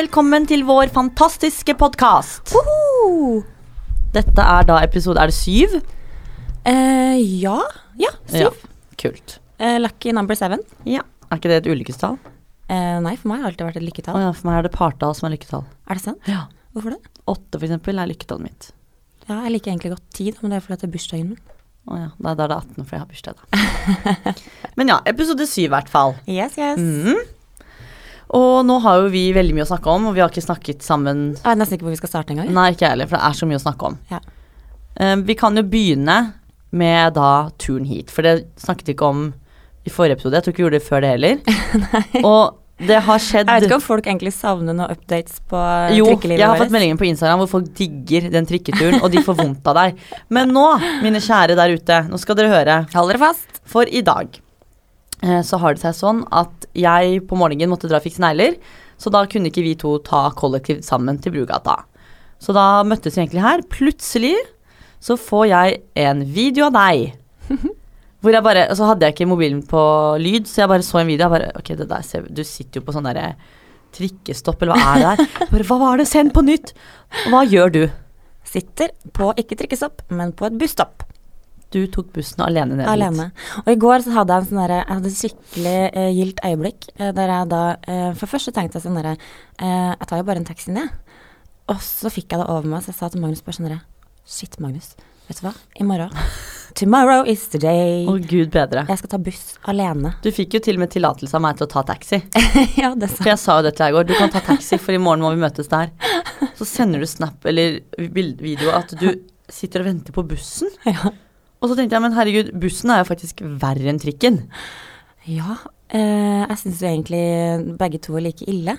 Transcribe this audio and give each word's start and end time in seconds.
velkommen 0.00 0.46
til 0.48 0.62
vår 0.64 0.88
fantastiske 0.94 1.74
podkast. 1.76 2.54
Dette 4.14 4.44
er 4.44 4.64
da 4.68 4.78
episode 4.80 5.20
Er 5.20 5.28
det 5.28 5.36
syv? 5.36 5.74
Eh, 6.64 7.18
ja. 7.42 7.58
Ja, 8.00 8.12
syv. 8.30 8.46
Ja, 8.46 8.94
kult. 9.00 9.34
Eh, 9.60 9.76
lucky 9.82 10.14
number 10.16 10.38
seven. 10.38 10.62
Ja. 10.88 11.02
Er 11.28 11.40
ikke 11.40 11.50
det 11.52 11.58
et 11.60 11.68
ulykkestall? 11.68 12.16
Eh, 12.70 12.96
nei, 13.04 13.12
for 13.20 13.28
meg 13.32 13.42
har 13.42 13.50
det 13.50 13.60
alltid 13.60 13.66
vært 13.66 13.80
et 13.80 13.84
Å 13.84 13.88
lykketall. 13.90 14.20
ja, 14.22 14.30
for 14.36 14.48
meg 14.48 14.58
er 14.60 14.68
det 14.68 14.72
partall 14.72 15.12
som 15.18 15.28
er 15.28 15.34
lykketall. 15.34 15.66
Er 15.90 15.98
det 16.00 16.04
sant? 16.06 16.30
Ja. 16.30 16.46
Hvorfor 16.72 16.94
det? 16.94 17.00
Åtte, 17.28 17.58
for 17.58 17.66
eksempel, 17.66 18.00
er 18.00 18.08
lykketallet 18.08 18.46
mitt. 18.46 18.70
Ja, 19.26 19.42
jeg 19.44 19.52
liker 19.56 19.74
egentlig 19.74 19.92
godt 19.98 20.06
tid, 20.16 20.38
men 20.40 20.54
det 20.54 20.60
er 20.60 20.64
fordi 20.64 20.80
det 20.80 20.88
er 20.88 20.94
bursdagen 20.94 21.34
min. 21.34 21.42
Å 21.90 21.98
ja, 21.98 22.08
da 22.24 22.34
da 22.38 22.46
er 22.46 22.54
det 22.54 22.58
18, 22.62 22.86
for 22.86 22.96
jeg 22.96 23.04
har 23.04 23.10
bursdag, 23.10 23.36
da. 23.36 24.32
Men 24.78 24.92
ja, 24.92 24.98
episode 25.08 25.46
syv 25.48 25.66
i 25.66 25.72
hvert 25.74 25.88
fall. 25.92 26.16
Yes, 26.28 26.56
yes. 26.56 26.80
Mhm. 26.80 27.20
Og 28.36 28.60
nå 28.66 28.76
har 28.84 29.00
jo 29.00 29.08
vi 29.10 29.24
veldig 29.34 29.56
mye 29.56 29.66
å 29.66 29.70
snakke 29.72 29.90
om, 29.90 30.06
og 30.10 30.14
vi 30.14 30.22
har 30.22 30.30
ikke 30.30 30.44
snakket 30.44 30.84
sammen 30.86 31.32
Jeg 31.34 31.48
er 31.50 31.58
nesten 31.58 31.78
ikke 31.78 31.88
hvor 31.88 31.96
vi 31.96 32.00
skal 32.02 32.12
starte 32.12 32.34
engang. 32.34 32.52
Nei, 32.54 32.68
ikke 32.74 32.86
jeg 32.86 32.94
heller, 32.94 33.10
for 33.10 33.18
det 33.18 33.26
er 33.26 33.38
så 33.40 33.48
mye 33.50 33.58
å 33.58 33.64
snakke 33.64 33.90
om. 33.90 33.98
Ja. 34.12 34.20
Um, 35.00 35.24
vi 35.26 35.36
kan 35.38 35.58
jo 35.58 35.64
begynne 35.66 36.18
med 36.70 37.16
da 37.16 37.50
turen 37.58 37.88
hit, 37.88 38.12
for 38.14 38.26
det 38.26 38.44
snakket 38.60 38.90
vi 38.90 38.94
ikke 38.94 39.10
om 39.10 39.28
i 39.86 39.90
forrige 39.90 40.18
episode. 40.18 40.38
Jeg 40.38 40.46
tror 40.46 40.54
ikke 40.54 40.62
vi 40.62 40.66
gjorde 40.66 40.78
det 40.78 40.86
før 40.86 41.02
det 41.02 41.12
heller. 41.16 41.40
Nei. 41.86 42.22
Og 42.22 42.58
det 42.80 43.00
har 43.04 43.20
skjedd 43.20 43.50
Jeg 43.50 43.60
vet 43.60 43.66
ikke 43.66 43.76
om 43.76 43.84
folk 43.84 44.06
egentlig 44.08 44.32
savner 44.32 44.72
noen 44.72 44.94
updates 44.94 45.42
på 45.50 45.58
Jo, 45.98 46.06
trikkelivet 46.14 46.40
jeg 46.40 46.48
har 46.48 46.60
fått 46.62 46.72
meldinger 46.72 46.96
på 47.00 47.10
Instagram 47.10 47.42
hvor 47.42 47.50
folk 47.58 47.66
digger 47.76 48.30
den 48.32 48.48
trikketuren, 48.48 49.02
og 49.02 49.10
de 49.12 49.20
får 49.26 49.36
vondt 49.42 49.66
av 49.68 49.76
deg. 49.82 50.04
Men 50.32 50.54
nå, 50.54 50.68
mine 51.04 51.20
kjære 51.20 51.58
der 51.58 51.74
ute, 51.76 51.98
nå 52.08 52.20
skal 52.22 52.38
dere 52.38 52.54
høre. 52.54 52.78
Hold 52.94 53.12
dere 53.12 53.22
fast. 53.26 53.60
For 53.68 53.90
i 53.90 54.04
dag 54.06 54.38
så 55.44 55.58
har 55.60 55.76
det 55.76 55.82
seg 55.82 55.96
sånn 55.98 56.22
at 56.32 56.66
jeg 56.72 57.20
på 57.28 57.36
morgenen 57.36 57.68
måtte 57.72 57.90
dra 57.90 57.98
og 58.00 58.06
fikse 58.06 58.22
negler, 58.24 58.54
så 59.00 59.12
da 59.12 59.24
kunne 59.28 59.50
ikke 59.50 59.64
vi 59.64 59.74
to 59.80 59.98
ta 60.04 60.28
kollektivt 60.36 60.84
sammen 60.86 61.18
til 61.20 61.34
Brugata. 61.34 61.76
Så 62.40 62.54
da 62.56 62.82
møttes 62.88 63.16
vi 63.16 63.22
egentlig 63.24 63.44
her. 63.44 63.62
Plutselig 63.68 64.34
så 65.00 65.16
får 65.20 65.46
jeg 65.50 65.78
en 66.00 66.24
video 66.24 66.68
av 66.68 66.76
deg. 66.76 67.12
Hvor 68.20 68.36
jeg 68.36 68.44
bare, 68.44 68.66
Så 68.76 68.84
hadde 68.84 69.06
jeg 69.06 69.16
ikke 69.16 69.30
mobilen 69.30 69.62
på 69.64 69.80
lyd, 70.20 70.48
så 70.48 70.62
jeg 70.62 70.72
bare 70.72 70.84
så 70.84 71.00
en 71.00 71.08
video. 71.08 71.24
Jeg 71.24 71.32
bare, 71.32 71.52
ok, 71.56 71.72
det 71.78 71.88
der 71.88 72.04
ser, 72.04 72.26
Du 72.28 72.42
sitter 72.44 72.80
jo 72.80 72.84
på 72.84 72.92
sånn 72.96 73.08
derre 73.08 73.34
trikkestopp, 73.96 74.60
eller 74.62 74.76
hva 74.76 74.90
er 74.92 75.00
det 75.00 75.12
der? 75.24 75.46
Bare, 75.50 75.66
hva 75.66 75.78
var 75.80 76.00
det? 76.00 76.06
Send 76.08 76.34
på 76.36 76.44
nytt! 76.46 76.74
Hva 77.32 77.40
gjør 77.48 77.72
du? 77.74 77.80
Sitter 78.46 78.92
på 79.16 79.32
ikke 79.40 79.56
trikkestopp, 79.58 80.04
men 80.14 80.34
på 80.36 80.46
et 80.46 80.58
busstopp. 80.60 81.02
Du 81.70 81.78
tok 81.86 82.08
bussen 82.14 82.42
alene 82.42 82.74
ned 82.74 82.82
dit. 82.82 82.90
Alene. 82.90 83.28
Og 83.62 83.70
i 83.70 83.78
går 83.78 84.02
så 84.02 84.14
hadde 84.16 84.34
jeg 84.34 84.42
en 84.42 84.48
sånn 84.50 84.72
Jeg 84.72 84.86
hadde 84.88 85.10
et 85.10 85.18
skikkelig 85.18 85.76
eh, 85.86 86.08
gildt 86.16 86.42
øyeblikk 86.46 86.88
eh, 86.96 87.12
der 87.14 87.30
jeg 87.30 87.50
da 87.52 87.62
eh, 87.86 88.08
For 88.18 88.32
først 88.32 88.50
så 88.50 88.54
tenkte 88.56 88.80
jeg 88.80 88.88
sånn 88.88 88.98
derre 88.98 89.14
eh, 89.14 89.92
Jeg 89.92 90.08
tar 90.10 90.22
jo 90.22 90.26
bare 90.26 90.42
en 90.42 90.48
taxi 90.48 90.74
ned. 90.74 90.90
Og 91.70 91.78
så 91.84 92.10
fikk 92.10 92.34
jeg 92.34 92.42
det 92.42 92.48
over 92.50 92.66
meg, 92.66 92.82
så 92.82 92.90
jeg 92.90 92.98
sa 92.98 93.10
til 93.12 93.22
Magnus 93.22 93.44
bare 93.46 93.58
sånn 93.58 93.68
derre 93.68 93.84
Shit, 94.30 94.58
Magnus. 94.62 94.96
Vet 95.28 95.38
du 95.38 95.46
hva? 95.46 95.54
I 95.78 95.86
morgen 95.86 96.10
Tomorrow 96.74 97.24
is 97.26 97.48
the 97.50 97.58
day. 97.58 98.04
Å, 98.06 98.12
gud 98.30 98.52
bedre. 98.54 98.84
Jeg 98.86 99.00
skal 99.00 99.10
ta 99.10 99.18
buss 99.22 99.56
alene. 99.70 100.12
Du 100.22 100.30
fikk 100.34 100.54
jo 100.54 100.60
til 100.62 100.78
og 100.78 100.84
med 100.84 100.92
tillatelse 100.94 101.34
av 101.34 101.42
meg 101.42 101.58
til 101.58 101.66
å 101.66 101.70
ta 101.72 101.82
taxi. 101.88 102.20
ja, 102.82 102.92
det 102.94 103.10
sa 103.10 103.18
For 103.18 103.30
jeg 103.32 103.40
sa 103.42 103.56
jo 103.58 103.64
det 103.66 103.72
til 103.74 103.84
deg 103.84 103.90
i 103.90 103.96
går. 103.96 104.06
Du 104.06 104.14
kan 104.18 104.30
ta 104.30 104.42
taxi, 104.46 104.78
for 104.78 104.94
i 104.94 105.00
morgen 105.02 105.24
må 105.26 105.32
vi 105.34 105.42
møtes 105.42 105.70
der. 105.70 105.90
Så 106.58 106.68
sender 106.68 107.02
du 107.02 107.08
snap 107.10 107.46
eller 107.50 107.80
video 107.98 108.70
at 108.76 108.94
du 109.00 109.08
sitter 109.50 109.82
og 109.82 109.90
venter 109.90 110.14
på 110.14 110.24
bussen. 110.30 110.70
Ja. 110.86 111.10
Og 111.60 111.68
så 111.68 111.76
tenkte 111.76 111.96
jeg, 111.96 112.04
men 112.04 112.16
herregud, 112.16 112.54
bussen 112.60 112.92
er 112.92 113.02
jo 113.02 113.10
faktisk 113.10 113.42
verre 113.60 113.90
enn 113.92 114.00
trikken. 114.00 114.42
Ja, 115.28 115.56
eh, 115.92 116.46
jeg 116.48 116.56
syns 116.62 116.78
egentlig 116.82 117.76
begge 117.78 117.98
to 118.00 118.14
er 118.16 118.22
like 118.24 118.46
ille. 118.48 118.72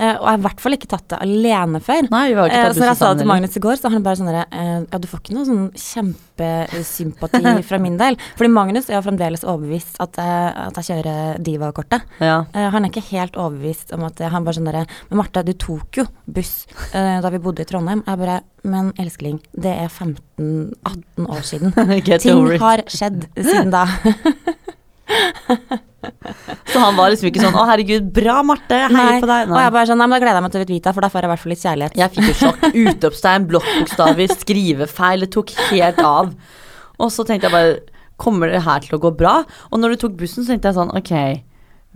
Eh, 0.00 0.14
og 0.16 0.24
jeg 0.24 0.30
har 0.32 0.38
i 0.38 0.42
hvert 0.46 0.60
fall 0.64 0.72
ikke 0.72 0.88
tatt 0.88 1.04
det 1.12 1.18
alene 1.20 1.80
før. 1.84 2.06
Nei, 2.10 2.30
vi 2.32 2.38
har 2.40 2.48
ikke 2.48 2.56
Eh, 2.56 2.64
tatt 2.64 2.74
så 2.76 2.80
når 2.80 2.88
jeg 2.88 2.96
sa 2.96 3.10
det 3.12 3.18
til. 3.20 3.28
Magnus 3.28 3.56
i 3.56 3.60
går, 3.60 3.76
så 3.76 3.90
han 3.92 4.02
bare 4.06 4.16
sånn 4.16 4.30
derre 4.30 4.46
eh, 4.50 4.86
Ja, 4.90 4.98
du 4.98 5.06
får 5.10 5.20
ikke 5.20 5.34
noe 5.36 5.44
sånn 5.44 5.66
kjempesympati 5.76 7.62
fra 7.68 7.78
min 7.78 7.98
del. 8.00 8.16
Fordi 8.38 8.50
Magnus 8.50 8.88
er 8.88 8.96
jo 8.96 9.02
fremdeles 9.04 9.44
overbevist 9.44 10.00
at, 10.00 10.16
jeg- 10.16 10.54
at 10.64 10.80
jeg 10.80 10.88
kjører 10.88 11.42
Diva-kortet. 11.44 12.02
Ja. 12.24 12.38
Eh, 12.54 12.70
han 12.72 12.84
er 12.84 12.90
ikke 12.90 13.04
helt 13.12 13.36
overbevist 13.36 13.92
om 13.92 14.04
at 14.08 14.20
eh, 14.24 14.32
Han 14.32 14.44
bare 14.48 14.56
sånn 14.56 14.70
derre 14.70 14.86
Men 15.10 15.20
Marte, 15.20 15.44
du 15.44 15.52
tok 15.52 16.00
jo 16.00 16.06
buss 16.26 16.66
eh, 16.94 17.20
da 17.20 17.28
vi 17.30 17.38
bodde 17.38 17.60
i 17.62 17.68
Trondheim. 17.68 18.02
Jeg 18.08 18.18
bare 18.24 18.40
Men 18.64 18.92
elskling, 18.96 19.40
det 19.52 19.76
er 19.76 19.88
15-18 19.90 21.28
år 21.28 21.42
siden. 21.42 21.72
Ting 22.22 22.58
har 22.62 22.84
skjedd 22.88 23.28
siden 23.36 23.70
da. 23.74 23.84
Så 26.72 26.80
han 26.80 26.96
var 26.96 27.12
liksom 27.12 27.28
ikke 27.28 27.42
sånn 27.42 27.54
'Å, 27.54 27.66
herregud, 27.68 28.08
bra, 28.14 28.40
Marte, 28.46 28.74
hei 28.74 28.90
heier 28.90 29.22
på 29.22 29.28
deg'. 29.30 29.52
Og 29.52 29.60
jeg 29.60 29.74
bare 29.76 29.86
sånn 29.90 30.00
Nei, 30.02 30.08
men 30.08 30.16
da 30.16 30.22
gleder 30.24 30.40
jeg 30.40 30.46
meg 30.46 30.54
til 30.54 30.66
Vita, 30.72 30.92
for 30.96 31.04
da 31.04 31.10
får 31.12 31.20
jeg 31.20 31.28
i 31.28 31.32
hvert 31.32 31.42
fall 31.44 31.52
litt 31.52 31.62
kjærlighet. 31.62 31.96
Jeg 32.00 32.14
fikk 32.16 32.28
jo 32.30 32.34
sjokk. 32.40 32.66
Utropstegn, 32.82 33.46
blokkbokstaver, 33.52 34.34
skrivefeil. 34.42 35.24
Det 35.26 35.30
tok 35.36 35.54
helt 35.70 36.02
av. 36.02 36.34
Og 36.98 37.14
så 37.14 37.26
tenkte 37.26 37.48
jeg 37.48 37.56
bare 37.56 37.80
Kommer 38.22 38.52
det 38.52 38.60
her 38.62 38.82
til 38.84 38.94
å 38.94 39.00
gå 39.02 39.10
bra? 39.18 39.40
Og 39.72 39.80
når 39.80 39.94
du 39.94 40.02
tok 40.04 40.18
bussen, 40.20 40.44
så 40.44 40.52
tenkte 40.52 40.70
jeg 40.70 40.76
sånn 40.76 40.92
Ok, 40.94 41.10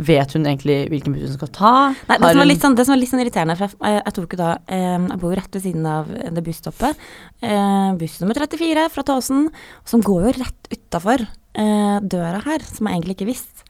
vet 0.09 0.33
hun 0.35 0.47
egentlig 0.49 0.89
hvilken 0.91 1.15
buss 1.15 1.29
hun 1.29 1.37
skal 1.37 1.51
ta? 1.55 1.75
Nei, 2.09 2.17
det, 2.19 2.31
som 2.33 2.41
var 2.41 2.49
litt 2.49 2.65
sånn, 2.65 2.75
det 2.75 2.87
som 2.87 2.95
var 2.95 3.01
litt 3.01 3.13
sånn 3.13 3.23
irriterende, 3.23 3.57
jeg, 3.61 3.77
jeg 3.79 4.15
tok 4.17 4.35
jo 4.35 4.41
da 4.41 4.51
eh, 4.67 4.97
Jeg 4.97 5.21
bor 5.23 5.31
jo 5.31 5.39
rett 5.39 5.59
ved 5.59 5.63
siden 5.69 5.87
av 5.87 6.11
det 6.11 6.45
busstoppet. 6.47 7.07
Eh, 7.43 7.91
buss 8.01 8.19
nummer 8.23 8.41
34 8.41 8.89
fra 8.97 9.07
Tåsen, 9.07 9.47
som 9.87 10.03
går 10.03 10.27
jo 10.27 10.35
rett 10.41 10.73
utafor 10.75 11.27
eh, 11.57 11.97
døra 12.05 12.43
her, 12.45 12.65
som 12.69 12.89
jeg 12.89 12.99
egentlig 13.01 13.17
ikke 13.19 13.31
visste. 13.33 13.67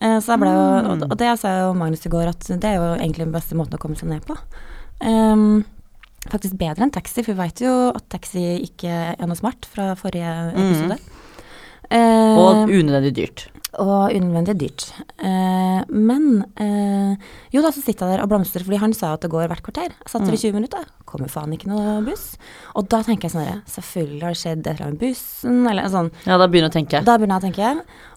Eh, 0.00 0.18
så 0.22 0.34
jeg 0.34 0.42
ble 0.44 0.52
jo, 0.54 0.66
og, 0.92 1.06
og 1.08 1.16
det 1.18 1.32
sa 1.40 1.54
jo 1.62 1.72
Magnus 1.78 2.06
i 2.06 2.12
går, 2.12 2.30
at 2.30 2.50
det 2.50 2.68
er 2.70 2.78
jo 2.78 2.92
egentlig 2.98 3.26
den 3.26 3.34
beste 3.34 3.58
måten 3.58 3.78
å 3.78 3.82
komme 3.82 3.98
seg 3.98 4.10
ned 4.12 4.26
på. 4.28 4.36
Um, 5.02 5.64
faktisk 6.28 6.58
bedre 6.58 6.86
enn 6.86 6.94
taxi, 6.94 7.22
for 7.22 7.32
vi 7.32 7.38
veit 7.40 7.62
jo 7.62 7.72
at 7.94 8.06
taxi 8.10 8.44
ikke 8.66 8.90
er 9.14 9.30
noe 9.30 9.38
smart 9.38 9.66
fra 9.70 9.92
forrige 9.98 10.32
episode. 10.54 10.98
Eh, 11.88 12.38
Og 12.38 12.68
unødvendig 12.68 13.14
dyrt. 13.16 13.46
Og 13.76 14.14
unødvendig 14.16 14.54
dyrt. 14.62 14.84
Eh, 15.20 15.80
men 15.92 16.44
eh, 16.56 17.26
jo 17.52 17.60
da, 17.60 17.70
så 17.74 17.82
sitter 17.82 18.06
jeg 18.06 18.16
der 18.16 18.22
og 18.24 18.30
blomstrer, 18.32 18.64
fordi 18.64 18.80
han 18.80 18.94
sa 18.96 19.12
at 19.14 19.24
det 19.24 19.30
går 19.32 19.50
hvert 19.50 19.64
kvarter. 19.66 19.92
Jeg 19.92 20.12
satt 20.12 20.24
der 20.24 20.36
i 20.36 20.40
20 20.40 20.56
minutter, 20.56 20.86
kommer 21.08 21.28
faen 21.32 21.52
ikke 21.52 21.68
noe 21.68 21.98
buss. 22.06 22.30
Og 22.78 22.88
da 22.88 23.02
tenker 23.04 23.28
jeg 23.28 23.34
sånn 23.36 23.62
selvfølgelig 23.68 24.24
har 24.24 24.32
det 24.32 24.40
skjedd 24.40 24.62
et 24.62 24.70
eller 24.72 24.86
annet 24.86 24.96
med 24.96 25.02
bussen, 25.04 25.58
eller 25.72 25.90
sånn. 25.92 26.10
Ja, 26.24 26.38
da 26.40 26.46
begynner 26.48 26.70
jeg 26.70 26.74
å 26.74 26.78
tenke. 26.78 27.02
Da 27.04 27.18
begynner 27.20 27.36
jeg 27.36 27.44
å 27.44 27.48
tenke. 27.50 27.68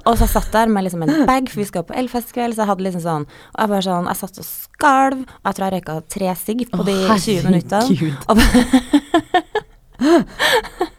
Og 0.05 0.13
så 0.15 0.25
jeg 0.25 0.33
satt 0.37 0.55
der 0.55 0.71
med 0.71 0.87
liksom 0.87 1.03
en 1.05 1.25
bag, 1.29 1.51
for 1.51 1.61
vi 1.61 1.67
skal 1.67 1.85
på 1.87 1.97
Elfestkveld, 1.99 2.55
så 2.55 2.63
jeg 2.63 2.71
hadde 2.71 2.85
liksom 2.87 3.03
sånn 3.03 3.25
Og 3.27 3.59
jeg 3.59 3.69
bare 3.69 3.85
sånn, 3.85 4.07
jeg 4.09 4.17
satt 4.21 4.41
og 4.41 4.47
skalv, 4.47 5.19
og 5.27 5.51
jeg 5.51 5.59
tror 5.59 5.67
jeg 5.67 5.73
røyka 5.75 5.97
tre 6.15 6.29
sigg 6.39 6.63
på 6.71 6.87
de 6.87 6.95
20 7.11 7.51
minuttene. 7.51 7.85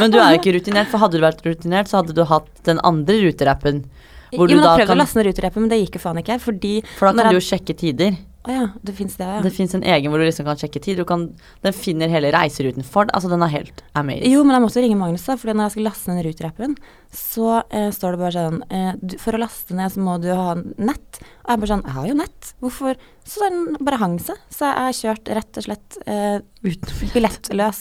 Men 0.00 0.14
du 0.14 0.18
er 0.20 0.34
jo 0.34 0.40
ikke 0.40 0.56
rutinert, 0.58 0.90
for 0.92 1.02
hadde 1.02 1.18
du 1.18 1.24
vært 1.24 1.44
rutinert, 1.46 1.90
så 1.90 2.00
hadde 2.00 2.16
du 2.16 2.24
hatt 2.28 2.50
den 2.68 2.82
andre 2.86 3.20
ruterappen. 3.26 3.84
Hvor 4.32 4.48
jo, 4.48 4.56
men 4.56 4.64
da 4.64 4.76
prøvde 4.78 4.94
å 4.94 5.00
laste 5.00 5.20
ned 5.20 5.28
ruterappen, 5.28 5.64
men 5.64 5.72
det 5.72 5.82
gikk 5.82 5.98
jo 5.98 6.04
faen 6.06 6.20
ikke, 6.22 6.38
fordi 6.40 6.76
for 6.96 7.10
da 7.10 7.26
kan 7.26 7.34
du 7.34 7.40
jo 7.40 7.44
sjekke 7.44 7.76
tider. 7.76 8.16
Å 8.42 8.50
ja, 8.50 8.62
det 8.82 8.92
fins 8.98 9.14
det, 9.14 9.26
ja. 9.28 9.38
Det 9.44 9.52
fins 9.54 9.70
en 9.76 9.84
egen 9.86 10.10
hvor 10.10 10.18
du 10.18 10.24
liksom 10.26 10.48
kan 10.48 10.58
sjekke 10.58 10.80
tid. 10.82 10.98
Du 10.98 11.06
kan, 11.06 11.28
den 11.62 11.74
finner 11.76 12.10
hele 12.10 12.32
reiseruten 12.34 12.82
for 12.82 13.06
deg. 13.06 13.14
Altså, 13.14 13.30
den 13.30 13.44
er 13.46 13.52
helt 13.52 13.84
amazing. 13.94 14.32
Jo, 14.34 14.40
men 14.42 14.56
jeg 14.56 14.64
måtte 14.64 14.82
ringe 14.82 14.98
Magnus, 14.98 15.26
da, 15.28 15.36
fordi 15.38 15.54
når 15.54 15.68
jeg 15.68 15.74
skal 15.76 15.86
laste 15.86 16.10
ned 16.16 16.26
Ruter-appen, 16.26 16.74
så 17.14 17.52
eh, 17.70 17.86
står 17.94 18.16
det 18.16 18.22
bare 18.24 18.34
sånn 18.34 18.58
eh, 18.66 18.88
du, 18.98 19.14
For 19.22 19.38
å 19.38 19.42
laste 19.44 19.78
ned 19.78 19.94
så 19.94 20.02
må 20.02 20.16
du 20.24 20.32
ha 20.34 20.56
nett. 20.58 21.22
Og 21.42 21.50
jeg 21.50 21.60
bare 21.62 21.70
sånn 21.72 21.84
Jeg 21.86 21.94
har 21.96 22.06
jo 22.06 22.16
nett. 22.18 22.50
Hvorfor? 22.62 22.98
Så 23.26 23.42
den 23.44 23.76
bare 23.86 23.98
hang 24.00 24.16
seg. 24.22 24.38
Så 24.50 24.66
jeg 24.66 24.86
har 24.86 24.96
kjørt 24.98 25.30
rett 25.38 25.58
og 25.58 25.64
slett 25.66 25.98
eh, 26.10 26.38
billettløs. 27.14 27.80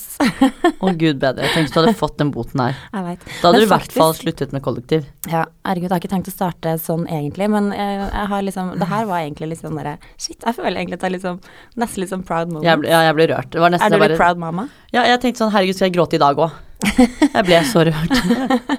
Å 0.81 0.93
gud 1.01 1.21
bedre. 1.21 1.49
Tenk 1.53 1.67
hvis 1.67 1.73
du 1.73 1.79
hadde 1.81 1.93
fått 1.97 2.17
den 2.21 2.31
boten 2.33 2.61
her. 2.61 2.77
jeg 2.95 3.05
vet. 3.07 3.25
Da 3.27 3.49
hadde 3.49 3.53
Men 3.57 3.63
du 3.63 3.67
i 3.67 3.71
hvert 3.73 3.97
fall 3.97 4.15
sluttet 4.17 4.55
med 4.55 4.65
kollektiv. 4.65 5.05
Ja, 5.29 5.43
herregud, 5.67 5.89
jeg 5.89 5.95
har 5.95 6.03
ikke 6.03 6.13
tenkt 6.13 6.31
å 6.31 6.35
starte 6.35 6.75
sånn 6.81 7.05
egentlig, 7.09 7.49
men 7.53 7.69
jeg, 7.75 8.01
jeg 8.07 8.31
har 8.33 8.47
liksom 8.47 8.73
Det 8.81 8.89
her 8.89 9.05
var 9.09 9.21
egentlig 9.21 9.51
litt 9.53 9.61
sånn 9.61 9.77
derre 9.77 9.97
Shit, 10.15 10.39
jeg 10.41 10.57
føler 10.57 10.81
egentlig 10.81 10.97
at 10.97 11.05
det 11.05 11.11
er 11.19 11.23
sånn 11.25 11.39
Nesten 11.81 12.03
litt 12.03 12.13
sånn 12.13 12.25
proud 12.25 12.49
moment. 12.49 12.65
Jeg 12.65 12.81
ble, 12.81 12.89
ja, 12.91 13.05
jeg 13.09 13.17
ble 13.17 13.29
rørt. 13.33 13.53
Det 13.53 13.61
var 13.61 13.73
nesten 13.73 13.87
er 13.87 13.93
du 13.93 14.01
litt 14.01 14.07
bare, 14.09 14.19
proud 14.23 14.41
mamma? 14.41 14.67
Ja, 14.93 15.05
jeg 15.09 15.21
tenkte 15.23 15.43
sånn 15.45 15.53
herregud, 15.53 15.77
skal 15.77 15.89
jeg 15.89 15.97
gråte 15.99 16.17
i 16.17 16.21
dag 16.21 16.41
òg? 16.41 16.57
Jeg 17.35 17.45
ble 17.47 17.59
så 17.69 17.85
rørt. 17.87 18.15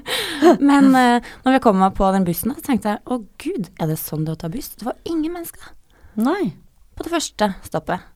Men 0.69 0.91
uh, 0.95 1.33
når 1.45 1.57
vi 1.57 1.63
kom 1.65 1.79
meg 1.81 1.95
på 1.99 2.09
den 2.15 2.27
bussen, 2.27 2.55
så 2.57 2.67
tenkte 2.67 2.95
jeg 2.95 3.03
å 3.07 3.21
gud, 3.43 3.71
er 3.79 3.91
det 3.91 3.99
sånn 4.01 4.27
det 4.27 4.35
å 4.35 4.41
ta 4.41 4.51
buss? 4.53 4.73
Det 4.79 4.89
var 4.89 4.99
ingen 5.09 5.35
mennesker. 5.35 5.73
Nei. 6.21 6.53
På 6.97 7.07
det 7.07 7.13
første 7.15 7.53
stoppet. 7.67 8.09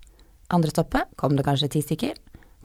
Andre 0.53 0.73
stoppet 0.73 1.11
kom 1.19 1.37
det 1.39 1.47
kanskje 1.47 1.71
ti 1.73 1.83
stykker. 1.85 2.17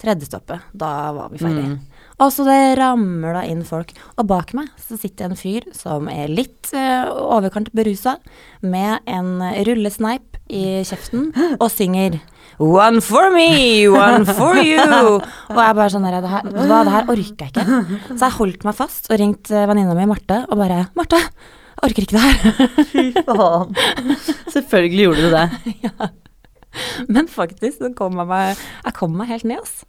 Tredje 0.01 0.25
stoppet, 0.25 0.65
da 0.73 1.11
var 1.13 1.29
vi 1.29 1.39
ferdige. 1.41 1.77
Og 2.21 2.31
så 2.33 2.45
det 2.45 2.57
ramla 2.79 3.43
inn 3.49 3.61
folk. 3.65 3.93
Og 4.17 4.27
bak 4.29 4.55
meg 4.57 4.71
så 4.81 4.97
sitter 4.97 5.29
en 5.29 5.37
fyr 5.37 5.67
som 5.77 6.09
er 6.09 6.31
litt 6.31 6.73
uh, 6.73 7.05
overkant 7.37 7.69
berusa, 7.77 8.17
med 8.65 9.05
en 9.09 9.37
rullesneip 9.67 10.30
i 10.51 10.81
kjeften, 10.87 11.31
og 11.57 11.69
synger 11.73 12.19
One 12.61 13.01
for 13.01 13.31
me, 13.33 13.87
one 13.89 14.25
for 14.27 14.59
you. 14.61 14.77
Og 14.77 15.57
jeg 15.57 15.77
bare 15.77 15.89
sånn 15.89 16.03
her, 16.05 16.19
det 16.21 16.29
her, 16.29 16.45
hva, 16.45 16.81
det 16.85 16.93
her 16.93 17.07
orker 17.09 17.47
jeg 17.47 17.49
ikke. 17.49 17.63
Så 18.11 18.19
jeg 18.27 18.35
holdt 18.35 18.67
meg 18.67 18.77
fast 18.77 19.09
og 19.09 19.17
ringte 19.17 19.63
venninna 19.71 19.95
mi 19.97 20.05
Marte 20.11 20.43
og 20.45 20.59
bare 20.59 20.83
Marte, 20.97 21.21
jeg 21.21 21.87
orker 21.87 22.05
ikke 22.05 22.19
det 22.19 22.25
her. 22.27 22.67
Fy 22.91 23.05
faen. 23.25 23.73
Selvfølgelig 24.53 25.07
gjorde 25.07 25.25
du 25.25 25.33
det. 25.33 26.11
Men 27.17 27.31
faktisk, 27.31 27.81
så 27.81 27.89
kom 27.97 28.21
jeg 28.21 28.29
meg, 28.29 28.61
jeg 28.85 28.97
kom 28.99 29.17
meg 29.17 29.33
helt 29.33 29.47
ned, 29.49 29.63
ass. 29.63 29.81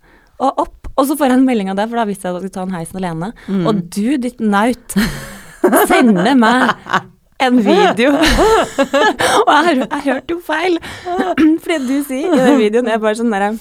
Og 0.43 0.65
opp. 0.65 0.79
Og 0.97 1.07
så 1.09 1.17
får 1.17 1.29
jeg 1.29 1.41
en 1.41 1.47
melding 1.49 1.71
av 1.73 1.79
det, 1.79 1.91
for 1.91 2.01
da 2.01 2.09
visste 2.09 2.29
jeg 2.29 2.33
at 2.33 2.41
jeg 2.41 2.49
skulle 2.49 2.57
ta 2.57 2.65
en 2.67 2.77
heisen 2.77 2.99
alene. 3.01 3.33
Mm. 3.49 3.67
Og 3.69 3.85
du, 3.93 4.07
ditt 4.21 4.41
naut, 4.41 4.97
sender 5.89 6.35
meg 6.41 6.73
en 7.47 7.61
video. 7.65 8.15
og 9.49 9.69
jeg, 9.69 9.79
jeg 9.83 10.03
hørte 10.07 10.37
jo 10.37 10.41
feil. 10.47 10.79
Fordi 11.63 11.79
du 11.89 11.97
sier 12.07 12.33
i 12.33 12.43
den 12.43 12.59
videoen, 12.61 12.91
jeg 12.93 13.03
bare 13.03 13.19
sånn 13.19 13.33
derre 13.35 13.55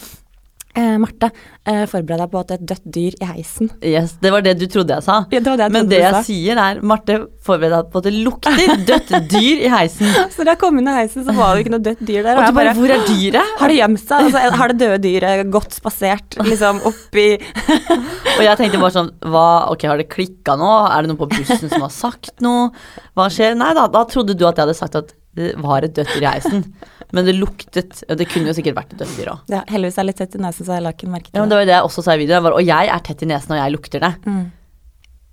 eh, 0.76 0.96
Marte, 1.02 1.30
eh, 1.66 1.84
forbered 1.90 2.22
deg 2.24 2.32
på 2.32 2.40
at 2.42 2.50
det 2.50 2.56
er 2.56 2.62
et 2.62 2.70
dødt 2.72 2.88
dyr 2.98 3.18
i 3.22 3.30
heisen. 3.30 3.70
Yes, 3.86 4.16
det 4.24 4.32
var 4.34 4.46
det 4.46 4.56
du 4.60 4.66
trodde 4.72 4.98
jeg 4.98 5.06
sa. 5.06 5.18
Ja, 5.32 5.40
det 5.40 5.52
var 5.52 5.60
det 5.62 5.68
jeg 5.68 5.76
Men 5.76 5.90
det 5.92 6.00
jeg 6.02 6.16
sa. 6.16 6.22
sier 6.28 6.62
er, 6.64 6.82
Marte, 6.92 7.18
forbered 7.46 7.76
deg 7.76 7.92
på 7.94 8.02
at 8.02 8.08
det 8.10 8.14
lukter 8.18 8.74
dødt 8.90 9.14
dyr 9.32 9.64
i 9.68 9.72
heisen. 9.74 10.12
Så 10.36 10.46
da 10.48 10.56
jeg 10.56 10.62
kom 10.64 10.80
inn 10.82 10.90
i 10.92 10.96
heisen, 10.96 11.26
så 11.28 11.36
var 11.38 11.56
det 11.56 11.66
ikke 11.66 11.76
noe 11.76 11.86
dødt 11.86 12.04
dyr 12.08 12.22
der. 12.26 12.36
Og 12.36 12.44
jeg 12.46 12.54
du 12.54 12.60
bare, 12.60 12.76
hvor 12.80 12.96
er 12.96 13.06
dyret? 13.10 13.54
Har 13.62 13.72
det 13.72 13.78
gjemt 13.80 14.04
seg? 14.04 14.28
Altså, 14.28 14.56
har 14.62 14.72
det 14.74 14.80
døde 14.82 15.00
dyret 15.04 15.52
gått 15.54 15.76
spasert 15.76 16.38
liksom 16.46 16.82
oppi 16.88 17.28
Og 18.38 18.44
jeg 18.46 18.58
tenkte 18.60 18.80
bare 18.82 18.94
sånn, 18.96 19.12
hva, 19.32 19.46
ok, 19.74 19.86
har 19.92 20.00
det 20.02 20.08
klikka 20.12 20.56
nå? 20.60 20.70
Er 20.90 21.04
det 21.04 21.12
noen 21.12 21.20
på 21.22 21.30
bussen 21.32 21.70
som 21.70 21.86
har 21.86 21.94
sagt 21.94 22.42
noe? 22.44 22.70
Hva 23.18 23.28
skjer? 23.34 23.58
Nei 23.60 23.72
da, 23.78 23.88
da 23.92 24.06
trodde 24.10 24.36
du 24.38 24.46
at 24.48 24.58
jeg 24.58 24.66
hadde 24.66 24.78
sagt 24.78 24.98
at 25.00 25.12
det 25.36 25.52
var 25.64 25.84
et 25.88 25.94
dødt 25.96 26.10
dyr 26.16 26.26
i 26.26 26.32
heisen. 26.34 26.66
Men 27.16 27.26
det 27.28 27.36
luktet, 27.38 28.04
og 28.10 28.18
det 28.20 28.28
kunne 28.32 28.52
jo 28.52 28.56
sikkert 28.58 28.76
vært 28.76 28.94
et 28.96 29.00
dødt 29.04 29.18
dyr 29.20 29.30
òg. 29.34 29.40
ja, 29.52 29.62
Heldigvis 29.72 29.98
er 29.98 30.04
jeg 30.04 30.10
litt 30.12 30.18
tett 30.24 30.36
i 30.36 30.42
nesen, 30.44 30.66
så 30.68 30.76
jeg 30.78 30.84
la 30.86 30.92
ikke 30.96 31.08
merke 31.12 31.28
til 31.30 31.34
det. 31.34 31.38
Ja, 31.40 31.44
men 31.46 31.50
det 31.52 31.56
var 31.60 31.64
jo 31.66 31.70
det 31.72 31.76
jeg 31.78 31.88
også 31.90 32.04
sa 32.04 32.16
i 32.16 32.22
videoen. 32.24 32.44
Var, 32.48 32.58
og 32.60 32.66
jeg 32.68 32.92
er 32.96 33.06
tett 33.08 33.24
i 33.24 33.30
nesen, 33.32 33.52
og 33.56 33.60
jeg 33.62 33.74
lukter 33.76 34.04
det. 34.04 34.12
Mm. 34.28 34.44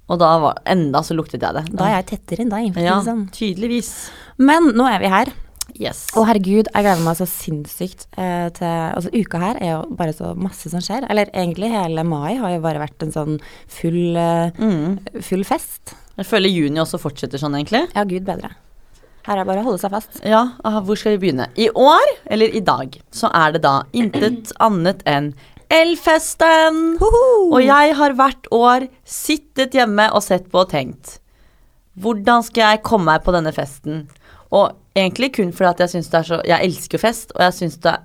Og 0.09 0.19
da 0.23 0.31
var, 0.41 0.63
enda 0.65 1.03
så 1.05 1.15
luktet 1.19 1.43
jeg 1.45 1.55
det. 1.59 1.65
Da 1.77 1.85
er 1.91 1.97
jeg 1.99 2.07
tettere 2.15 2.45
enn 2.47 2.53
deg. 2.55 2.79
Ja, 2.81 2.97
sånn. 3.05 3.27
tydeligvis. 3.35 3.91
Men 4.41 4.71
nå 4.79 4.87
er 4.89 5.03
vi 5.03 5.11
her. 5.13 5.33
Yes. 5.79 6.07
Å 6.17 6.23
herregud, 6.25 6.71
jeg 6.73 6.83
gleder 6.87 7.03
meg 7.05 7.19
så 7.19 7.27
sinnssykt 7.29 8.07
eh, 8.17 8.47
til 8.57 8.65
Altså 8.97 9.11
uka 9.13 9.39
her 9.43 9.59
er 9.61 9.69
jo 9.75 9.83
bare 9.99 10.15
så 10.17 10.31
masse 10.35 10.71
som 10.73 10.81
skjer. 10.83 11.05
Eller 11.13 11.29
egentlig 11.37 11.69
hele 11.75 12.03
mai 12.09 12.39
har 12.41 12.55
jo 12.55 12.63
bare 12.65 12.81
vært 12.87 13.05
en 13.05 13.13
sånn 13.13 13.37
full, 13.69 14.17
eh, 14.17 14.51
Mm. 14.59 14.97
full 15.23 15.45
fest. 15.45 15.93
Jeg 16.17 16.27
føler 16.27 16.49
juni 16.51 16.81
også 16.81 16.99
fortsetter 16.99 17.39
sånn, 17.39 17.55
egentlig. 17.61 17.85
Ja, 17.95 18.03
gud 18.09 18.25
bedre. 18.25 18.55
Her 19.29 19.37
er 19.37 19.45
det 19.45 19.49
bare 19.51 19.61
å 19.61 19.67
holde 19.67 19.83
seg 19.83 19.93
fast. 19.93 20.21
Ja, 20.25 20.41
aha, 20.65 20.81
hvor 20.81 20.97
skal 20.97 21.19
vi 21.19 21.27
begynne? 21.27 21.51
I 21.61 21.69
år, 21.77 22.13
eller 22.33 22.55
i 22.57 22.63
dag, 22.65 22.95
så 23.13 23.29
er 23.37 23.53
det 23.53 23.61
da 23.67 23.83
intet 23.93 24.55
annet 24.65 25.05
enn 25.05 25.35
Elfesten! 25.69 26.95
Og 27.53 27.59
jeg 27.61 27.93
har 27.99 28.15
hvert 28.17 28.49
år 28.57 28.87
sittet 29.05 29.77
hjemme 29.77 30.07
og 30.17 30.25
sett 30.25 30.47
på 30.49 30.63
og 30.63 30.71
tenkt 30.73 31.19
Hvordan 32.01 32.47
skal 32.47 32.73
jeg 32.73 32.83
komme 32.87 33.11
meg 33.11 33.27
på 33.27 33.35
denne 33.37 33.53
festen? 33.53 34.07
Og 34.49 34.73
egentlig 34.97 35.35
kun 35.37 35.53
fordi 35.53 35.85
jeg 35.85 35.93
syns 35.93 36.09
det 36.09 36.19
er 36.23 36.29
så 36.31 36.41
Jeg 36.49 36.71
elsker 36.71 37.03
fest, 37.03 37.37
og 37.37 37.45
jeg 37.45 37.57
syns 37.59 37.77
det 37.85 37.99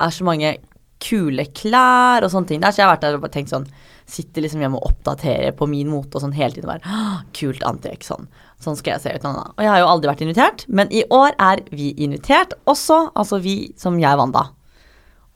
er 0.00 0.16
så 0.16 0.24
mange 0.24 0.56
kule 1.00 1.44
klær 1.56 2.24
og 2.24 2.32
sånne 2.32 2.48
ting. 2.48 2.60
Der, 2.64 2.72
så 2.72 2.80
jeg 2.80 2.88
har 2.88 2.94
vært 2.94 3.04
der 3.04 3.20
og 3.20 3.32
tenkt 3.34 3.52
sånn 3.52 3.68
Sitter 4.10 4.42
liksom 4.42 4.64
hjemme 4.64 4.80
og 4.80 4.88
oppdaterer 4.94 5.52
på 5.54 5.68
min 5.70 5.92
mote 5.92 6.16
og 6.16 6.24
sånn 6.24 6.34
hele 6.34 6.56
tiden. 6.56 6.66
Bare, 6.66 7.20
kult 7.36 7.60
antrekk, 7.68 8.02
sånn. 8.02 8.24
Sånn 8.60 8.76
skal 8.76 8.96
jeg 8.96 9.02
se 9.04 9.12
ut. 9.16 9.24
Anna. 9.24 9.46
Og 9.56 9.64
jeg 9.64 9.72
har 9.72 9.80
jo 9.80 9.88
aldri 9.88 10.10
vært 10.10 10.24
invitert, 10.26 10.64
men 10.68 10.90
i 10.92 11.04
år 11.08 11.32
er 11.40 11.62
vi 11.72 11.94
invitert 11.96 12.52
også. 12.68 13.06
Altså 13.16 13.40
vi 13.40 13.72
som 13.80 13.96
jeg, 14.00 14.20
Wanda. 14.20 14.50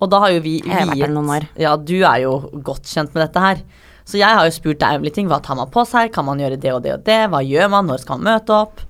Og 0.03 0.11
da 0.12 0.21
har 0.25 0.35
jo 0.35 0.43
vi 0.44 0.59
Jeg 0.61 0.75
har 0.75 0.91
vært 0.91 1.06
der 1.06 1.15
noen 1.15 1.31
år. 1.32 1.47
Ja, 1.61 1.76
du 1.81 1.97
er 2.03 2.19
jo 2.26 2.35
godt 2.67 2.91
kjent 2.91 3.15
med 3.15 3.25
dette 3.25 3.41
her. 3.41 3.62
Så 4.05 4.19
jeg 4.21 4.29
har 4.37 4.44
jo 4.44 4.53
spurt 4.53 4.82
deg 4.82 4.99
om 4.99 5.06
litt 5.06 5.17
ting. 5.17 5.31
Hva 5.31 5.41
tar 5.41 5.56
man 5.56 5.71
på 5.73 5.87
seg? 5.88 6.11
Kan 6.12 6.26
man 6.29 6.43
gjøre 6.43 6.59
det 6.61 6.75
og 6.75 6.82
det 6.85 6.93
og 6.99 7.06
det? 7.06 7.23
Hva 7.32 7.41
gjør 7.41 7.71
man? 7.73 7.88
Når 7.88 8.03
skal 8.03 8.21
man 8.21 8.35
møte 8.35 8.59
opp? 8.59 8.82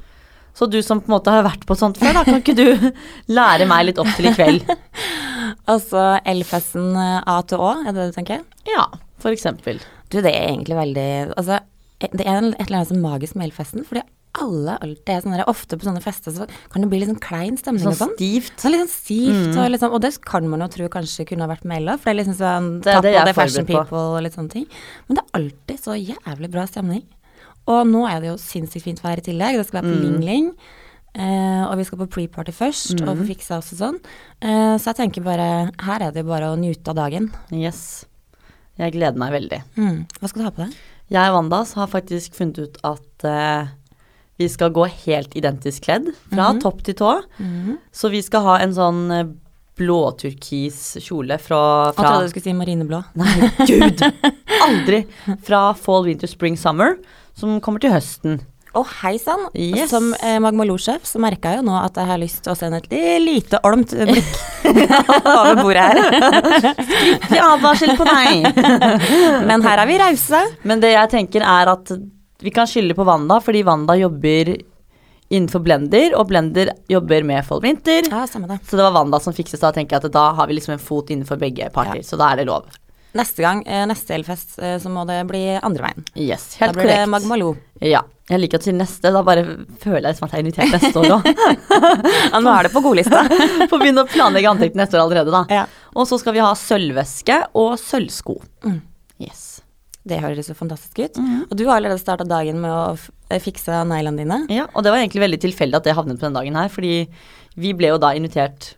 Så 0.54 0.66
du 0.70 0.80
som 0.86 1.00
på 1.02 1.10
en 1.10 1.16
måte 1.16 1.32
har 1.34 1.46
vært 1.46 1.66
på 1.66 1.74
sånt 1.78 1.98
før, 1.98 2.14
da 2.14 2.24
kan 2.26 2.38
ikke 2.38 2.54
du 2.58 2.66
lære 3.38 3.66
meg 3.70 3.88
litt 3.88 4.00
opp 4.02 4.10
til 4.16 4.30
i 4.30 4.34
kveld? 4.34 4.66
Altså 5.70 6.00
Elfesten 6.28 6.96
eh, 6.98 7.20
A 7.30 7.38
til 7.46 7.60
Å, 7.62 7.70
er 7.84 7.92
det 7.92 7.94
det 7.96 8.06
du 8.10 8.16
tenker? 8.16 8.42
Ja, 8.68 8.84
for 9.22 9.32
eksempel. 9.32 9.78
Du, 10.12 10.18
det 10.18 10.32
er 10.32 10.50
egentlig 10.50 10.76
veldig 10.76 11.06
Altså, 11.38 11.60
det 12.02 12.24
er 12.24 12.40
et 12.50 12.66
eller 12.66 12.80
annet 12.80 12.90
som 12.90 13.00
magisk 13.00 13.38
med 13.38 13.48
Elfesten, 13.48 13.84
fordi 13.88 14.02
alle 14.40 14.76
alltid 14.82 15.08
er 15.14 15.20
sånn 15.24 15.36
der 15.36 15.44
Ofte 15.50 15.76
på 15.78 15.86
sånne 15.86 16.02
fester 16.02 16.32
så 16.34 16.46
kan 16.72 16.82
det 16.82 16.88
bli 16.90 16.98
litt 17.00 17.08
sånn 17.10 17.20
klein 17.22 17.56
stemning 17.56 17.84
Sånn 17.84 17.92
og 17.94 17.98
sånn. 18.00 18.14
stivt. 18.16 18.56
Sånn 18.60 18.72
litt 18.74 18.82
sånn 18.84 18.94
stivt, 18.94 19.56
og, 19.56 19.70
liksom, 19.70 19.92
og 19.92 20.00
det 20.02 20.12
kan 20.24 20.48
man 20.48 20.60
jo 20.60 20.68
tro 20.68 20.88
kanskje 20.88 21.26
kunne 21.28 21.46
ha 21.46 21.50
vært 21.54 21.64
med 21.64 21.78
Ella, 21.82 21.96
for 21.98 22.10
det 22.10 22.14
er 22.14 22.20
liksom 22.24 22.38
sånn 22.40 22.70
Det 22.82 22.94
er 22.94 23.00
det 23.02 23.12
jeg 23.14 23.34
fashion 23.34 23.66
people 23.66 23.98
og 23.98 24.22
litt 24.22 24.34
sånne 24.34 24.50
ting. 24.50 24.66
Men 25.08 25.16
det 25.16 25.24
er 25.24 25.40
alltid 25.40 25.78
så 25.84 25.98
jævlig 25.98 26.50
bra 26.50 26.66
stemning. 26.66 27.02
Og 27.66 27.86
nå 27.88 28.02
er 28.10 28.20
det 28.20 28.28
jo 28.28 28.36
sinnssykt 28.36 28.84
fint 28.84 29.00
vær 29.00 29.16
i 29.18 29.24
tillegg. 29.24 29.56
Det 29.56 29.66
skal 29.68 29.82
være 29.82 29.92
på 29.92 30.00
Mm. 30.00 30.02
Ling 30.04 30.24
Ling. 30.24 30.50
Eh, 31.14 31.62
og 31.70 31.76
vi 31.78 31.84
skal 31.84 31.98
på 31.98 32.08
pre-party 32.10 32.50
først, 32.52 33.00
og 33.06 33.14
Mm. 33.16 33.20
få 33.22 33.26
fiksa 33.36 33.58
oss 33.58 33.72
og 33.72 33.78
sånn. 33.78 33.98
Uh, 34.42 34.74
så 34.76 34.90
jeg 34.90 34.96
tenker 34.96 35.22
bare 35.22 35.70
Her 35.78 36.02
er 36.02 36.10
det 36.10 36.24
jo 36.24 36.28
bare 36.28 36.50
å 36.50 36.58
nyte 36.58 36.88
av 36.90 36.96
dagen. 36.96 37.30
Yes. 37.52 38.04
Jeg 38.76 38.92
gleder 38.92 39.16
meg 39.16 39.30
veldig. 39.32 39.62
Mm. 39.78 40.06
Hva 40.20 40.28
skal 40.28 40.42
du 40.42 40.44
ha 40.44 40.50
på 40.50 40.64
deg? 40.66 40.74
Jeg 41.10 41.30
og 41.30 41.34
Wandas 41.36 41.74
har 41.74 41.86
faktisk 41.86 42.34
funnet 42.34 42.58
ut 42.58 42.78
at 42.82 43.24
eh, 43.24 43.68
vi 44.38 44.48
skal 44.50 44.70
gå 44.74 44.86
helt 45.06 45.34
identisk 45.38 45.84
kledd, 45.86 46.08
fra 46.32 46.52
Mhm. 46.52 46.60
topp 46.62 46.82
til 46.82 46.94
tå. 46.98 47.12
Mm. 47.38 47.76
Så 47.92 48.10
vi 48.10 48.20
skal 48.22 48.42
ha 48.42 48.56
en 48.58 48.72
sånn 48.74 49.02
eh, 49.14 49.24
blåturkis 49.78 50.96
kjole 51.02 51.38
fra, 51.42 51.92
Jeg 51.92 51.96
trodde 51.98 52.22
du 52.26 52.32
skulle 52.32 52.46
si 52.48 52.52
marineblå. 52.56 53.02
Nei, 53.14 53.50
gud! 53.66 54.02
Aldri! 54.62 55.04
Fra 55.46 55.72
fall, 55.74 56.04
winter, 56.08 56.26
spring, 56.30 56.56
summer, 56.58 56.96
som 57.34 57.60
kommer 57.60 57.80
til 57.82 57.90
høsten. 57.94 58.40
Å, 58.74 58.82
hei 59.04 59.12
sann. 59.22 59.44
Yes. 59.54 59.90
Som 59.92 60.08
eh, 60.18 60.40
Magma 60.42 60.64
Lo-sjef 60.66 61.04
så 61.06 61.20
merka 61.22 61.52
jeg 61.52 61.60
jo 61.60 61.66
nå 61.68 61.76
at 61.78 61.94
jeg 61.94 62.08
har 62.10 62.18
lyst 62.18 62.40
til 62.42 62.50
å 62.54 62.56
sende 62.58 62.80
et 62.82 63.20
lite 63.22 63.60
olmt 63.62 63.92
blikk 63.94 64.32
over 65.30 65.60
bordet 65.62 65.84
her. 65.84 66.74
Skriftlig 66.82 67.38
advarsel 67.44 67.94
på 68.00 68.08
deg! 68.08 68.48
Men 69.48 69.62
her 69.62 69.78
er 69.84 69.86
vi 69.86 69.98
rause. 70.02 70.42
Men 70.66 70.82
det 70.82 70.90
jeg 70.96 71.12
tenker 71.14 71.46
er 71.46 71.70
at 71.70 71.94
vi 72.44 72.52
kan 72.54 72.68
skylde 72.68 72.94
på 72.94 73.06
Wanda, 73.08 73.40
fordi 73.40 73.64
Wanda 73.64 73.96
jobber 73.96 74.54
innenfor 75.32 75.62
Blender, 75.64 76.12
og 76.18 76.28
Blender 76.28 76.74
jobber 76.92 77.24
med 77.24 77.44
fall, 77.46 77.62
winter. 77.64 78.04
Ja, 78.10 78.26
samme 78.28 78.50
det. 78.50 78.58
Så 78.68 78.76
det 78.76 78.84
var 78.84 78.92
Wanda 78.92 79.20
som 79.20 79.32
fikset, 79.32 79.56
så 79.58 79.70
da 79.70 79.78
tenker 79.78 79.96
jeg 79.96 80.04
at 80.04 80.16
da 80.16 80.24
har 80.36 80.50
vi 80.50 80.58
liksom 80.58 80.76
en 80.76 80.82
fot 80.82 81.08
innenfor 81.10 81.40
begge 81.40 81.70
parter, 81.72 82.02
så 82.04 82.20
da 82.20 82.32
er 82.32 82.42
det 82.42 82.50
lov. 82.50 82.68
Neste 83.14 83.44
gang, 83.46 83.62
eh, 83.66 83.86
neste 83.86 84.14
Elfest, 84.16 84.58
eh, 84.58 84.76
så 84.82 84.90
må 84.90 85.06
det 85.06 85.20
bli 85.28 85.44
andre 85.62 85.86
veien. 85.86 86.04
Yes, 86.14 86.56
helt 86.58 86.74
korrekt. 86.74 86.76
Da 86.76 86.80
blir 86.80 86.90
det 86.90 86.96
korrekt. 86.98 87.10
Magma 87.14 87.36
Lo. 87.40 87.54
Ja. 87.80 88.02
Jeg 88.28 88.40
liker 88.40 88.58
å 88.58 88.64
til 88.64 88.74
neste, 88.76 89.12
da 89.12 89.20
bare 89.22 89.44
føler 89.82 90.08
jeg 90.08 90.16
som 90.16 90.26
at 90.26 90.32
jeg 90.32 90.40
er 90.40 90.46
invitert 90.46 90.72
neste 90.72 91.00
år 91.00 91.10
òg. 91.18 91.26
Ja, 92.32 92.40
nå 92.40 92.54
er 92.54 92.66
det 92.66 92.72
på 92.72 92.80
godlista. 92.84 93.20
Får 93.70 93.78
begynne 93.78 94.04
å 94.04 94.08
planlegge 94.08 94.50
antrekk 94.50 94.76
neste 94.80 94.96
år 94.96 95.04
allerede, 95.04 95.32
da. 95.32 95.44
Ja. 95.52 95.66
Og 95.94 96.08
så 96.08 96.18
skal 96.18 96.34
vi 96.34 96.42
ha 96.42 96.52
sølvveske 96.58 97.42
og 97.60 97.76
sølvsko. 97.78 98.38
Mm. 98.64 98.80
Yes. 99.22 99.53
Det 100.04 100.20
høres 100.20 100.50
jo 100.50 100.56
fantastisk 100.56 101.00
ut. 101.00 101.18
Mhm. 101.20 101.42
Og 101.48 101.56
du 101.56 101.64
har 101.66 101.78
allerede 101.78 102.02
starta 102.02 102.26
dagen 102.28 102.60
med 102.60 102.70
å 102.70 102.98
eh, 103.30 103.40
fikse 103.40 103.82
neglene 103.88 104.20
dine. 104.20 104.40
Ja, 104.52 104.66
og 104.74 104.84
det 104.84 104.92
var 104.92 105.00
egentlig 105.00 105.24
veldig 105.24 105.40
tilfeldig 105.46 105.80
at 105.80 105.84
det 105.88 105.96
havnet 105.96 106.20
på 106.20 106.28
den 106.28 106.36
dagen 106.36 106.58
her, 106.60 106.68
fordi 106.72 107.08
vi 107.56 107.72
ble 107.76 107.94
jo 107.94 108.00
da 108.02 108.14
invitert 108.16 108.74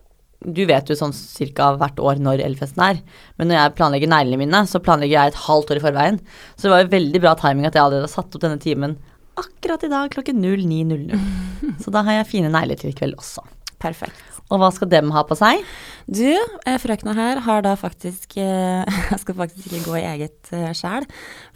Du 0.47 0.61
vet 0.69 0.87
jo 0.87 0.95
sånn 0.95 1.15
cirka 1.17 1.73
hvert 1.81 1.97
år 1.99 2.21
når 2.23 2.43
Elfesten 2.45 2.83
er, 2.85 2.99
men 3.41 3.49
når 3.49 3.57
jeg 3.57 3.75
planlegger 3.79 4.11
neglene 4.13 4.39
mine, 4.39 4.61
så 4.69 4.79
planlegger 4.79 5.17
jeg 5.17 5.33
et 5.33 5.39
halvt 5.47 5.73
år 5.73 5.81
i 5.81 5.83
forveien. 5.83 6.19
Så 6.55 6.69
det 6.69 6.73
var 6.75 6.83
jo 6.85 6.93
veldig 6.93 7.23
bra 7.25 7.33
timing 7.41 7.67
at 7.67 7.75
jeg 7.75 7.83
allerede 7.83 8.07
har 8.07 8.13
satt 8.13 8.37
opp 8.37 8.45
denne 8.45 8.61
timen 8.63 8.95
akkurat 9.41 9.83
i 9.83 9.91
dag 9.91 10.13
klokken 10.13 10.39
09.00. 10.45 11.19
Så 11.83 11.91
da 11.91 12.05
har 12.07 12.21
jeg 12.21 12.31
fine 12.31 12.53
negler 12.53 12.79
til 12.79 12.93
i 12.93 12.97
kveld 12.97 13.17
også. 13.19 13.43
Perfekt. 13.83 14.37
Og 14.47 14.61
hva 14.63 14.71
skal 14.75 14.91
dem 14.93 15.11
ha 15.15 15.25
på 15.27 15.37
seg? 15.39 15.65
Du, 16.07 16.29
eh, 16.31 16.77
frøkna 16.79 17.17
her 17.17 17.41
har 17.43 17.65
da 17.67 17.73
faktisk 17.75 18.37
eh, 18.39 18.87
Jeg 19.11 19.19
skal 19.19 19.35
faktisk 19.41 19.67
ikke 19.67 19.89
gå 19.89 19.97
i 19.99 20.05
eget 20.07 20.53
eh, 20.55 20.71
sjel, 20.77 21.03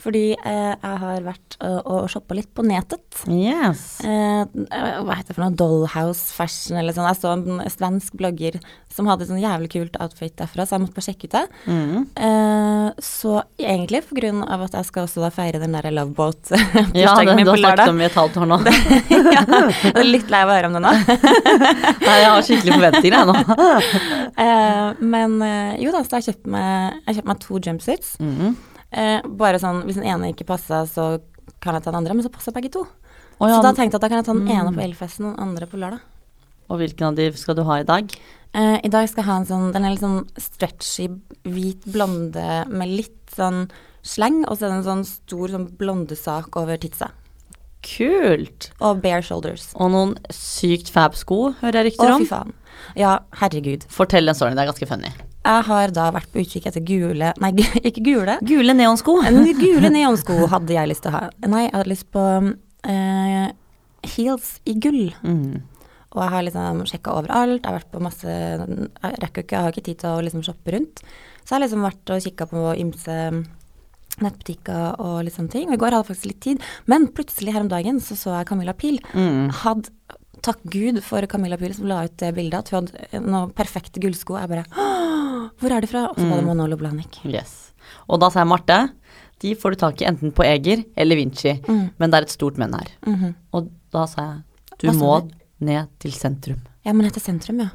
fordi 0.00 0.32
jeg 0.34 0.98
har 1.02 1.22
vært 1.22 1.56
og 1.60 2.06
shoppa 2.08 2.34
litt 2.34 2.48
på 2.56 2.64
nettet. 2.64 3.02
Yes. 3.28 4.00
Hva 4.00 5.16
heter 5.18 5.28
det 5.28 5.36
for 5.36 5.42
noe? 5.44 5.52
Dollhouse 5.58 6.32
Fashion 6.32 6.78
eller 6.80 6.94
sånn. 6.96 7.08
Jeg 7.10 7.18
så 7.20 7.32
en 7.34 7.60
svensk 7.68 8.16
blogger 8.16 8.56
som 8.90 9.10
hadde 9.10 9.26
sånn 9.28 9.42
jævlig 9.42 9.68
kult 9.74 9.98
outfit 10.00 10.32
derfra, 10.40 10.64
så 10.64 10.78
jeg 10.78 10.84
måtte 10.86 10.96
bare 10.96 11.04
sjekke 11.04 11.28
ut 11.28 11.36
det. 11.36 11.42
Mm. 11.68 12.96
Så 13.04 13.34
egentlig 13.60 14.00
på 14.08 14.16
grunn 14.16 14.40
av 14.46 14.64
at 14.66 14.78
jeg 14.78 14.88
skal 14.88 15.04
også 15.04 15.22
da 15.26 15.30
feire 15.34 15.60
den 15.60 15.76
derre 15.76 15.92
Ja, 15.92 15.98
loveboat-bursdagen 16.00 16.96
ja, 16.96 17.36
min 17.36 17.44
på 17.44 17.52
har 17.52 17.60
snakket 17.60 17.68
lørdag. 17.68 17.92
om 17.92 18.00
i 18.00 18.08
et 18.08 18.18
halvt 18.22 18.40
år 18.40 18.50
nå. 18.54 18.60
ja, 19.36 19.44
jeg 19.84 19.92
er 19.92 20.08
litt 20.08 20.32
lei 20.32 20.42
av 20.46 20.54
å 20.54 20.56
høre 20.56 20.72
om 20.72 20.78
det 20.78 20.84
nå. 20.86 20.94
Nei, 22.11 22.19
jeg 22.25 22.31
har 22.35 22.45
skikkelig 22.47 22.76
forventninger 22.76 23.19
jeg 23.19 23.29
nå. 23.31 23.35
Eh, 24.40 25.00
men 25.05 25.35
eh, 25.45 25.73
jo 25.83 25.90
da, 25.93 26.00
så 26.07 26.17
jeg 26.21 26.31
kjøpte 26.31 26.50
meg, 26.55 27.00
jeg 27.07 27.17
kjøpt 27.19 27.29
meg 27.31 27.40
to 27.43 27.59
jumpsuits. 27.67 28.12
Mm. 28.23 28.55
Eh, 28.90 29.26
bare 29.43 29.59
sånn, 29.61 29.83
hvis 29.87 29.99
den 29.99 30.07
ene 30.09 30.31
ikke 30.33 30.47
passa, 30.49 30.83
så 30.88 31.09
kan 31.61 31.76
jeg 31.76 31.85
ta 31.85 31.90
den 31.93 31.99
andre, 32.00 32.14
men 32.17 32.25
så 32.25 32.31
passer 32.33 32.55
begge 32.57 32.71
to. 32.73 32.87
Oh, 33.40 33.49
ja, 33.50 33.59
Så 33.59 33.64
da 33.67 33.73
tenkte 33.76 33.99
jeg 33.99 34.00
at 34.00 34.05
da 34.07 34.11
kan 34.12 34.21
jeg 34.23 34.29
ta 34.31 34.33
den 34.37 34.47
Mm. 34.47 34.55
ene 34.57 34.73
på 34.76 34.85
Elfesten 34.87 35.26
og 35.29 35.35
den 35.37 35.45
andre 35.49 35.67
på 35.69 35.81
lørdag. 35.83 36.00
Og 36.71 36.79
hvilken 36.81 37.09
av 37.11 37.17
de 37.19 37.29
skal 37.37 37.57
du 37.59 37.64
ha 37.67 37.81
i 37.81 37.87
dag? 37.88 38.14
Eh, 38.55 38.79
I 38.85 38.88
dag 38.88 39.09
skal 39.11 39.23
jeg 39.25 39.29
ha 39.31 39.37
en 39.43 39.47
sånn, 39.50 39.73
den 39.75 39.85
er 39.85 39.90
litt 39.95 40.05
sånn 40.07 40.25
stretchy, 40.38 41.09
hvit 41.45 41.85
blonde 41.90 42.47
med 42.71 42.88
litt 42.88 43.35
sånn 43.37 43.69
sleng, 44.02 44.45
og 44.49 44.57
så 44.57 44.64
er 44.67 44.71
det 44.71 44.79
en 44.81 44.88
sånn 44.88 45.05
stor 45.05 45.49
sånn 45.52 45.69
blondesak 45.76 46.57
over 46.57 46.79
titsa. 46.81 47.11
Kult. 47.84 48.70
Og 48.84 49.00
bare 49.04 49.22
shoulders. 49.25 49.70
Og 49.80 49.90
noen 49.92 50.14
sykt 50.34 50.90
fab 50.92 51.16
sko, 51.18 51.50
hører 51.62 51.80
jeg 51.80 51.84
Å, 51.84 51.88
rykter 51.90 52.14
om. 52.14 52.25
fy 52.25 52.28
faen. 52.30 52.54
Ja, 52.99 53.14
herregud. 53.40 53.84
Fortell 53.92 54.28
den 54.28 54.37
storyen, 54.37 54.56
det 54.58 54.64
er 54.64 54.70
ganske 54.72 54.88
funny. 54.88 55.10
Jeg 55.40 55.64
har 55.70 55.92
da 55.96 56.10
vært 56.12 56.28
på 56.32 56.42
utkikk 56.42 56.66
etter 56.68 56.82
gule 56.84 57.30
Nei, 57.40 57.50
ikke 57.88 58.02
gule. 58.04 58.37
Gule 58.44 58.75
neonsko. 58.76 59.16
Gule 59.60 59.90
neonsko 59.92 60.37
hadde 60.52 60.76
jeg 60.76 60.90
lyst 60.92 61.04
til 61.06 61.12
å 61.12 61.16
ha. 61.16 61.22
Nei, 61.46 61.64
jeg 61.68 61.75
hadde 61.78 61.92
lyst 61.92 62.08
på 62.12 62.25
eh, 62.92 63.46
heels 64.16 64.50
i 64.68 64.76
gull. 64.80 65.14
Mm. 65.25 65.62
Og 66.10 66.22
jeg 66.25 66.32
har 66.34 66.44
liksom 66.44 66.82
sjekka 66.90 67.14
overalt. 67.20 67.60
Jeg 67.62 67.70
har 67.70 67.78
vært 67.78 67.92
på 67.94 68.02
masse 68.02 68.28
Jeg 68.34 69.18
rekker 69.22 69.44
ikke, 69.46 69.56
jeg 69.56 69.62
har 69.64 69.72
ikke 69.75 69.87
tid 69.88 70.00
til 70.02 70.10
å 70.10 70.22
liksom 70.26 70.44
shoppe 70.44 70.75
rundt. 70.75 71.02
Så 71.40 71.54
jeg 71.54 71.56
har 71.56 71.64
liksom 71.64 71.87
vært 71.87 72.12
og 72.12 72.25
kikka 72.26 72.49
på 72.50 72.64
ymse 72.82 73.18
nettbutikker 74.24 75.00
og 75.00 75.24
litt 75.26 75.34
sånne 75.36 75.50
ting. 75.52 75.68
Og 75.68 75.74
i 75.74 75.80
går 75.82 75.94
hadde 75.96 76.04
jeg 76.04 76.10
faktisk 76.14 76.30
litt 76.30 76.40
tid. 76.46 76.62
Men 76.90 77.08
plutselig 77.16 77.54
her 77.54 77.64
om 77.64 77.68
dagen 77.72 78.00
så 78.04 78.16
så 78.18 78.36
jeg 78.38 78.48
Camilla 78.50 78.72
Pil. 78.76 79.00
Mm. 79.14 79.50
Hadde 79.62 79.90
Takk 80.40 80.62
Gud 80.72 81.02
for 81.04 81.20
Camilla 81.28 81.58
Pil 81.60 81.74
som 81.76 81.84
la 81.90 81.98
ut 82.06 82.14
det 82.16 82.30
bildet, 82.34 82.62
at 82.62 82.70
hun 82.72 82.86
hadde 82.88 83.18
noen 83.28 83.50
perfekte 83.52 84.00
gullsko. 84.00 84.38
Jeg 84.40 84.48
bare 84.48 84.64
Hvor 85.60 85.74
er 85.76 85.80
de 85.84 85.90
fra? 85.90 86.06
Og 86.08 86.16
så 86.16 86.28
var 86.30 86.40
det 86.40 86.46
Monolo 86.46 86.78
Blahnik. 86.80 87.18
Yes. 87.28 87.72
Og 88.08 88.20
da 88.22 88.30
sa 88.32 88.40
jeg 88.40 88.48
Marte, 88.48 88.78
de 89.44 89.52
får 89.54 89.74
du 89.74 89.76
tak 89.82 90.00
i 90.00 90.06
enten 90.08 90.32
på 90.32 90.44
Eger 90.46 90.84
eller 90.96 91.16
Vinci, 91.16 91.58
Mm. 91.66 91.90
men 91.98 92.10
det 92.10 92.16
er 92.18 92.22
et 92.22 92.32
stort 92.32 92.56
menn 92.56 92.72
her. 92.72 92.88
Mhm. 93.06 93.34
Og 93.52 93.68
da 93.92 94.06
sa 94.06 94.22
jeg, 94.22 94.42
du 94.78 94.92
må 94.96 95.28
ned 95.60 95.88
til 95.98 96.12
sentrum. 96.12 96.60
Ja, 96.84 96.92
men 96.94 97.10
til 97.10 97.20
sentrum, 97.22 97.60
ja. 97.60 97.68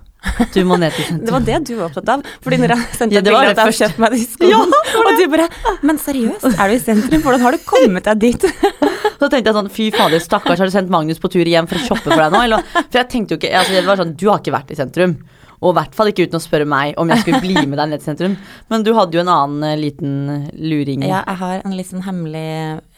Du 0.56 0.62
må 0.68 0.78
ned 0.82 0.96
til 0.96 1.20
Det 1.22 1.34
var 1.34 1.46
det 1.46 1.60
du 1.68 1.74
var 1.78 1.86
opptatt 1.90 2.12
av. 2.16 2.26
Fordi 2.44 2.60
når 2.62 2.74
jeg 2.76 2.98
sendte 3.00 3.18
Ja, 3.18 3.22
et 3.22 3.28
det 3.28 3.36
var 3.36 3.46
bilde 3.46 3.56
jeg 3.56 3.70
har 3.70 3.78
kjøpt 3.80 4.02
meg 4.04 4.16
de 4.16 4.22
skoene, 4.26 4.82
og 5.02 5.20
du 5.20 5.26
bare 5.36 5.48
Men 5.86 6.02
seriøst, 6.02 6.48
er 6.54 6.72
du 6.72 6.76
i 6.76 6.82
sentrum? 6.82 7.24
Hvordan 7.26 7.46
har 7.46 7.56
du 7.56 7.64
kommet 7.68 8.10
deg 8.10 8.24
dit? 8.26 8.50
Så 9.20 9.30
tenkte 9.32 9.48
jeg 9.48 9.56
sånn, 9.56 9.72
fy 9.72 9.88
fader, 9.96 10.20
stakkars, 10.20 10.60
har 10.60 10.68
du 10.68 10.74
sendt 10.74 10.92
Magnus 10.92 11.22
på 11.24 11.32
tur 11.32 11.48
hjem 11.48 11.70
for 11.70 11.80
å 11.80 11.86
shoppe 11.86 12.10
for 12.10 12.20
deg 12.20 12.34
nå? 12.34 12.42
Eller, 12.50 12.66
for 12.76 13.00
jeg 13.00 13.08
tenkte 13.14 13.36
jo 13.36 13.40
ikke, 13.40 13.54
altså 13.56 13.78
det 13.78 13.86
var 13.88 14.02
sånn, 14.02 14.12
du 14.20 14.26
har 14.28 14.42
ikke 14.42 14.54
vært 14.58 14.74
i 14.76 14.80
sentrum. 14.80 15.16
Og 15.64 15.72
i 15.72 15.78
hvert 15.80 15.96
fall 15.98 16.12
ikke 16.12 16.28
uten 16.28 16.38
å 16.38 16.44
spørre 16.44 16.68
meg 16.70 16.98
om 17.02 17.10
jeg 17.10 17.24
skulle 17.24 17.40
bli 17.44 17.56
med 17.64 17.80
deg 17.80 17.90
ned 17.90 18.02
til 18.04 18.10
sentrum. 18.12 18.36
Men 18.72 18.84
du 18.86 18.92
hadde 18.98 19.18
jo 19.18 19.24
en 19.24 19.32
annen 19.32 19.66
eh, 19.70 19.80
liten 19.80 20.14
luring. 20.60 21.06
Ja, 21.08 21.24
jeg 21.24 21.40
har 21.42 21.64
en 21.64 21.78
litt 21.78 21.90
sånn 21.90 22.06
hemmelig 22.06 22.46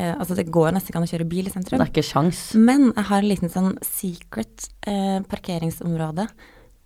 eh, 0.02 0.14
Altså, 0.18 0.36
det 0.38 0.48
går 0.54 0.74
nesten 0.76 0.92
ikke 0.92 1.02
an 1.02 1.08
å 1.08 1.12
kjøre 1.12 1.30
bil 1.30 1.48
i 1.48 1.54
sentrum. 1.54 1.78
Det 1.78 1.86
er 1.86 1.94
ikke 1.94 2.08
sjans. 2.10 2.44
Men 2.58 2.90
jeg 2.90 3.08
har 3.12 3.22
en 3.22 3.30
liten 3.30 3.54
sånn 3.54 3.72
secret 3.86 4.70
eh, 4.90 5.20
parkeringsområde 5.30 6.28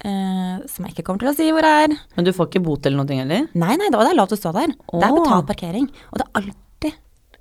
eh, 0.06 0.58
som 0.72 0.86
jeg 0.86 0.96
ikke 0.96 1.06
kommer 1.08 1.26
til 1.26 1.32
å 1.32 1.36
si 1.38 1.50
hvor 1.54 1.66
det 1.66 1.72
er. 1.86 1.96
Men 2.18 2.28
du 2.28 2.34
får 2.36 2.50
ikke 2.50 2.64
bot 2.66 2.86
eller 2.86 3.02
noe 3.02 3.22
heller? 3.22 3.48
Nei, 3.54 3.78
nei, 3.80 3.92
da 3.94 4.04
det 4.08 4.18
lov 4.18 4.32
til 4.32 4.40
å 4.40 4.44
stå 4.44 4.56
der. 4.58 4.74
Det 4.92 5.08
er 5.08 5.16
betalt 5.18 5.50
parkering. 5.50 5.88
Og 6.12 6.22
det 6.22 6.26
er 6.28 6.42
alltid 6.42 6.98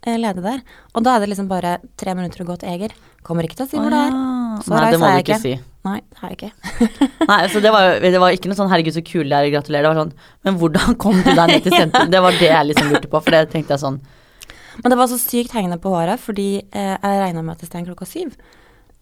eh, 0.07 0.21
ledig 0.21 0.45
der. 0.47 0.63
Og 0.95 1.07
da 1.07 1.17
er 1.17 1.25
det 1.25 1.33
liksom 1.33 1.49
bare 1.51 1.79
tre 2.01 2.15
minutter 2.19 2.45
å 2.45 2.49
gå 2.53 2.61
til 2.61 2.73
Eger. 2.75 2.95
Kommer 3.27 3.47
ikke 3.49 3.61
til 3.61 3.69
å 3.69 3.73
si 3.73 3.81
hvor 3.81 3.93
det 3.93 4.05
er. 4.09 4.15
Så 4.65 4.75
Nei, 4.75 4.87
det 4.93 5.01
må 5.01 5.11
du 5.11 5.23
ikke 5.23 5.37
ikke. 5.37 5.43
si. 5.45 5.57
Nei, 5.87 5.99
det 6.05 6.21
har 6.21 6.33
jeg 6.33 6.39
ikke. 6.39 6.89
Nei, 7.31 7.41
så 7.49 7.61
det 7.65 7.73
var, 7.73 7.95
det 8.05 8.21
var 8.21 8.35
ikke 8.37 8.51
noe 8.51 8.59
sånn 8.59 8.69
'herregud, 8.69 8.97
så 8.99 9.03
kul 9.05 9.31
det 9.33 9.37
er, 9.39 9.51
gratulerer'. 9.55 9.87
Det 9.87 9.93
var 9.95 10.01
sånn 10.03 10.15
'men 10.45 10.59
hvordan 10.61 10.97
kom 11.01 11.17
du 11.25 11.31
deg 11.33 11.53
ned 11.55 11.63
til 11.65 11.77
sentrum'? 11.81 12.11
Det 12.13 12.21
var 12.21 12.37
det 12.37 12.51
jeg 12.51 12.69
liksom 12.69 12.91
lurte 12.93 13.09
på, 13.09 13.21
for 13.25 13.33
det 13.33 13.47
tenkte 13.53 13.77
jeg 13.77 13.85
sånn 13.85 14.01
Men 14.83 14.93
det 14.93 14.99
var 15.01 15.09
så 15.09 15.17
sykt 15.21 15.57
hengende 15.57 15.81
på 15.81 15.93
håret, 15.93 16.21
fordi 16.21 16.51
uh, 16.77 16.97
jeg 17.01 17.23
regna 17.25 17.43
med 17.43 17.57
at 17.57 17.65
det 17.65 17.69
stengte 17.71 17.93
klokka 17.93 18.09
syv. 18.09 18.37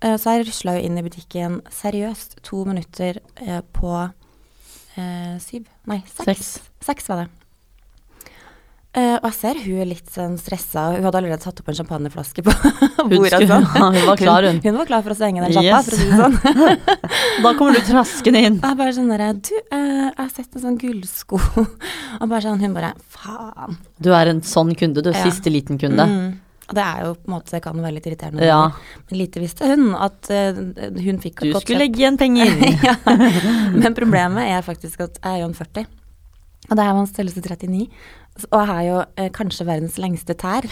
Eh, 0.00 0.14
så 0.20 0.36
jeg 0.36 0.46
rusla 0.46 0.76
jo 0.78 0.84
inn 0.86 0.98
i 1.00 1.02
butikken 1.02 1.58
seriøst 1.74 2.38
to 2.46 2.62
minutter 2.68 3.18
eh, 3.42 3.60
på 3.74 3.90
eh, 4.04 5.34
syv. 5.42 5.66
Nei, 5.90 6.02
seks. 6.20 6.58
Seks. 6.86 7.08
Var 7.10 7.24
det. 7.24 7.28
Og 8.98 9.26
jeg 9.28 9.34
ser 9.36 9.58
hun 9.62 9.76
er 9.78 9.86
litt 9.86 10.08
sånn 10.10 10.32
stressa. 10.40 10.88
Hun 10.96 11.04
hadde 11.06 11.18
allerede 11.20 11.44
satt 11.44 11.60
opp 11.60 11.68
en 11.70 11.76
champagneflaske 11.76 12.42
på 12.42 12.50
bordet. 13.12 13.44
Hun, 13.44 13.50
sånn. 13.50 13.66
hun 13.94 14.06
var 14.08 14.18
klar, 14.18 14.46
hun. 14.48 14.58
Hun 14.64 14.78
var 14.80 14.88
klar 14.88 15.04
for 15.04 15.14
å 15.14 15.18
stenge 15.18 15.44
den 15.44 15.54
sjappa, 15.54 15.68
Yes. 15.68 15.86
for 15.86 15.94
å 15.94 15.98
si 16.00 16.08
det 16.08 16.18
sånn. 16.18 16.88
Da 17.44 17.52
kommer 17.60 17.76
du 17.78 17.84
traskende 17.86 18.42
inn. 18.48 18.56
Jeg 18.64 18.78
bare 18.80 18.94
sånn 18.96 19.12
derre 19.12 19.28
Du, 19.38 19.52
jeg 19.54 20.08
har 20.18 20.32
sett 20.34 20.56
en 20.58 20.64
sånn 20.64 20.80
gullsko. 20.82 21.38
og 21.38 22.24
bare 22.26 22.42
sånn, 22.48 22.58
hun 22.64 22.74
bare 22.74 22.90
Faen. 23.14 23.78
Du 24.02 24.10
er 24.16 24.32
en 24.32 24.42
sånn 24.42 24.74
kunde, 24.80 25.04
du. 25.06 25.12
Ja. 25.14 25.22
Siste 25.28 25.52
liten 25.52 25.78
kunde. 25.78 26.08
Mm. 26.08 26.28
Det 26.68 26.84
er 26.84 27.04
jo 27.06 27.14
på 27.16 27.30
en 27.30 27.32
måte, 27.32 27.52
det 27.54 27.62
kan 27.64 27.78
være 27.80 27.94
litt 27.96 28.06
irriterende. 28.10 28.44
Ja. 28.44 28.60
Men 29.08 29.20
lite 29.22 29.40
visste 29.40 29.70
hun 29.70 29.94
at 29.96 30.28
uh, 30.28 30.58
hun 31.00 31.20
fikk 31.22 31.40
Du 31.46 31.54
skulle 31.56 31.86
legge 31.86 32.02
igjen 32.02 32.18
penger. 32.20 32.52
ja. 32.88 32.96
Men 33.72 33.96
problemet 33.96 34.50
er 34.52 34.66
faktisk 34.66 35.06
at 35.06 35.16
jeg 35.22 35.30
er 35.32 35.44
jo 35.46 35.48
en 35.48 35.56
40. 35.56 35.88
Og 36.68 36.76
det 36.76 36.84
er 36.84 37.00
en 37.00 37.08
størrelse 37.08 37.40
39. 37.40 37.86
Og 38.46 38.60
jeg 38.60 38.68
har 38.70 38.82
jo 38.86 38.98
eh, 39.18 39.30
kanskje 39.34 39.66
verdens 39.66 39.96
lengste 39.98 40.36
tær. 40.38 40.66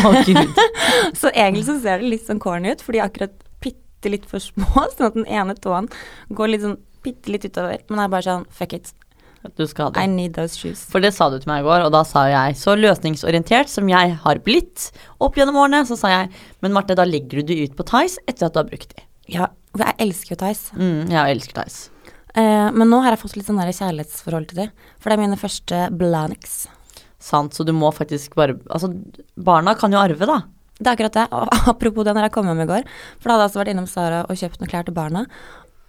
Oh, 0.00 0.14
gud. 0.24 0.60
Så 1.20 1.32
egentlig 1.34 1.66
så 1.66 1.76
ser 1.82 2.00
det 2.00 2.12
litt 2.14 2.28
sånn 2.28 2.40
corny 2.42 2.72
ut, 2.72 2.84
fordi 2.84 3.00
jeg 3.00 3.04
er 3.04 3.12
akkurat 3.12 3.34
bitte 3.60 4.12
litt 4.12 4.28
for 4.30 4.42
små, 4.42 4.86
sånn 4.94 5.10
at 5.10 5.18
den 5.18 5.28
ene 5.28 5.56
tåen 5.58 5.90
går 6.32 6.54
litt 6.54 6.64
sånn 6.64 6.78
bitte 7.04 7.32
litt 7.32 7.44
utover. 7.48 7.82
Men 7.88 8.02
jeg 8.02 8.08
er 8.08 8.14
bare 8.14 8.28
sånn 8.28 8.46
fuck 8.54 8.76
it, 8.76 8.92
Du 9.56 9.64
skal 9.68 9.88
ha 9.88 10.02
I 10.02 10.08
need 10.10 10.34
those 10.36 10.58
shoes. 10.58 10.82
For 10.92 11.00
det 11.00 11.14
sa 11.16 11.30
du 11.32 11.38
til 11.40 11.48
meg 11.48 11.62
i 11.62 11.68
går, 11.68 11.86
og 11.86 11.94
da 11.94 12.02
sa 12.04 12.26
jeg 12.28 12.58
så 12.60 12.74
løsningsorientert 12.76 13.70
som 13.72 13.88
jeg 13.88 14.18
har 14.24 14.42
blitt 14.44 14.90
opp 15.22 15.38
gjennom 15.38 15.56
årene, 15.62 15.80
så 15.88 15.96
sa 15.96 16.12
jeg 16.12 16.28
men 16.60 16.74
Marte, 16.76 16.96
da 16.98 17.06
legger 17.08 17.40
du 17.40 17.54
de 17.54 17.62
ut 17.64 17.78
på 17.78 17.86
Tice 17.88 18.20
etter 18.28 18.48
at 18.48 18.56
du 18.56 18.60
har 18.60 18.68
brukt 18.68 18.92
de. 18.92 19.06
Ja, 19.30 19.48
for 19.72 19.86
jeg 19.86 19.96
elsker 20.06 20.34
jo 20.34 20.40
Tice. 20.42 20.76
Mm, 20.76 21.08
jeg 21.14 21.38
elsker 21.38 21.62
Tice. 21.62 21.88
Uh, 22.36 22.68
men 22.70 22.86
nå 22.86 23.00
har 23.02 23.16
jeg 23.16 23.22
fått 23.24 23.38
litt 23.38 23.48
sånn 23.48 23.58
kjærlighetsforhold 23.58 24.50
til 24.52 24.64
det. 24.64 24.68
For 25.00 25.10
det 25.10 25.16
er 25.16 25.24
mine 25.24 25.40
første 25.40 25.82
Blanix. 25.98 26.62
Sant, 27.20 27.56
så 27.56 27.66
du 27.66 27.72
må 27.76 27.90
faktisk 27.92 28.36
bare 28.38 28.56
Altså, 28.70 28.92
barna 29.36 29.74
kan 29.76 29.92
jo 29.92 30.00
arve, 30.00 30.28
da. 30.28 30.42
Det 30.80 30.88
er 30.88 30.94
akkurat 30.94 31.16
det. 31.16 31.26
Og 31.36 31.70
apropos 31.74 32.06
det 32.06 32.14
når 32.16 32.28
jeg 32.28 32.34
kom 32.36 32.48
hjem 32.48 32.62
i 32.64 32.70
går. 32.70 32.86
For 33.18 33.28
da 33.28 33.36
hadde 33.36 33.42
jeg 33.42 33.50
altså 33.50 33.62
vært 33.62 33.72
innom 33.74 33.90
Sara 33.90 34.22
og 34.24 34.40
kjøpt 34.40 34.62
noen 34.62 34.72
klær 34.72 34.86
til 34.86 34.96
barna. 34.96 35.26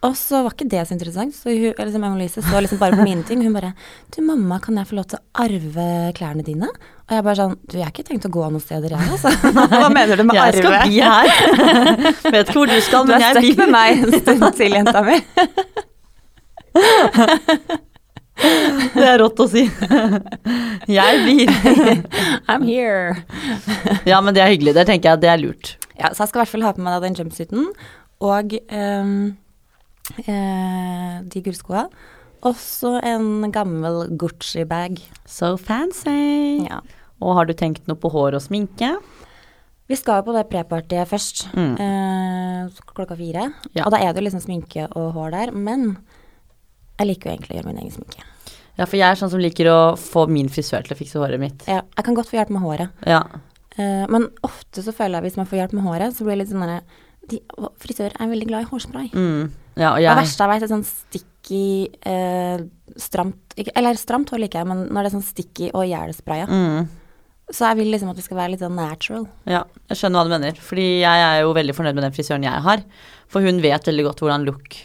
Og 0.01 0.15
så 0.17 0.39
var 0.41 0.49
ikke 0.55 0.65
det 0.69 0.81
så 0.87 0.93
interessant. 0.95 1.35
Så 1.37 1.49
hun, 1.53 1.73
liksom 1.77 2.03
Emma-Lise 2.07 2.41
så 2.41 2.61
liksom 2.63 2.79
bare 2.81 2.97
på 2.97 3.03
mine 3.05 3.23
ting. 3.27 3.43
Hun 3.45 3.53
bare 3.53 3.73
'Du, 4.09 4.21
mamma, 4.25 4.59
kan 4.59 4.77
jeg 4.77 4.87
få 4.89 4.95
lov 4.97 5.05
til 5.05 5.19
å 5.19 5.21
arve 5.43 6.13
klærne 6.17 6.43
dine?' 6.43 6.65
Og 6.65 7.11
jeg 7.13 7.23
bare 7.23 7.35
sånn 7.35 7.57
'Du, 7.67 7.77
jeg 7.77 7.85
har 7.85 7.91
ikke 7.93 8.09
tenkt 8.09 8.25
å 8.25 8.29
gå 8.33 8.49
noen 8.49 8.61
steder, 8.61 8.89
jeg, 8.89 8.99
altså'. 9.13 9.35
Hva 9.69 9.89
mener 9.93 10.15
du 10.17 10.23
med 10.23 10.35
Jeg 10.35 10.53
skal 10.57 10.71
bli 10.81 10.99
her. 11.05 11.27
Vet 12.31 12.49
ikke 12.49 12.57
hvor 12.57 12.65
du 12.65 12.81
skal, 12.81 13.05
Du 13.05 13.11
men 13.13 13.21
jeg 13.21 13.35
blir 13.37 13.55
med 13.61 13.69
meg 13.77 13.89
en 14.01 14.11
stund 14.21 14.41
til, 14.57 14.71
jenta 14.73 15.01
mi. 15.05 15.21
Det 18.41 19.05
er 19.05 19.19
rått 19.21 19.37
å 19.43 19.45
si. 19.51 19.67
Jeg 20.97 21.17
blir. 21.21 21.49
I'm 22.49 22.63
here. 22.65 23.21
Ja, 24.07 24.17
men 24.21 24.33
det 24.33 24.41
er 24.41 24.49
hyggelig. 24.49 24.73
Det 24.79 24.85
tenker 24.89 25.09
jeg 25.11 25.17
at 25.19 25.21
det 25.21 25.29
er 25.29 25.37
lurt. 25.37 25.77
Ja, 25.93 26.09
så 26.09 26.23
jeg 26.23 26.29
skal 26.31 26.39
i 26.39 26.41
hvert 26.41 26.53
fall 26.55 26.65
ha 26.65 26.71
på 26.73 26.81
meg 26.81 27.01
den 27.03 27.15
jumpsuiten 27.19 27.69
og 28.21 28.53
eh, 28.57 29.05
de 30.25 31.41
gullskoa. 31.45 31.85
Også 32.47 32.95
en 33.05 33.51
gammel 33.53 34.07
Gucci-bag. 34.17 34.99
So 35.29 35.55
fancy. 35.61 36.65
Ja. 36.65 36.79
Og 37.21 37.35
har 37.37 37.45
du 37.45 37.53
tenkt 37.53 37.85
noe 37.87 37.99
på 38.01 38.09
hår 38.11 38.33
og 38.39 38.41
sminke? 38.41 38.95
Vi 39.91 39.97
skal 39.99 40.21
jo 40.21 40.29
på 40.29 40.33
det 40.37 40.47
prepartyet 40.49 41.07
først, 41.09 41.47
Mm. 41.53 41.73
eh, 41.77 42.69
klokka 42.95 43.15
fire. 43.17 43.53
Ja. 43.75 43.83
Og 43.85 43.91
da 43.91 43.97
er 43.97 44.13
det 44.13 44.23
jo 44.23 44.29
liksom 44.29 44.41
sminke 44.41 44.87
og 44.95 45.13
hår 45.13 45.31
der, 45.31 45.51
men 45.51 45.97
jeg 46.97 47.07
liker 47.07 47.29
jo 47.29 47.35
egentlig 47.37 47.51
å 47.51 47.57
gjøre 47.61 47.65
min 47.73 47.77
egen 47.83 47.91
sminke. 47.91 48.23
Ja, 48.77 48.85
for 48.85 48.95
jeg 48.95 49.11
er 49.11 49.15
sånn 49.19 49.29
som 49.29 49.39
liker 49.39 49.65
å 49.67 49.97
få 49.99 50.27
min 50.29 50.47
frisør 50.47 50.81
til 50.87 50.95
å 50.95 50.99
fikse 50.99 51.19
håret 51.19 51.39
mitt. 51.39 51.67
Ja, 51.67 51.81
jeg 51.97 52.05
kan 52.05 52.15
godt 52.15 52.27
få 52.31 52.37
hjelp 52.39 52.49
med 52.49 52.61
håret, 52.63 52.89
Ja. 53.05 53.23
eh, 53.77 54.07
men 54.07 54.29
ofte 54.43 54.81
så 54.81 54.93
føler 54.93 55.09
jeg 55.11 55.15
at 55.17 55.23
hvis 55.23 55.37
man 55.37 55.45
får 55.45 55.59
hjelp 55.59 55.73
med 55.73 55.83
håret, 55.83 56.13
så 56.15 56.23
blir 56.23 56.37
det 56.37 56.37
litt 56.39 56.49
sånn 56.49 56.61
derre 56.65 56.81
de, 57.31 57.41
Frisører 57.81 58.15
er 58.19 58.31
veldig 58.31 58.47
glad 58.49 58.65
i 58.65 58.69
hårspray. 58.69 59.09
Mm. 59.13 59.51
ja 59.79 59.93
og 59.95 59.99
Det 60.03 60.15
verste 60.21 60.45
jeg 60.45 60.53
vet, 60.53 60.65
er 60.65 60.71
sånn 60.71 60.87
sticky, 60.87 61.65
eh, 62.13 62.65
stramt 63.01 63.55
Eller 63.75 63.99
stramt 63.99 64.31
hår 64.33 64.43
liker 64.45 64.61
jeg, 64.61 64.69
men 64.71 64.87
når 64.89 65.05
det 65.05 65.11
er 65.11 65.15
sånn 65.17 65.29
sticky 65.29 65.71
og 65.73 65.87
gjælspraya. 65.89 66.49
mm. 66.49 66.89
Så 67.51 67.65
jeg 67.67 67.81
vil 67.81 67.89
liksom 67.91 68.07
at 68.07 68.15
det 68.15 68.23
skal 68.23 68.37
være 68.39 68.53
litt 68.53 68.61
sånn 68.63 68.77
natural. 68.79 69.25
Ja, 69.49 69.65
jeg 69.91 69.99
skjønner 69.99 70.21
hva 70.21 70.29
du 70.29 70.31
mener. 70.31 70.59
Fordi 70.63 70.85
jeg 71.01 71.23
er 71.25 71.41
jo 71.41 71.49
veldig 71.57 71.75
fornøyd 71.75 71.97
med 71.97 72.05
den 72.05 72.13
frisøren 72.15 72.45
jeg 72.47 72.63
har. 72.63 72.83
For 73.27 73.43
hun 73.43 73.59
vet 73.59 73.89
veldig 73.89 74.05
godt 74.07 74.23
hvordan 74.23 74.45
look 74.47 74.77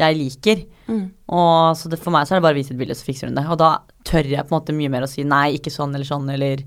jeg 0.00 0.16
liker. 0.18 0.64
Mm. 0.90 1.04
Og 1.36 1.76
så 1.78 1.90
det, 1.92 2.00
for 2.02 2.14
meg 2.14 2.26
så 2.26 2.34
er 2.34 2.40
det 2.40 2.46
bare 2.48 2.56
å 2.56 2.60
vise 2.60 2.74
et 2.74 2.80
bilde, 2.80 2.96
så 2.98 3.06
fikser 3.06 3.30
hun 3.30 3.38
det. 3.38 3.46
Og 3.52 3.60
da 3.60 3.70
tør 4.08 4.26
jeg 4.26 4.42
på 4.42 4.50
en 4.50 4.58
måte 4.58 4.74
mye 4.76 4.92
mer 4.92 5.06
å 5.06 5.10
si 5.10 5.22
nei, 5.28 5.52
ikke 5.58 5.72
sånn 5.74 5.94
eller 5.94 6.08
sånn, 6.08 6.30
eller 6.34 6.64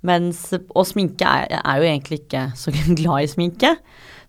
Mens 0.00 0.46
Og 0.56 0.86
sminke 0.88 1.28
er, 1.28 1.42
jeg 1.52 1.60
er 1.60 1.76
jo 1.76 1.88
egentlig 1.90 2.18
ikke 2.22 2.44
så 2.56 2.72
glad 3.02 3.26
i 3.26 3.26
sminke. 3.28 3.74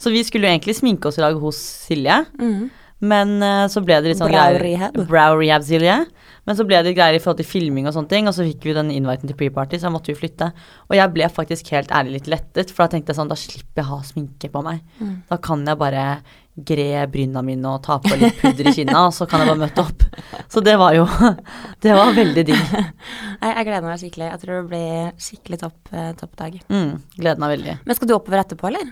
Så 0.01 0.13
vi 0.13 0.23
skulle 0.25 0.49
jo 0.49 0.55
egentlig 0.55 0.77
sminke 0.79 1.09
oss 1.09 1.19
i 1.19 1.25
dag 1.25 1.37
hos 1.39 1.59
Silje. 1.85 2.23
Mm. 2.41 2.69
Men 3.01 3.37
uh, 3.41 3.65
så 3.71 3.81
ble 3.85 3.97
det 4.01 4.11
litt 4.11 4.19
sånn 4.19 4.29
Brow 4.29 4.57
rehab. 4.61 4.97
Brow 5.09 5.39
rehab, 5.39 5.65
Silje. 5.65 6.03
Men 6.45 6.57
så 6.57 6.65
ble 6.65 6.79
det 6.85 6.95
greier 6.97 7.17
i 7.17 7.21
forhold 7.21 7.39
til 7.41 7.49
filming 7.49 7.85
og 7.85 7.93
sånne 7.93 8.09
ting, 8.09 8.27
og 8.29 8.33
så 8.33 8.45
fikk 8.45 8.65
vi 8.65 8.73
den 8.77 8.89
inviten 8.93 9.29
til 9.29 9.37
pre-party, 9.37 9.77
så 9.77 9.87
da 9.87 9.93
måtte 9.93 10.09
vi 10.09 10.17
flytte. 10.17 10.47
Og 10.89 10.95
jeg 10.97 11.13
ble 11.13 11.27
faktisk 11.29 11.69
helt 11.75 11.91
ærlig 11.93 12.17
litt 12.17 12.29
lettet, 12.33 12.73
for 12.73 12.85
da 12.85 12.95
tenkte 12.95 13.13
jeg 13.13 13.19
sånn, 13.19 13.29
da 13.29 13.37
slipper 13.37 13.83
jeg 13.83 13.89
ha 13.91 13.99
sminke 14.05 14.49
på 14.53 14.63
meg. 14.65 14.81
Mm. 14.97 15.19
Da 15.29 15.37
kan 15.41 15.65
jeg 15.69 15.81
bare 15.81 16.05
gre 16.51 17.05
bryna 17.07 17.43
mine 17.45 17.69
og 17.69 17.83
ta 17.85 17.95
på 18.03 18.17
litt 18.19 18.41
pudder 18.41 18.67
i 18.69 18.73
kinna, 18.75 19.05
og 19.07 19.13
så 19.15 19.27
kan 19.29 19.41
jeg 19.41 19.51
bare 19.51 19.61
møte 19.61 19.85
opp. 19.85 20.03
Så 20.51 20.63
det 20.65 20.73
var 20.81 20.97
jo 20.97 21.05
Det 21.83 21.93
var 21.95 22.11
veldig 22.17 22.43
digg. 22.45 22.73
Jeg, 23.41 23.55
jeg 23.55 23.65
gleder 23.65 23.85
meg 23.87 23.97
skikkelig. 23.97 24.25
Jeg 24.27 24.39
tror 24.43 24.51
det 24.53 24.65
blir 24.69 25.07
skikkelig 25.25 25.57
topp, 25.63 25.77
eh, 25.97 26.11
topp 26.19 26.35
dag. 26.37 26.57
Mm, 26.69 26.91
gleder 27.15 27.41
meg 27.41 27.53
veldig. 27.55 27.73
Men 27.89 27.97
skal 27.97 28.09
du 28.11 28.13
oppover 28.13 28.43
etterpå, 28.43 28.67
eller? 28.69 28.91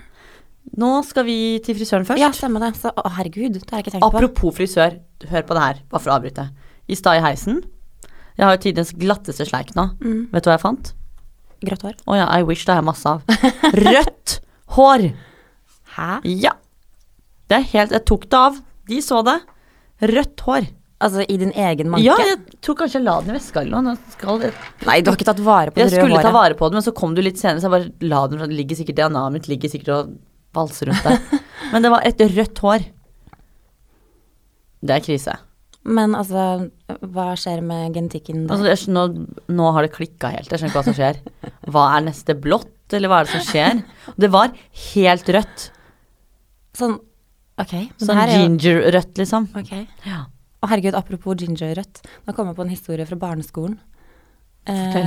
Nå 0.78 0.90
skal 1.06 1.26
vi 1.26 1.36
til 1.64 1.74
frisøren 1.78 2.06
først. 2.06 2.22
Ja, 2.22 2.30
stemmer 2.36 2.62
det. 2.62 2.74
Så, 2.78 2.92
å, 2.94 3.10
herregud, 3.16 3.56
det 3.56 3.66
har 3.66 3.80
jeg 3.80 3.88
ikke 3.88 3.94
tenkt 3.96 4.04
på. 4.04 4.10
Apropos 4.12 4.54
frisør, 4.54 5.00
hør 5.30 5.46
på 5.48 5.56
det 5.56 5.64
her, 5.64 5.82
bare 5.90 6.04
for 6.04 6.12
å 6.12 6.16
avbryte. 6.18 6.46
I 6.90 6.98
stad 6.98 7.20
i 7.20 7.22
heisen 7.22 7.60
Jeg 8.38 8.46
har 8.46 8.56
jo 8.56 8.62
tidens 8.64 8.90
glatteste 8.98 9.46
sleik 9.46 9.74
nå. 9.76 9.90
Mm. 10.00 10.22
Vet 10.32 10.46
du 10.46 10.50
hva 10.50 10.56
jeg 10.56 10.64
fant? 10.64 10.92
Grått 11.66 11.84
hår. 11.84 11.96
Å 12.08 12.16
ja, 12.16 12.26
I 12.38 12.46
wish 12.46 12.64
det 12.64 12.74
har 12.74 12.80
jeg 12.80 12.88
masse 12.88 13.10
av. 13.10 13.24
Rødt 13.86 14.36
hår! 14.76 15.10
Hæ? 15.96 16.10
Ja. 16.40 16.54
Det 17.50 17.58
er 17.58 17.66
helt 17.74 17.96
Jeg 17.98 18.06
tok 18.08 18.28
det 18.30 18.38
av. 18.38 18.60
De 18.90 19.00
så 19.04 19.20
det. 19.26 19.40
Rødt 20.10 20.46
hår. 20.46 20.70
Altså 21.00 21.24
i 21.24 21.36
din 21.40 21.52
egen 21.56 21.88
manke? 21.88 22.04
Ja, 22.04 22.16
jeg 22.20 22.58
tror 22.60 22.76
kanskje 22.76 22.98
jeg 22.98 23.06
la 23.06 23.14
den 23.24 23.32
i 23.32 23.38
veska 23.38 23.62
eller 23.62 23.84
noe. 23.84 23.96
Skal 24.12 24.42
Nei, 24.84 24.98
du 25.00 25.08
har 25.08 25.16
ikke 25.16 25.28
tatt 25.30 25.40
vare 25.44 25.72
på 25.72 25.80
det 25.80 25.86
Jeg 25.86 25.94
røde 25.94 26.02
skulle 26.04 26.24
ta 26.24 26.32
vare 26.34 26.56
på 26.58 26.68
det, 26.68 26.76
men 26.76 26.84
så 26.84 26.92
kom 26.96 27.14
du 27.16 27.22
litt 27.24 27.40
senere, 27.40 27.62
så 27.62 27.70
jeg 27.70 27.76
bare 27.76 28.10
la 28.10 28.24
den. 28.28 28.42
Det 28.44 28.58
ligger 28.58 28.80
sikkert 28.82 28.98
DNA-et 29.00 29.36
mitt 29.36 29.48
ligger 29.48 29.72
sikkert 29.72 29.94
og 29.96 30.10
valser 30.56 30.90
rundt 30.90 31.06
det. 31.06 31.40
Men 31.72 31.84
det 31.84 31.90
var 31.92 32.02
et 32.08 32.20
rødt 32.36 32.58
hår. 32.64 32.86
Det 34.80 34.94
er 34.96 35.04
krise. 35.04 35.34
Men 35.84 36.12
altså, 36.16 36.68
hva 37.12 37.30
skjer 37.40 37.62
med 37.64 37.94
genetikken 37.96 38.42
der? 38.48 38.56
Altså, 38.72 38.90
nå, 38.92 39.04
nå 39.48 39.68
har 39.76 39.86
det 39.86 39.92
klikka 39.94 40.28
helt. 40.34 40.50
Jeg 40.52 40.60
skjønner 40.60 40.72
ikke 40.72 40.80
hva 40.80 40.88
som 40.90 40.96
skjer. 40.98 41.20
Hva 41.70 41.84
er 41.96 42.02
neste 42.08 42.34
blått, 42.36 42.72
eller 42.96 43.08
hva 43.12 43.20
er 43.20 43.28
det 43.28 43.32
som 43.36 43.44
skjer? 43.46 43.80
Det 44.20 44.28
var 44.32 44.50
helt 44.90 45.28
rødt. 45.36 45.64
sånn, 46.76 46.96
ok. 47.62 47.74
Men 47.76 48.08
Sånn 48.08 48.20
er 48.24 48.32
ginger-rødt, 48.34 49.12
liksom. 49.20 49.46
ok. 49.60 49.72
Ja. 50.08 50.24
Å 50.60 50.68
herregud, 50.72 50.96
apropos 50.98 51.38
ginger-rødt. 51.40 52.02
Nå 52.26 52.34
kommer 52.34 52.50
jeg 52.52 52.58
på 52.58 52.64
en 52.66 52.72
historie 52.74 53.06
fra 53.08 53.20
barneskolen. 53.20 53.78
Eh, 54.68 54.98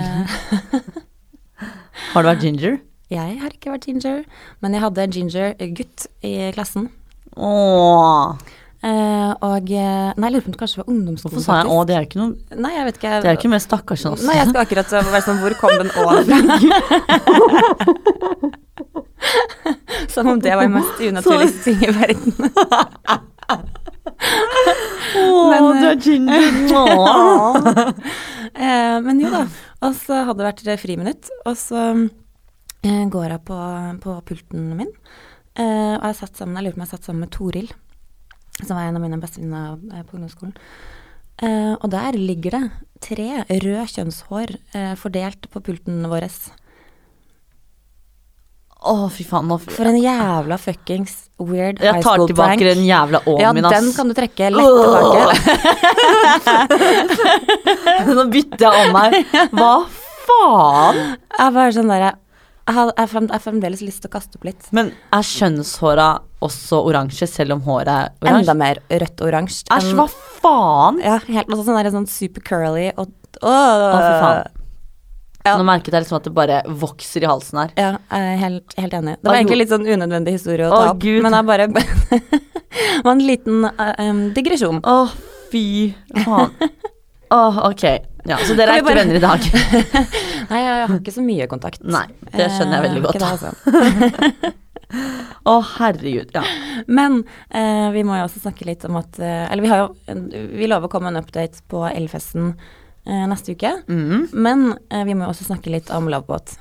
Har 2.13 2.23
du 2.23 2.29
vært 2.31 2.45
ginger? 2.47 2.79
Jeg 3.13 3.37
har 3.43 3.53
ikke 3.55 3.71
vært 3.73 3.87
ginger, 3.89 4.25
men 4.63 4.75
jeg 4.75 4.83
hadde 4.83 5.05
en 5.05 5.15
ginger-gutt 5.17 6.07
i 6.25 6.33
klassen. 6.55 6.89
Åh. 7.37 8.35
Uh, 8.83 9.31
og 9.47 9.69
eh, 9.71 10.11
Nei, 10.19 10.27
jeg 10.27 10.33
lurer 10.33 10.43
på 10.43 10.49
om 10.49 10.55
det 10.55 10.59
kanskje 10.59 10.79
var 10.81 10.89
ungdomsskolen. 10.91 11.37
Hvorfor 11.37 11.45
sa 11.45 11.59
jeg 11.61 11.69
å? 11.71 11.75
Det 11.87 11.93
er 11.95 12.01
jo 12.01 12.07
ikke 12.09 12.19
noe 12.19 12.59
Nei, 12.65 12.71
jeg 12.75 12.83
vet 12.89 12.97
ikke. 12.99 13.11
Det 13.23 13.29
er 13.29 13.35
jo 13.37 13.39
ikke 13.39 13.51
mer 13.53 13.61
stakkars 13.63 14.03
enn 14.03 14.15
oss. 14.17 14.25
Nei, 14.27 14.35
jeg 14.35 14.49
skal 14.49 14.59
akkurat 14.65 14.89
være 14.97 15.21
sånn 15.23 15.39
Hvor 15.43 15.55
kom 15.61 15.71
den 15.79 15.87
å 15.87 16.03
fra? 16.27 16.37
Som 20.11 20.27
om 20.33 20.41
det 20.43 20.51
var 20.51 20.67
den 20.67 20.75
mest 20.75 20.99
unaturlige 20.99 21.63
ting 21.63 21.79
i 21.79 21.93
verden. 21.95 22.33
Åh, 25.15 25.23
oh, 25.23 25.71
du 25.79 25.85
er 25.87 25.97
ginger. 26.03 26.43
nå. 26.67 26.83
Eh, 28.53 28.99
men 29.01 29.17
jo 29.17 29.31
da. 29.33 29.47
Og 29.81 29.95
så 29.97 30.19
hadde 30.27 30.43
det 30.43 30.45
vært 30.45 30.81
friminutt, 30.83 31.31
og 31.49 31.55
så 31.57 31.79
går 32.83 33.29
jeg 33.31 33.41
på, 33.47 33.59
på 34.03 34.17
pulten 34.27 34.73
min. 34.79 34.91
Eh, 35.53 35.95
og 35.99 36.07
jeg 36.09 36.17
satt 36.19 36.39
sammen, 36.39 36.57
jeg 36.57 36.65
lurer 36.65 36.75
på 36.75 36.81
om 36.81 36.85
jeg 36.87 36.93
satt 36.95 37.05
sammen 37.07 37.23
med 37.25 37.31
Toril, 37.35 37.69
som 38.63 38.73
var 38.75 38.87
en 38.87 38.97
av 38.97 39.03
mine 39.03 39.21
bestevenninner 39.21 39.99
eh, 39.99 40.03
på 40.07 40.17
ungdomsskolen. 40.17 40.55
Eh, 41.43 41.73
og 41.77 41.87
der 41.93 42.17
ligger 42.17 42.57
det 42.57 42.63
tre 43.03 43.29
røde 43.49 43.85
kjønnshår 43.91 44.53
eh, 44.75 44.93
fordelt 44.99 45.49
på 45.53 45.61
pulten 45.63 46.03
vår. 46.09 46.27
Å, 48.83 48.95
fy 49.13 49.23
faen. 49.23 49.51
For 49.63 49.87
en 49.87 49.97
jævla 50.01 50.57
fuckings 50.59 51.29
weird 51.39 51.79
high 51.79 51.87
Jeg 51.87 52.03
tar 52.03 52.19
tilbake 52.27 52.65
den 52.67 52.83
jævla 52.83 53.21
åen 53.31 53.39
Ja, 53.39 53.53
min, 53.55 53.65
ass. 53.67 53.73
Ja, 53.73 53.79
den 53.79 53.93
kan 53.95 54.09
du 54.11 54.15
trekke 54.17 54.49
lett 54.51 54.73
tilbake. 54.83 55.23
Nå 58.17 58.25
bytter 58.33 58.65
jeg 58.67 58.89
om 58.89 58.99
her. 58.99 59.11
Hva 59.55 59.73
faen? 60.25 60.99
Jeg 61.37 61.55
bare 61.55 61.71
sånn 61.77 61.93
der, 61.93 62.09
jeg 62.63 62.75
har, 62.79 63.39
fremdeles 63.43 63.81
lyst 63.83 64.03
til 64.03 64.11
å 64.11 64.13
kaste 64.13 64.37
opp 64.39 64.45
litt. 64.47 64.69
Men 64.75 64.93
er 65.11 65.25
kjønnshåra 65.27 66.07
også 66.43 66.79
oransje, 66.87 67.27
selv 67.27 67.57
om 67.57 67.63
håret 67.65 67.91
er 67.91 68.11
oransje? 68.23 68.39
Enda 68.39 68.55
mer 68.59 68.79
rødt 68.87 69.23
og 69.23 69.29
oransje. 69.29 69.65
Æsj, 69.73 69.91
hva 69.99 70.07
faen? 70.43 71.01
Ja, 71.03 71.17
helt 71.27 71.51
noe 71.51 71.63
sånn, 71.63 71.79
der, 71.79 71.91
sånn 71.93 72.09
super 72.11 72.45
curly 72.45 72.89
og 72.95 73.11
Åh, 73.43 73.49
Å, 73.49 73.95
fy 73.97 74.11
faen. 74.21 74.59
Ja. 75.43 75.57
Nå 75.59 75.65
merket 75.67 75.91
jeg 75.91 76.05
liksom 76.05 76.19
at 76.21 76.27
det 76.29 76.31
bare 76.37 76.61
vokser 76.79 77.25
i 77.25 77.27
halsen 77.27 77.59
her. 77.59 77.73
Ja, 77.75 77.89
jeg 78.13 78.27
er 78.29 78.37
helt, 78.39 78.75
helt 78.79 78.93
enig. 78.95 79.17
Det 79.17 79.27
Å, 79.27 79.31
var 79.33 79.39
egentlig 79.41 79.59
litt 79.59 79.73
sånn 79.73 79.83
unødvendig 79.89 80.37
historie 80.37 80.69
å 80.69 80.71
Å, 80.71 80.77
ta 80.77 80.93
opp, 80.93 81.01
Gud. 81.03 81.19
men 81.25 81.35
jeg 81.35 81.47
bare 81.49 81.67
Det 81.73 83.03
var 83.03 83.11
en 83.11 83.25
liten 83.27 83.67
uh, 83.67 83.91
um, 83.99 84.23
digresjon. 84.37 84.79
Å, 84.87 84.95
fy 85.51 85.65
faen. 86.23 86.55
Å, 87.33 87.41
ok. 87.73 87.85
Ja, 88.29 88.37
så 88.39 88.55
dere 88.55 88.77
er 88.77 88.79
ikke 88.81 88.87
bare- 88.87 89.01
venner 89.03 89.17
i 89.19 89.23
dag? 89.23 89.47
Nei, 90.49 90.59
jeg 90.63 90.87
har 90.87 90.93
ikke 90.99 91.13
så 91.15 91.23
mye 91.25 91.47
kontakt. 91.51 91.81
Nei, 91.83 92.05
det 92.31 92.49
skjønner 92.55 92.77
jeg 92.77 92.85
veldig 92.85 93.01
Eh, 93.01 93.07
godt. 93.07 93.23
altså. 93.27 94.53
Å, 95.49 95.53
herregud. 95.79 96.29
Ja. 96.35 96.43
Men 96.87 97.23
eh, 97.49 97.87
vi 97.95 98.03
må 98.05 98.15
jo 98.19 98.27
også 98.27 98.43
snakke 98.43 98.67
litt 98.69 98.83
om 98.85 98.99
at 98.99 99.17
eh, 99.19 99.47
Eller 99.51 99.63
vi 99.65 99.71
har 99.71 99.79
jo 99.81 99.87
Vi 100.59 100.67
lover 100.69 100.85
å 100.87 100.91
komme 100.93 101.09
en 101.09 101.17
update 101.19 101.63
på 101.71 101.81
Elfesten 101.89 102.51
eh, 102.53 103.23
neste 103.31 103.55
uke. 103.57 103.71
Mm. 103.89 104.27
Men 104.37 104.67
eh, 104.89 105.01
vi 105.09 105.15
må 105.17 105.25
jo 105.25 105.33
også 105.33 105.47
snakke 105.49 105.73
litt 105.73 105.89
om 105.97 106.07
Lovebåt. 106.13 106.55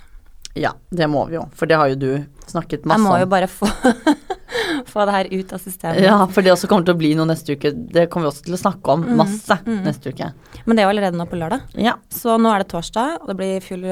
ja, 0.58 0.72
det 0.90 1.06
må 1.12 1.26
vi 1.28 1.36
jo. 1.38 1.44
For 1.56 1.68
det 1.70 1.76
har 1.80 1.92
jo 1.92 2.00
du 2.00 2.10
snakket 2.48 2.84
masse 2.88 3.00
om. 3.00 3.06
Jeg 3.06 3.12
må 3.12 3.20
jo 3.22 3.28
bare 3.36 3.48
få, 3.48 3.68
få 4.92 5.06
det 5.08 5.14
her 5.16 5.30
ut 5.32 5.52
av 5.56 5.62
systemet. 5.64 6.04
Ja, 6.04 6.18
for 6.28 6.44
det 6.44 6.52
også 6.52 6.68
kommer 6.70 6.86
til 6.86 6.94
å 6.94 7.00
bli 7.00 7.10
noe 7.18 7.26
neste 7.30 7.56
uke. 7.56 7.72
Det 7.72 8.06
kommer 8.12 8.28
vi 8.28 8.32
også 8.34 8.46
til 8.46 8.56
å 8.58 8.60
snakke 8.62 8.94
om 8.94 9.02
Mm, 9.08 9.16
masse 9.18 9.56
mm. 9.64 9.80
neste 9.88 10.12
uke. 10.12 10.28
Men 10.66 10.76
det 10.76 10.84
er 10.84 10.88
jo 10.88 10.92
allerede 10.94 11.18
nå 11.18 11.26
på 11.30 11.40
lørdag. 11.40 11.66
Ja. 11.80 11.96
Så 12.12 12.36
nå 12.38 12.52
er 12.52 12.62
det 12.62 12.70
torsdag, 12.72 13.18
og 13.22 13.32
det 13.32 13.36
blir 13.40 13.64
full, 13.64 13.84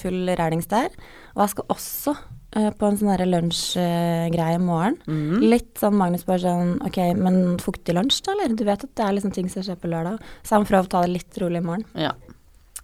full 0.00 0.34
rælings 0.40 0.68
der. 0.72 0.88
Og 1.36 1.44
jeg 1.44 1.52
skal 1.54 1.68
også 1.76 2.16
eh, 2.56 2.70
på 2.80 2.88
en 2.88 2.98
sånn 2.98 3.22
lunsjgreie 3.30 4.56
i 4.58 4.62
morgen. 4.62 4.96
Mm. 5.06 5.44
Litt 5.52 5.78
sånn 5.80 5.96
Magnus 6.00 6.26
bare 6.28 6.42
sånn 6.42 6.72
Ok, 6.86 6.98
men 7.20 7.58
fuktig 7.62 7.94
lunsj, 7.96 8.22
da, 8.26 8.34
eller? 8.34 8.56
Du 8.58 8.64
vet 8.66 8.82
at 8.88 8.92
det 8.98 9.06
er 9.06 9.16
liksom 9.16 9.34
ting 9.36 9.48
som 9.52 9.62
skjer 9.66 9.78
på 9.80 9.90
lørdag. 9.92 10.18
Så 10.42 10.56
jeg 10.56 10.64
må 10.64 10.70
prøve 10.72 10.88
å 10.88 10.92
ta 10.96 11.04
det 11.06 11.14
litt 11.14 11.40
rolig 11.42 11.62
i 11.62 11.66
morgen. 11.70 11.86
ja. 11.94 12.14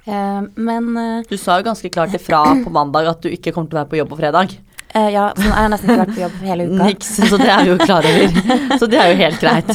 Eh, 0.06 0.42
men 0.54 0.92
eh, 0.96 1.24
Du 1.26 1.34
sa 1.34 1.56
jo 1.58 1.64
ganske 1.66 1.88
klart 1.90 2.12
ifra 2.14 2.44
på 2.62 2.70
mandag 2.70 3.08
at 3.10 3.24
du 3.24 3.26
ikke 3.32 3.50
kommer 3.50 3.66
til 3.72 3.74
å 3.74 3.80
være 3.80 3.90
på 3.90 3.98
jobb 3.98 4.12
på 4.12 4.18
fredag. 4.20 4.52
Eh, 4.96 5.08
ja, 5.14 5.28
så 5.36 5.44
jeg 5.44 5.54
har 5.56 5.70
nesten 5.72 5.92
ikke 5.92 6.02
vært 6.02 6.16
på 6.16 6.24
jobb 6.24 6.40
hele 6.48 6.66
uka. 6.70 6.88
Niks, 6.88 7.12
så 7.30 7.38
det 7.40 7.48
er 7.52 7.62
vi 7.62 7.70
jo 7.74 7.78
klar 7.84 8.08
over. 8.08 8.36
Så 8.80 8.88
det 8.90 8.98
er 9.02 9.12
jo 9.12 9.20
helt 9.20 9.40
greit. 9.42 9.72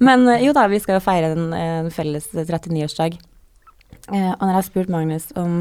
Men 0.00 0.28
eh, 0.28 0.44
jo 0.46 0.54
da, 0.56 0.68
vi 0.70 0.80
skal 0.84 0.98
jo 1.00 1.04
feire 1.04 1.32
en, 1.34 1.50
en 1.56 1.90
felles 1.94 2.28
39-årsdag. 2.36 3.18
Uh, 4.10 4.32
og 4.34 4.40
når 4.42 4.48
jeg 4.50 4.56
har 4.56 4.64
spurt 4.66 4.88
Magnus 4.90 5.28
om, 5.38 5.60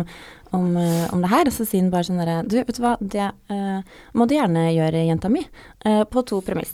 om, 0.57 0.63
eh, 0.81 1.03
om 1.13 1.21
det 1.21 1.29
her, 1.29 1.49
så 1.53 1.61
sier 1.61 1.83
han 1.83 1.91
bare 1.93 2.07
sånn 2.07 2.17
derre 2.17 2.39
Du, 2.49 2.55
vet 2.57 2.73
du 2.73 2.81
hva, 2.81 2.95
det 2.99 3.27
uh, 3.53 3.83
må 4.17 4.25
du 4.25 4.33
gjerne 4.33 4.63
gjøre, 4.73 5.03
jenta 5.05 5.29
mi. 5.29 5.43
eh, 5.85 6.01
på 6.09 6.23
to 6.25 6.41
premiss. 6.41 6.73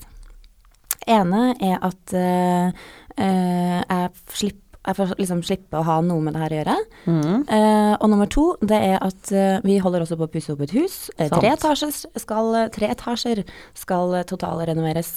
ene 1.07 1.53
er 1.59 1.75
at 1.83 2.13
eh, 2.15 2.71
eh, 3.17 3.81
jeg, 3.83 4.09
slipp, 4.39 4.61
jeg 4.87 4.95
får 4.97 5.09
liksom 5.19 5.41
slippe 5.43 5.77
å 5.81 5.83
ha 5.83 5.97
noe 6.05 6.23
med 6.23 6.33
det 6.37 6.41
her 6.41 6.53
å 6.55 6.57
gjøre. 6.61 6.75
Mm. 7.11 7.41
Eh, 7.57 7.93
og 7.99 8.09
nummer 8.13 8.29
to, 8.31 8.45
det 8.63 8.77
er 8.93 8.97
at 9.03 9.31
eh, 9.35 9.57
vi 9.67 9.77
holder 9.83 10.05
også 10.05 10.15
på 10.19 10.27
å 10.27 10.31
pusse 10.31 10.53
opp 10.53 10.61
et 10.63 10.73
hus. 10.77 10.95
Eh, 11.19 11.27
tre, 11.33 11.51
etasjer 11.57 11.91
skal, 12.23 12.53
tre 12.75 12.89
etasjer 12.93 13.41
skal 13.77 14.15
eh, 14.21 14.25
totalrenoveres. 14.29 15.09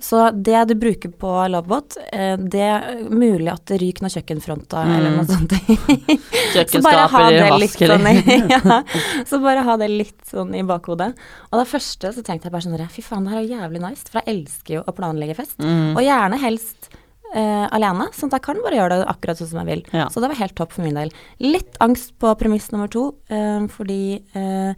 Så 0.00 0.22
det 0.32 0.62
du 0.70 0.74
bruker 0.80 1.12
på 1.12 1.34
Lovebot, 1.52 1.98
eh, 2.12 2.36
det 2.40 2.64
er 2.64 3.02
mulig 3.12 3.50
at 3.52 3.66
det 3.68 3.80
ryker 3.82 4.06
noen 4.06 4.16
kjøkkenfronter 4.16 4.94
eller 4.96 5.08
Mm. 5.08 5.16
noe 5.20 5.28
sånt. 5.28 5.52
Så 6.72 6.80
bare 6.84 7.06
ha 7.12 7.24
det 7.30 7.48
litt 7.60 7.76
sånn 7.78 8.06
i, 8.10 8.16
ja, 8.54 8.80
Så 9.28 9.38
bare 9.44 9.62
ha 9.66 9.76
det 9.80 9.88
litt 9.92 10.24
sånn 10.28 10.54
i 10.56 10.62
bakhodet. 10.66 11.12
Og 11.52 11.60
det 11.60 11.66
første 11.70 12.12
så 12.16 12.24
tenkte 12.24 12.48
jeg 12.48 12.54
bare 12.54 12.64
sånn 12.64 12.76
Fy 12.92 13.02
faen, 13.04 13.24
det 13.26 13.32
her 13.34 13.42
er 13.42 13.52
jævlig 13.62 13.82
nice, 13.84 14.06
for 14.08 14.20
jeg 14.22 14.34
elsker 14.38 14.78
jo 14.78 14.84
å 14.88 14.94
planlegge 14.96 15.36
fest. 15.38 15.56
Mm. 15.60 15.92
Og 15.96 16.02
gjerne 16.04 16.38
helst 16.42 16.88
eh, 17.34 17.66
alene, 17.74 18.06
sånn 18.16 18.30
at 18.30 18.38
jeg 18.38 18.44
kan 18.46 18.62
bare 18.64 18.78
gjøre 18.78 19.00
det 19.02 19.08
akkurat 19.12 19.40
sånn 19.40 19.50
som 19.50 19.60
jeg 19.62 19.68
vil. 19.72 19.82
Ja. 19.96 20.06
Så 20.12 20.22
det 20.22 20.30
var 20.32 20.40
helt 20.40 20.54
topp 20.58 20.72
for 20.76 20.84
min 20.86 20.96
del. 20.96 21.10
Litt 21.44 21.76
angst 21.84 22.14
på 22.20 22.32
premiss 22.40 22.70
nummer 22.72 22.88
to, 22.92 23.10
eh, 23.28 23.66
fordi 23.74 24.00
eh, 24.38 24.72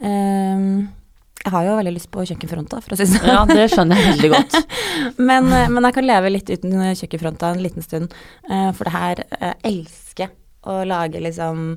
eh, 0.00 0.62
jeg 1.46 1.52
har 1.54 1.66
jo 1.68 1.76
veldig 1.78 1.92
lyst 1.94 2.10
på 2.10 2.24
kjøkkenfronta, 2.26 2.80
for 2.82 2.94
å 2.94 2.98
si 2.98 3.04
det 3.06 3.12
sånn. 3.20 3.28
Ja, 3.30 3.44
det 3.46 3.68
skjønner 3.70 4.00
jeg 4.00 4.16
veldig 4.16 4.30
godt. 4.32 4.56
Men, 5.28 5.52
eh, 5.54 5.68
men 5.70 5.84
jeg 5.86 5.94
kan 5.98 6.06
leve 6.08 6.32
litt 6.32 6.50
uten 6.50 6.72
kjøkkenfronta 6.98 7.52
en 7.54 7.62
liten 7.62 7.84
stund. 7.84 8.14
eh, 8.50 8.70
For 8.74 8.88
det 8.88 8.94
her 8.96 9.22
jeg 9.30 9.54
elsker 9.70 10.32
å 10.66 10.80
lage 10.88 11.20
liksom 11.22 11.76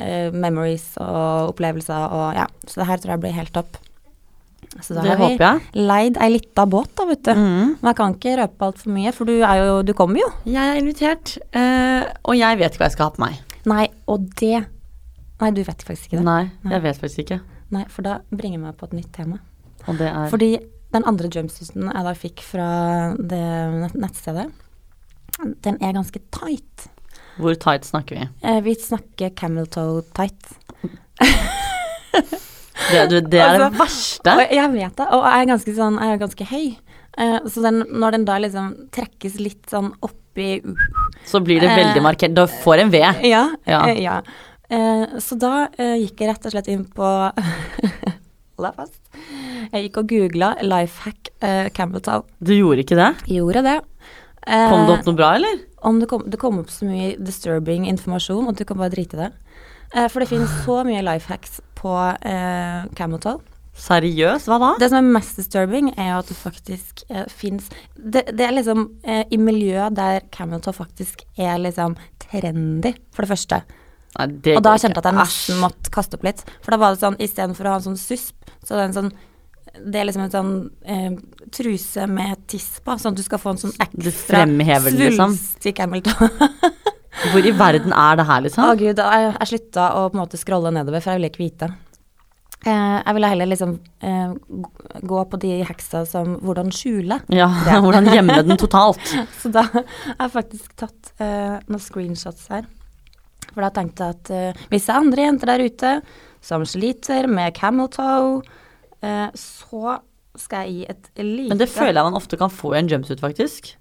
memories 0.00 0.94
og 1.02 1.50
opplevelser 1.50 2.12
og 2.16 2.30
ja. 2.38 2.46
Så 2.64 2.78
det 2.80 2.86
her 2.88 3.00
tror 3.02 3.10
jeg 3.12 3.20
blir 3.20 3.34
helt 3.36 3.52
topp. 3.52 3.76
Så 4.78 4.94
da 4.94 5.02
Det 5.02 5.10
har 5.18 5.18
vi 5.18 5.36
jeg. 5.36 5.60
leid 5.74 6.18
ei 6.22 6.30
lita 6.30 6.64
båt, 6.70 6.92
da, 6.94 7.06
vet 7.08 7.24
du. 7.26 7.32
Mm. 7.34 7.76
Men 7.80 7.88
jeg 7.90 7.96
kan 7.98 8.14
ikke 8.14 8.34
røpe 8.38 8.66
altfor 8.68 8.92
mye, 8.94 9.12
for 9.12 9.26
du 9.26 9.32
jo 9.34 9.82
Du 9.82 9.92
kommer 9.98 10.22
jo. 10.22 10.28
Jeg 10.46 10.62
er 10.62 10.78
invitert, 10.78 11.38
uh, 11.56 12.06
og 12.22 12.36
jeg 12.38 12.58
vet 12.60 12.70
ikke 12.70 12.84
hva 12.84 12.88
jeg 12.90 12.96
skal 12.96 13.08
ha 13.08 13.14
på 13.16 13.24
meg. 13.24 13.40
Nei, 13.66 13.88
og 14.06 14.28
det 14.40 14.66
Nei, 15.40 15.50
du 15.56 15.62
vet 15.64 15.82
faktisk 15.82 16.10
ikke 16.10 16.20
det. 16.20 16.24
Nei, 16.28 16.42
Nei. 16.62 16.72
jeg 16.74 16.82
vet 16.84 17.00
faktisk 17.00 17.22
ikke. 17.24 17.40
Nei, 17.72 17.84
for 17.88 18.04
da 18.04 18.18
bringer 18.30 18.58
vi 18.60 18.64
meg 18.66 18.76
på 18.76 18.86
et 18.90 18.96
nytt 18.98 19.12
tema. 19.16 19.40
Og 19.88 19.96
det 19.98 20.10
er 20.10 20.28
Fordi 20.28 20.50
den 20.92 21.06
andre 21.06 21.30
jumpsuiten 21.32 21.88
jeg 21.88 22.04
da 22.04 22.12
fikk 22.18 22.42
fra 22.44 22.68
det 23.16 23.94
nettstedet, 23.94 24.50
den 25.64 25.78
er 25.80 25.96
ganske 25.96 26.20
tight. 26.34 26.88
Hvor 27.40 27.56
tight 27.56 27.86
snakker 27.88 28.18
vi? 28.18 28.28
Eh, 28.44 28.60
vi 28.66 28.74
snakker 28.76 29.32
camel 29.38 29.66
toe 29.70 30.02
tight. 30.12 30.52
Det, 32.90 33.02
det, 33.10 33.20
det 33.30 33.40
er 33.40 33.56
det 33.58 33.66
Altså, 33.66 33.78
verste. 33.78 34.34
Og 34.36 34.54
jeg 34.56 34.72
vet 34.72 34.96
det, 34.96 35.06
og 35.12 35.24
jeg 35.26 35.42
er 35.44 35.48
ganske 35.52 35.74
sånn, 35.76 35.98
jeg 36.00 36.14
er 36.16 36.20
ganske 36.22 36.46
høy. 36.50 36.66
Uh, 37.20 37.38
så 37.50 37.62
den, 37.66 37.82
når 38.00 38.14
den 38.16 38.24
da 38.28 38.38
liksom 38.40 38.68
trekkes 38.94 39.36
litt 39.42 39.66
sånn 39.70 39.90
oppi 40.06 40.60
Så 41.26 41.40
blir 41.44 41.60
det 41.60 41.72
veldig 41.74 41.98
Eh. 41.98 42.04
markert. 42.06 42.34
Du 42.38 42.44
får 42.62 42.84
en 42.84 42.90
V. 42.94 43.00
Ja. 43.28 43.42
Ja. 43.66 43.80
eh, 43.90 44.00
ja. 44.04 44.20
Så 45.18 45.34
da 45.42 45.66
gikk 45.76 46.20
jeg 46.22 46.28
rett 46.30 46.44
og 46.46 46.52
slett 46.54 46.68
inn 46.70 46.84
på 46.94 47.02
Hold 47.90 48.66
deg 48.68 48.76
fast. 48.76 49.00
Jeg 49.72 49.88
gikk 49.88 49.98
og 50.02 50.08
googla 50.12 50.50
lifehack 50.62 51.30
uh, 51.42 51.66
camel. 51.74 52.00
Du 52.38 52.52
gjorde 52.54 52.84
ikke 52.84 52.98
det? 52.98 53.08
Jeg 53.26 53.40
Gjorde 53.40 53.64
det. 53.66 53.78
Kom 54.46 54.86
det 54.86 54.94
opp 54.94 55.08
noe 55.10 55.18
bra, 55.18 55.34
eller? 55.36 55.58
om 55.82 55.98
det 56.00 56.06
kom, 56.10 56.22
det 56.28 56.36
kom 56.40 56.58
opp 56.60 56.68
så 56.72 56.84
mye 56.84 57.14
disturbing 57.16 57.86
informasjon 57.88 58.48
at 58.50 58.58
du 58.60 58.64
kan 58.68 58.76
bare 58.76 58.92
drite 58.92 59.16
i 59.16 59.20
det. 59.22 59.30
For 60.12 60.20
det 60.20 60.28
finnes 60.28 60.52
så 60.64 60.82
mye 60.86 61.00
life 61.02 61.26
hacks 61.32 61.58
på 61.80 61.94
eh, 62.28 62.84
camel. 62.98 63.40
Seriøst, 63.80 64.48
hva 64.50 64.58
da? 64.60 64.70
Det 64.80 64.90
som 64.92 64.98
er 64.98 65.12
mest 65.16 65.38
disturbing, 65.40 65.92
er 65.96 66.12
jo 66.12 66.20
at 66.20 66.30
det 66.30 66.36
faktisk 66.36 67.04
eh, 67.08 67.24
fins 67.32 67.70
det, 67.96 68.26
det 68.36 68.44
er 68.44 68.56
liksom 68.56 68.86
eh, 69.04 69.22
i 69.32 69.38
miljøet 69.40 69.96
der 69.96 70.26
camel 70.34 70.60
faktisk 70.60 71.24
er 71.38 71.60
liksom 71.62 71.96
trendy, 72.20 72.92
for 73.14 73.24
det 73.24 73.32
første. 73.32 73.62
Nei, 74.18 74.26
det 74.44 74.58
Og 74.58 74.64
da 74.66 74.74
kjente 74.74 74.98
jeg 74.98 75.04
at 75.04 75.10
jeg 75.12 75.20
nesten 75.20 75.60
måtte 75.62 75.92
kaste 75.94 76.18
opp 76.18 76.26
litt. 76.26 76.42
For 76.60 76.74
da 76.74 76.80
var 76.82 76.94
det 76.94 77.02
sånn, 77.04 77.18
istedenfor 77.22 77.68
å 77.68 77.74
ha 77.74 77.80
en 77.80 77.88
sånn 77.92 78.00
susp, 78.00 78.52
så 78.64 78.74
er 78.74 78.82
det 78.82 78.86
en 78.90 78.96
sånn 79.00 79.12
det 79.70 80.00
er 80.00 80.06
liksom 80.08 80.24
en 80.24 80.32
sånn 80.32 80.54
eh, 80.82 81.12
truse 81.54 82.06
med 82.10 82.40
tiss 82.50 82.80
på, 82.82 82.96
sånn 82.98 83.14
at 83.14 83.20
du 83.20 83.24
skal 83.24 83.40
få 83.40 83.54
en 83.54 83.60
sånn 83.62 83.76
ekstra 83.78 84.42
svulst 84.42 84.98
det, 84.98 85.10
liksom. 85.12 85.36
i 85.70 85.72
camel 85.78 86.02
toe. 86.04 86.28
Hvor 87.20 87.44
i 87.44 87.52
verden 87.52 87.92
er 87.92 88.18
det 88.18 88.26
her, 88.28 88.42
liksom? 88.46 88.64
Å 88.64 88.74
gud, 88.80 88.98
jeg, 88.98 89.30
jeg 89.36 89.50
slutta 89.52 89.86
å 89.98 90.08
på 90.08 90.16
en 90.16 90.22
måte 90.22 90.40
scrolle 90.40 90.72
nedover, 90.74 91.02
for 91.02 91.12
jeg 91.12 91.20
ville 91.20 91.30
ikke 91.32 91.42
vite. 91.44 91.70
Eh, 92.60 92.96
jeg 93.00 93.16
ville 93.16 93.28
heller 93.32 93.48
liksom 93.48 93.70
eh, 94.04 94.32
gå 95.08 95.20
på 95.32 95.38
de 95.40 95.52
heksa 95.64 96.02
som 96.08 96.34
hvordan 96.44 96.72
skjule. 96.74 97.20
Ja, 97.32 97.48
hvordan 97.84 98.10
gjemme 98.12 98.40
den 98.44 98.60
totalt? 98.60 99.00
Så 99.40 99.52
da 99.52 99.64
har 99.72 99.86
jeg 99.86 100.34
faktisk 100.34 100.76
tatt 100.80 101.14
eh, 101.22 101.56
noen 101.68 101.84
screenshots 101.84 102.50
her. 102.52 102.68
For 103.50 103.64
da 103.64 103.72
tenkte 103.74 104.06
jeg 104.06 104.18
at 104.18 104.32
eh, 104.36 104.66
hvis 104.72 104.86
det 104.86 104.94
er 104.94 105.00
andre 105.00 105.26
jenter 105.26 105.52
der 105.54 105.64
ute 105.66 105.94
som 106.44 106.64
sliter 106.68 107.28
med 107.28 107.56
camel 107.56 107.88
toe, 107.92 108.40
eh, 109.04 109.28
så 109.36 110.00
skal 110.38 110.68
jeg 110.68 110.72
gi 110.72 110.84
et 110.92 111.24
lite 111.24 111.52
Men 111.52 111.60
det 111.60 111.68
føler 111.72 111.98
jeg 111.98 112.06
man 112.06 112.20
ofte 112.20 112.38
kan 112.40 112.52
få 112.52 112.74
i 112.74 112.80
en 112.80 112.92
jumpsuit, 112.92 113.20
faktisk. 113.20 113.72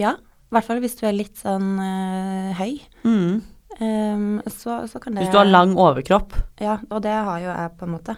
Ja, 0.00 0.16
i 0.48 0.56
hvert 0.56 0.64
fall 0.64 0.78
hvis 0.80 0.96
du 0.96 1.04
er 1.04 1.16
litt 1.16 1.36
sånn 1.36 1.76
eh, 1.84 2.56
høy. 2.56 2.78
Mm. 3.04 3.40
Um, 3.78 4.40
så, 4.50 4.80
så 4.90 4.98
kan 4.98 5.14
det 5.14 5.26
Hvis 5.26 5.34
du 5.34 5.38
har 5.38 5.46
lang 5.46 5.76
overkropp. 5.78 6.32
Ja, 6.58 6.78
og 6.88 7.02
det 7.04 7.12
har 7.12 7.42
jo 7.42 7.50
jeg, 7.50 7.74
på 7.78 7.86
en 7.86 7.92
måte. 7.92 8.16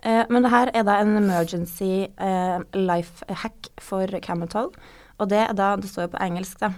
Uh, 0.00 0.24
men 0.32 0.42
det 0.42 0.52
her 0.54 0.72
er 0.72 0.86
da 0.88 0.96
en 1.02 1.12
emergency 1.20 2.08
uh, 2.16 2.64
life 2.72 3.26
hack 3.42 3.68
for 3.78 4.08
camel 4.24 4.48
toe. 4.48 4.72
Og 5.20 5.30
det 5.30 5.44
er 5.44 5.52
da 5.56 5.74
Det 5.76 5.90
står 5.90 6.08
jo 6.08 6.14
på 6.16 6.24
engelsk, 6.24 6.64
da. 6.64 6.72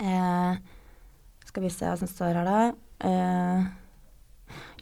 Uh, 0.00 0.56
skal 1.50 1.66
vi 1.66 1.74
se 1.74 1.90
hva 1.90 1.98
som 1.98 2.08
står 2.08 2.38
her, 2.38 2.46
da. 2.46 2.72
Uh, 3.02 3.68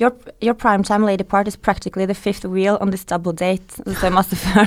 Your, 0.01 0.12
your 0.40 0.55
primetime 0.55 1.05
lady 1.05 1.25
part 1.25 1.49
is 1.49 1.57
practically 1.57 2.07
the 2.07 2.14
fifth 2.14 2.44
wheel 2.44 2.79
on 2.81 2.90
this 2.90 3.05
double 3.05 3.33
date. 3.33 3.83
Det 3.85 3.97
står 3.97 4.11
masse 4.11 4.37
før. 4.37 4.66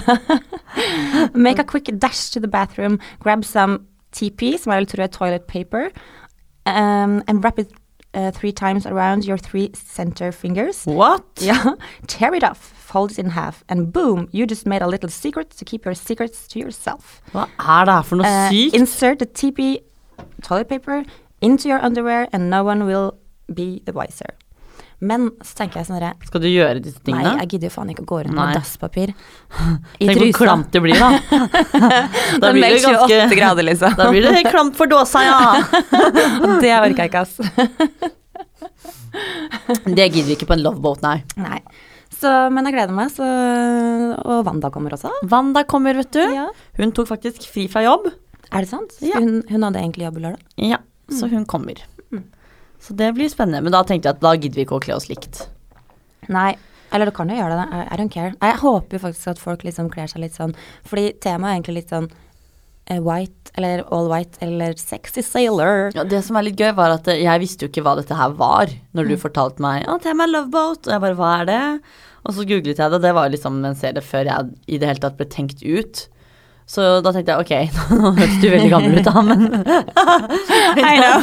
Make 1.34 1.60
a 1.60 1.64
quick 1.64 1.90
dash 2.02 2.32
to 2.34 2.40
the 2.40 2.48
bathroom, 2.48 3.00
grab 3.20 3.46
some 3.46 3.80
TP, 4.12 4.58
vil 4.66 4.86
tro 4.86 5.04
er 5.04 5.08
toilet 5.08 5.48
paper, 5.48 5.90
um, 6.66 7.24
and 7.28 7.44
wrap 7.44 7.60
it 7.60 7.72
uh, 8.14 8.30
three 8.32 8.52
times 8.52 8.86
around 8.86 9.24
your 9.26 9.38
three 9.38 9.70
center 9.74 10.32
fingers. 10.32 10.84
What? 10.86 11.24
Yeah, 11.42 11.76
tear 12.08 12.34
it 12.36 12.44
off, 12.44 12.58
fold 12.78 13.12
it 13.12 13.20
in 13.20 13.30
half, 13.32 13.64
and 13.70 13.92
boom, 13.94 14.28
you 14.32 14.46
just 14.46 14.66
made 14.68 14.82
a 14.82 14.88
little 14.88 15.10
secret 15.10 15.50
to 15.52 15.66
keep 15.66 15.86
your 15.86 15.96
secrets 15.96 16.48
to 16.50 16.60
yourself. 16.60 17.22
Hva 17.34 17.48
er 17.60 17.86
det 17.86 17.94
her 17.94 18.04
for 18.04 18.16
noe 18.18 18.26
Uh, 18.26 18.50
sykt? 18.52 18.74
insert 18.74 19.20
the 19.20 19.26
TP 19.26 19.78
toilet 20.42 20.68
paper 20.68 21.04
into 21.42 21.68
your 21.70 21.80
underwear, 21.84 22.28
and 22.34 22.50
no 22.50 22.64
one 22.64 22.86
will 22.86 23.14
be 23.54 23.82
the 23.86 23.94
wiser. 23.94 24.36
Men 25.02 25.32
så 25.42 25.56
tenker 25.58 25.82
jeg 25.82 25.88
sånn 25.88 25.98
herre 25.98 26.12
Skal 26.30 26.44
du 26.44 26.48
gjøre 26.48 26.82
disse 26.84 27.02
tingene? 27.02 27.32
Nei, 27.34 27.44
jeg 27.44 27.56
gidder 27.56 27.72
jo 27.72 27.74
faen 27.74 27.92
ikke 27.94 28.04
å 28.06 28.10
gå 28.12 28.20
rundt 28.28 28.38
med 28.38 28.54
dasspapir 28.60 29.14
i 30.02 30.10
Tenk 30.10 30.22
hvor 30.22 30.36
klamt 30.44 30.70
det 30.76 30.82
blir, 30.86 31.02
da. 31.02 31.10
da 32.42 32.52
Den 32.52 32.60
blir 32.60 32.76
det 32.76 32.82
ganske 32.84 33.08
28 33.08 33.18
ganske 33.18 33.40
grader, 33.40 33.68
liksom. 33.72 33.96
Da 34.02 34.10
blir 34.14 34.28
det 34.30 34.44
klamt 34.52 34.78
for 34.78 34.92
dåsa, 34.92 35.24
ja. 35.26 35.40
Det 36.62 36.74
orker 36.78 37.02
jeg 37.02 37.10
ikke, 37.10 37.24
ass. 37.26 37.40
Det 39.86 40.06
gidder 40.12 40.30
vi 40.30 40.38
ikke 40.38 40.50
på 40.52 40.56
en 40.58 40.66
loveboat, 40.68 41.02
nei. 41.06 41.18
Nei. 41.42 41.60
Så, 42.22 42.30
men 42.54 42.68
jeg 42.70 42.76
gleder 42.76 42.94
meg, 42.94 43.10
så 43.16 43.26
Og 43.26 44.44
Wanda 44.46 44.70
kommer 44.74 44.94
også. 44.94 45.10
Wanda 45.32 45.64
kommer, 45.66 45.98
vet 45.98 46.12
du. 46.14 46.22
Ja. 46.36 46.46
Hun 46.78 46.94
tok 46.94 47.10
faktisk 47.10 47.48
fri 47.50 47.66
fra 47.72 47.82
jobb. 47.88 48.12
Er 48.52 48.66
det 48.66 48.70
sant? 48.70 48.94
Ja. 49.02 49.18
Hun, 49.18 49.42
hun 49.50 49.66
hadde 49.66 49.82
egentlig 49.82 50.06
jobb 50.06 50.20
i 50.20 50.26
lørdag. 50.28 50.46
Ja, 50.70 50.82
så 51.10 51.32
hun 51.32 51.48
kommer. 51.50 51.82
Så 52.82 52.98
det 52.98 53.12
blir 53.18 53.30
spennende. 53.30 53.62
Men 53.66 53.76
da 53.76 53.84
tenkte 53.86 54.10
jeg 54.10 54.18
at 54.18 54.24
da 54.24 54.34
gidder 54.38 54.62
vi 54.62 54.66
ikke 54.66 54.80
å 54.80 54.84
kle 54.84 54.98
oss 54.98 55.08
likt. 55.12 55.46
Nei. 56.34 56.56
Eller 56.92 57.08
du 57.08 57.16
kan 57.16 57.30
jo 57.32 57.38
gjøre 57.38 57.56
det. 57.56 57.68
I, 57.86 57.98
don't 58.00 58.12
care. 58.12 58.34
Jeg 58.42 58.60
håper 58.64 58.98
jo 58.98 59.04
faktisk 59.06 59.32
at 59.32 59.42
folk 59.42 59.64
liksom 59.64 59.88
kler 59.94 60.10
seg 60.12 60.26
litt 60.26 60.36
sånn 60.36 60.52
Fordi 60.88 61.14
temaet 61.24 61.54
er 61.54 61.60
egentlig 61.60 61.78
litt 61.78 61.94
sånn 61.94 62.10
eh, 62.92 63.00
white, 63.00 63.54
eller 63.56 63.86
all 63.96 64.10
white, 64.12 64.42
eller 64.44 64.76
sexy 64.80 65.24
sailor. 65.24 65.92
Ja, 65.96 66.04
det 66.04 66.24
som 66.28 66.40
er 66.40 66.50
litt 66.50 66.60
gøy, 66.60 66.74
var 66.76 66.98
at 66.98 67.08
eh, 67.12 67.24
jeg 67.24 67.44
visste 67.44 67.66
jo 67.66 67.72
ikke 67.72 67.86
hva 67.86 67.96
dette 68.00 68.18
her 68.18 68.36
var 68.40 68.74
når 68.98 69.14
du 69.14 69.18
fortalte 69.22 69.64
meg 69.64 69.88
Å, 69.88 70.00
temaet 70.04 70.34
loveboat. 70.34 70.88
Og 70.88 70.96
jeg 70.98 71.06
bare 71.06 71.20
hva 71.20 71.34
er 71.40 71.52
det? 71.52 71.62
Og 72.22 72.36
så 72.36 72.46
googlet 72.46 72.76
jeg 72.76 72.82
det, 72.82 72.98
og 73.00 73.06
det 73.06 73.14
var 73.18 73.32
liksom 73.34 73.62
en 73.66 73.78
serie 73.78 74.04
før 74.06 74.28
jeg 74.28 74.52
i 74.68 74.82
det 74.82 74.92
hele 74.92 75.06
tatt 75.06 75.18
ble 75.22 75.30
tenkt 75.32 75.64
ut. 75.64 76.06
Så 76.70 76.84
da 77.04 77.12
tenkte 77.12 77.34
jeg 77.34 77.42
ok, 77.44 77.54
nå 78.00 78.12
hørtes 78.16 78.38
du 78.40 78.48
veldig 78.52 78.70
gammel 78.72 79.00
ut 79.02 79.08
da, 79.08 79.22
men 79.28 79.42
I 80.80 80.94
know. 81.02 81.18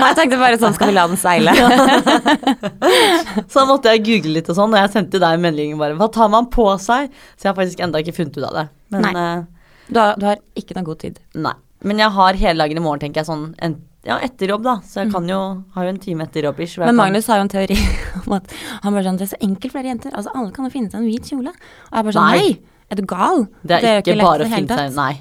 Jeg 0.00 0.16
tenkte 0.16 0.38
bare 0.40 0.56
sånn 0.60 0.76
skal 0.76 0.88
vi 0.92 0.94
la 0.96 1.04
den 1.10 1.18
seile. 1.20 1.52
Så 3.48 3.58
da 3.60 3.64
måtte 3.68 3.92
jeg 3.92 4.04
google 4.06 4.36
litt 4.38 4.48
og 4.52 4.56
sånn, 4.58 4.72
og 4.74 4.80
jeg 4.80 4.92
sendte 4.94 5.20
deg 5.22 5.36
en 5.36 5.44
melding 5.44 5.74
bare 5.80 5.96
Hva 5.98 6.08
tar 6.14 6.30
man 6.32 6.48
på 6.52 6.66
seg? 6.82 7.10
Så 7.36 7.46
jeg 7.48 7.52
har 7.52 7.58
faktisk 7.58 7.82
enda 7.84 8.00
ikke 8.02 8.16
funnet 8.16 8.38
ut 8.38 8.46
av 8.48 8.54
det. 8.60 8.66
Men 8.94 9.04
Nei. 9.08 9.14
eh, 9.20 9.72
Du 9.92 10.00
har, 10.00 10.14
du 10.20 10.24
har 10.30 10.38
ikke 10.56 10.76
noe 10.78 10.86
god 10.88 11.02
tid. 11.04 11.20
nei. 11.36 11.54
Men 11.84 11.98
jeg 12.00 12.08
har 12.16 12.32
hele 12.40 12.62
dagen 12.64 12.78
i 12.80 12.80
morgen, 12.80 13.02
tenker 13.02 13.20
jeg, 13.20 13.28
sånn 13.28 13.42
en, 13.60 13.74
ja, 14.08 14.16
etter 14.24 14.48
jobb, 14.54 14.62
da. 14.64 14.78
Så 14.88 15.02
jeg 15.02 15.10
kan 15.12 15.26
jo 15.28 15.40
har 15.74 15.84
jo 15.84 15.90
en 15.92 15.98
time 16.00 16.24
etter 16.24 16.46
jobb 16.48 16.62
ish. 16.64 16.78
Men 16.80 16.96
Magnus 16.96 17.26
har 17.28 17.42
jo 17.42 17.44
en 17.44 17.52
teori 17.52 17.76
om 18.24 18.38
at 18.38 18.54
han 18.86 18.94
bare 18.96 19.04
sånn 19.04 19.18
Det 19.20 19.26
er 19.26 19.32
så 19.34 19.40
enkelt 19.44 19.72
for 19.74 19.82
dere 19.82 19.92
jenter. 19.92 20.14
Altså, 20.16 20.32
alle 20.32 20.54
kan 20.56 20.64
jo 20.64 20.72
finne 20.72 20.88
seg 20.88 21.02
en 21.02 21.10
hvit 21.10 21.28
kjole. 21.28 21.52
Og 21.52 21.98
jeg 21.98 22.06
bare 22.08 22.16
sånn 22.16 22.30
Nei. 22.32 22.38
Nei, 22.40 22.54
er 22.90 23.00
du 23.00 23.04
gal? 23.08 23.46
Det 23.62 23.78
er, 23.78 23.86
jo 23.98 24.02
ikke, 24.02 24.16
ikke 24.16 24.26
bare 24.26 24.46
å 24.46 24.52
finne 24.52 24.80
seg. 24.80 24.98
Nei. 24.98 25.12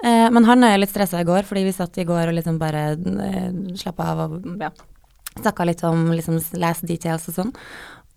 Eh, 0.00 0.26
men 0.32 0.46
han 0.48 0.64
er 0.64 0.78
litt 0.80 0.92
stressa 0.92 1.20
i 1.20 1.28
går, 1.28 1.44
fordi 1.48 1.66
vi 1.66 1.76
satt 1.76 1.98
i 2.00 2.06
går 2.08 2.30
og 2.30 2.36
liksom 2.38 2.60
bare 2.60 2.84
eh, 2.96 3.48
slappa 3.80 4.12
av 4.14 4.22
og 4.26 4.36
ja, 4.62 4.70
snakka 5.36 5.66
litt 5.68 5.82
om 5.88 6.08
liksom 6.14 6.38
last 6.62 6.86
details 6.88 7.28
og 7.28 7.36
sånn. 7.36 7.56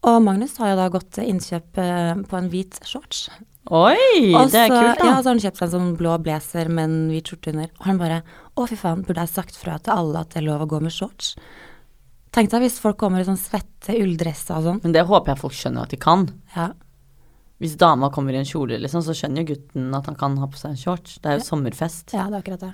Og 0.04 0.20
Magnus 0.24 0.56
har 0.60 0.74
jo 0.74 0.80
da 0.80 0.92
gått 0.92 1.20
innkjøp 1.24 1.82
eh, 1.84 2.14
på 2.28 2.40
en 2.40 2.48
hvit 2.52 2.80
shorts. 2.88 3.28
Oi, 3.72 4.34
Også, 4.36 4.52
det 4.52 4.62
er 4.66 4.72
kult, 4.74 5.00
da. 5.00 5.06
Ja, 5.08 5.12
så 5.24 5.30
har 5.30 5.30
han 5.30 5.44
kjøpt 5.44 5.60
seg 5.60 5.68
en 5.70 5.74
sånn 5.74 5.92
blå 6.00 6.18
blazer 6.20 6.68
med 6.68 6.90
en 6.90 6.98
hvit 7.14 7.30
skjorte 7.32 7.54
under. 7.54 7.70
Og 7.80 7.86
han 7.88 8.02
bare 8.02 8.18
Å, 8.54 8.66
fy 8.70 8.76
faen, 8.78 9.06
burde 9.08 9.24
jeg 9.24 9.32
sagt 9.32 9.56
fra 9.58 9.78
til 9.82 9.96
alle 9.96 10.24
at 10.26 10.34
det 10.34 10.42
er 10.42 10.48
lov 10.50 10.66
å 10.66 10.70
gå 10.76 10.82
med 10.84 10.94
shorts? 10.94 11.32
Tenk 12.34 12.52
deg 12.52 12.66
hvis 12.66 12.80
folk 12.82 12.98
kommer 13.00 13.22
i 13.22 13.28
sånn 13.28 13.40
svette 13.40 13.96
ulldresser 13.96 14.58
og 14.58 14.68
sånn. 14.68 14.82
Men 14.84 14.96
det 14.96 15.06
håper 15.08 15.34
jeg 15.34 15.42
folk 15.44 15.56
skjønner 15.56 15.88
at 15.88 15.94
de 15.94 16.00
kan. 16.02 16.28
Ja. 16.58 16.68
Hvis 17.64 17.78
dama 17.80 18.10
kommer 18.12 18.36
i 18.36 18.42
en 18.42 18.48
kjole, 18.48 18.76
liksom, 18.84 19.04
så 19.06 19.16
skjønner 19.16 19.44
jo 19.44 19.54
gutten 19.54 19.94
at 19.96 20.10
han 20.10 20.18
kan 20.20 20.36
ha 20.42 20.50
på 20.52 20.60
seg 20.60 20.74
en 20.74 20.82
shorts. 20.82 21.20
Det 21.24 21.32
er 21.32 21.38
jo 21.40 21.46
sommerfest. 21.48 22.12
ja, 22.12 22.26
det 22.28 22.36
er 22.36 22.44
akkurat 22.44 22.66
det. 22.66 22.74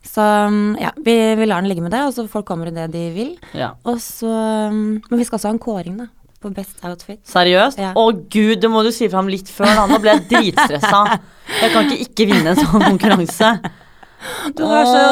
Så 0.00 0.24
mm, 0.24 0.78
ja, 0.80 0.94
vi, 0.96 1.14
vi 1.36 1.46
lar 1.46 1.60
den 1.60 1.68
ligge 1.68 1.84
med 1.84 1.92
det, 1.92 2.00
og 2.08 2.14
så 2.16 2.24
folk 2.30 2.46
kommer 2.48 2.70
i 2.70 2.72
det 2.72 2.86
de 2.94 3.02
vil. 3.12 3.34
Ja. 3.52 3.74
Og 3.84 4.00
så 4.00 4.30
mm, 4.72 5.10
Men 5.10 5.20
vi 5.20 5.26
skal 5.28 5.36
også 5.36 5.50
ha 5.50 5.54
en 5.58 5.60
kåring, 5.60 5.98
da. 6.00 6.08
På 6.40 6.48
best 6.56 6.80
outfit. 6.88 7.20
Seriøst? 7.28 7.76
Ja. 7.82 7.92
Å 7.92 8.06
gud, 8.32 8.56
det 8.62 8.70
må 8.72 8.80
du 8.86 8.88
si 8.96 9.10
fram 9.12 9.28
litt 9.28 9.50
før, 9.52 9.74
da. 9.76 9.84
Nå 9.90 10.00
ble 10.00 10.14
jeg 10.16 10.24
dritstressa. 10.30 11.02
Jeg 11.60 11.72
kan 11.74 11.88
ikke 11.90 12.04
ikke 12.06 12.26
vinne 12.30 12.52
en 12.54 12.60
sånn 12.62 12.84
konkurranse. 12.86 13.48
Du 14.56 14.62
har 14.68 14.86
så 14.86 15.02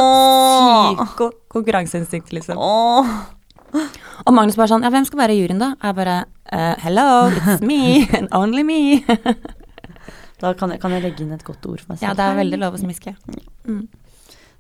sykt 0.95 1.37
konkurranseinstinkt, 1.53 2.33
liksom. 2.37 2.57
Åh. 2.57 3.11
Og 4.25 4.33
Magnus 4.33 4.57
bare 4.57 4.71
sånn 4.71 4.85
Ja, 4.87 4.93
hvem 4.93 5.05
skal 5.05 5.21
være 5.21 5.35
i 5.37 5.43
juryen, 5.43 5.61
da? 5.61 5.75
Jeg 5.83 5.97
bare 5.99 6.17
eh, 6.53 6.75
Hello, 6.85 7.29
it's 7.31 7.61
me, 7.65 8.07
and 8.19 8.29
only 8.33 8.63
me. 8.67 8.81
Da 10.39 10.53
kan 10.55 10.71
jeg, 10.71 10.81
kan 10.83 10.93
jeg 10.95 11.03
legge 11.03 11.25
inn 11.25 11.33
et 11.35 11.45
godt 11.47 11.65
ord 11.67 11.81
for 11.83 11.93
meg 11.95 11.99
selv. 11.99 12.09
ja, 12.09 12.15
det 12.15 12.27
er 12.27 12.37
veldig 12.39 12.61
lov 12.63 12.77
å 12.77 12.81
smiske. 12.83 13.15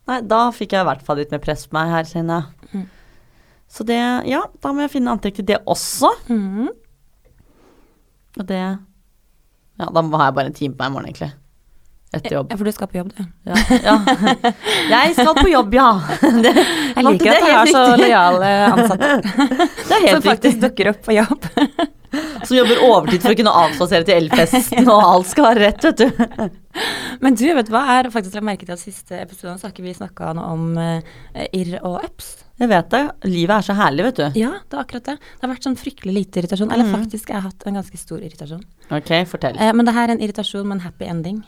Nei, 0.09 0.20
da 0.24 0.40
fikk 0.55 0.72
jeg 0.74 0.83
i 0.83 0.88
hvert 0.88 1.05
fall 1.07 1.20
litt 1.20 1.31
mer 1.35 1.42
press 1.44 1.66
på 1.68 1.77
meg 1.77 1.92
her, 1.92 2.09
kjenner 2.09 2.40
jeg. 2.42 2.70
Mm. 2.72 2.87
Så 3.68 3.85
det 3.85 3.98
Ja, 4.27 4.42
da 4.64 4.72
må 4.72 4.81
jeg 4.87 4.94
finne 4.96 5.12
antrekk 5.12 5.38
til 5.38 5.46
det 5.51 5.59
også. 5.68 6.11
Mm. 6.33 6.70
Og 8.38 8.46
det 8.48 8.59
Ja, 9.79 9.87
da 9.87 10.03
har 10.03 10.24
jeg 10.31 10.35
bare 10.40 10.51
en 10.51 10.57
time 10.57 10.74
på 10.74 10.83
meg 10.83 10.90
i 10.90 10.94
morgen, 10.96 11.11
egentlig. 11.12 11.33
Etter 12.08 12.38
jobb. 12.38 12.48
Ja, 12.50 12.56
for 12.56 12.64
du 12.64 12.72
skal 12.72 12.88
på 12.88 12.96
jobb, 12.96 13.10
du. 13.12 13.24
Ja. 13.44 13.56
ja. 13.84 13.96
Jeg 14.94 15.16
skal 15.18 15.34
på 15.36 15.48
jobb, 15.50 15.74
ja. 15.76 15.88
Det, 16.44 16.54
Jeg 16.54 17.04
liker 17.04 17.34
at 17.34 17.44
du 17.44 17.52
har 17.52 17.70
så 17.74 17.82
lojale 18.00 18.48
ansatte 18.70 19.10
Det 19.88 19.92
er 19.92 20.06
helt 20.06 20.14
som 20.14 20.24
faktisk 20.24 20.54
riktig. 20.54 20.62
dukker 20.64 20.90
opp 20.94 21.02
på 21.04 21.16
jobb. 21.18 21.48
Som 22.48 22.56
jobber 22.56 22.80
overtid 22.86 23.20
for 23.20 23.34
å 23.34 23.36
kunne 23.36 23.52
avspasere 23.60 24.06
til 24.08 24.22
Elfesten, 24.22 24.88
og 24.88 25.02
alt 25.04 25.28
skal 25.28 25.50
være 25.50 25.66
rett, 25.66 25.84
vet 25.84 26.00
du. 26.00 26.48
Men 27.20 27.36
du, 27.36 27.44
vet 27.58 27.68
du 27.68 27.72
hva? 27.74 27.82
Jeg 27.84 27.98
har 28.06 28.08
faktisk 28.14 28.38
lagt 28.38 28.46
merke 28.48 28.64
til 28.64 28.72
at 28.78 28.80
siste 28.80 29.18
episode 29.20 29.58
så 29.58 29.68
har 29.68 29.74
ikke 29.74 29.84
vi 29.84 29.92
snakka 29.98 30.30
noe 30.38 30.54
om 30.54 30.64
eh, 30.80 31.44
irr 31.58 31.76
og 31.82 31.98
ups. 32.06 32.30
Jeg 32.58 32.72
vet 32.72 32.88
det. 32.94 33.02
Livet 33.28 33.54
er 33.58 33.68
så 33.68 33.76
herlig, 33.78 34.06
vet 34.08 34.22
du. 34.22 34.40
Ja, 34.40 34.54
det 34.64 34.78
er 34.78 34.80
akkurat 34.86 35.10
det. 35.12 35.18
Det 35.20 35.44
har 35.44 35.52
vært 35.52 35.68
sånn 35.68 35.76
fryktelig 35.78 36.16
lite 36.16 36.40
irritasjon. 36.40 36.72
Eller 36.74 36.88
faktisk, 36.90 37.28
jeg 37.28 37.36
har 37.38 37.44
hatt 37.50 37.68
en 37.68 37.76
ganske 37.82 38.00
stor 38.00 38.24
irritasjon. 38.24 38.64
Ok, 38.88 39.12
fortell. 39.28 39.60
Eh, 39.60 39.74
men 39.76 39.86
det 39.86 39.94
her 39.98 40.08
er 40.08 40.16
en 40.16 40.24
irritasjon 40.24 40.64
med 40.64 40.78
en 40.80 40.86
happy 40.88 41.06
ending. 41.12 41.44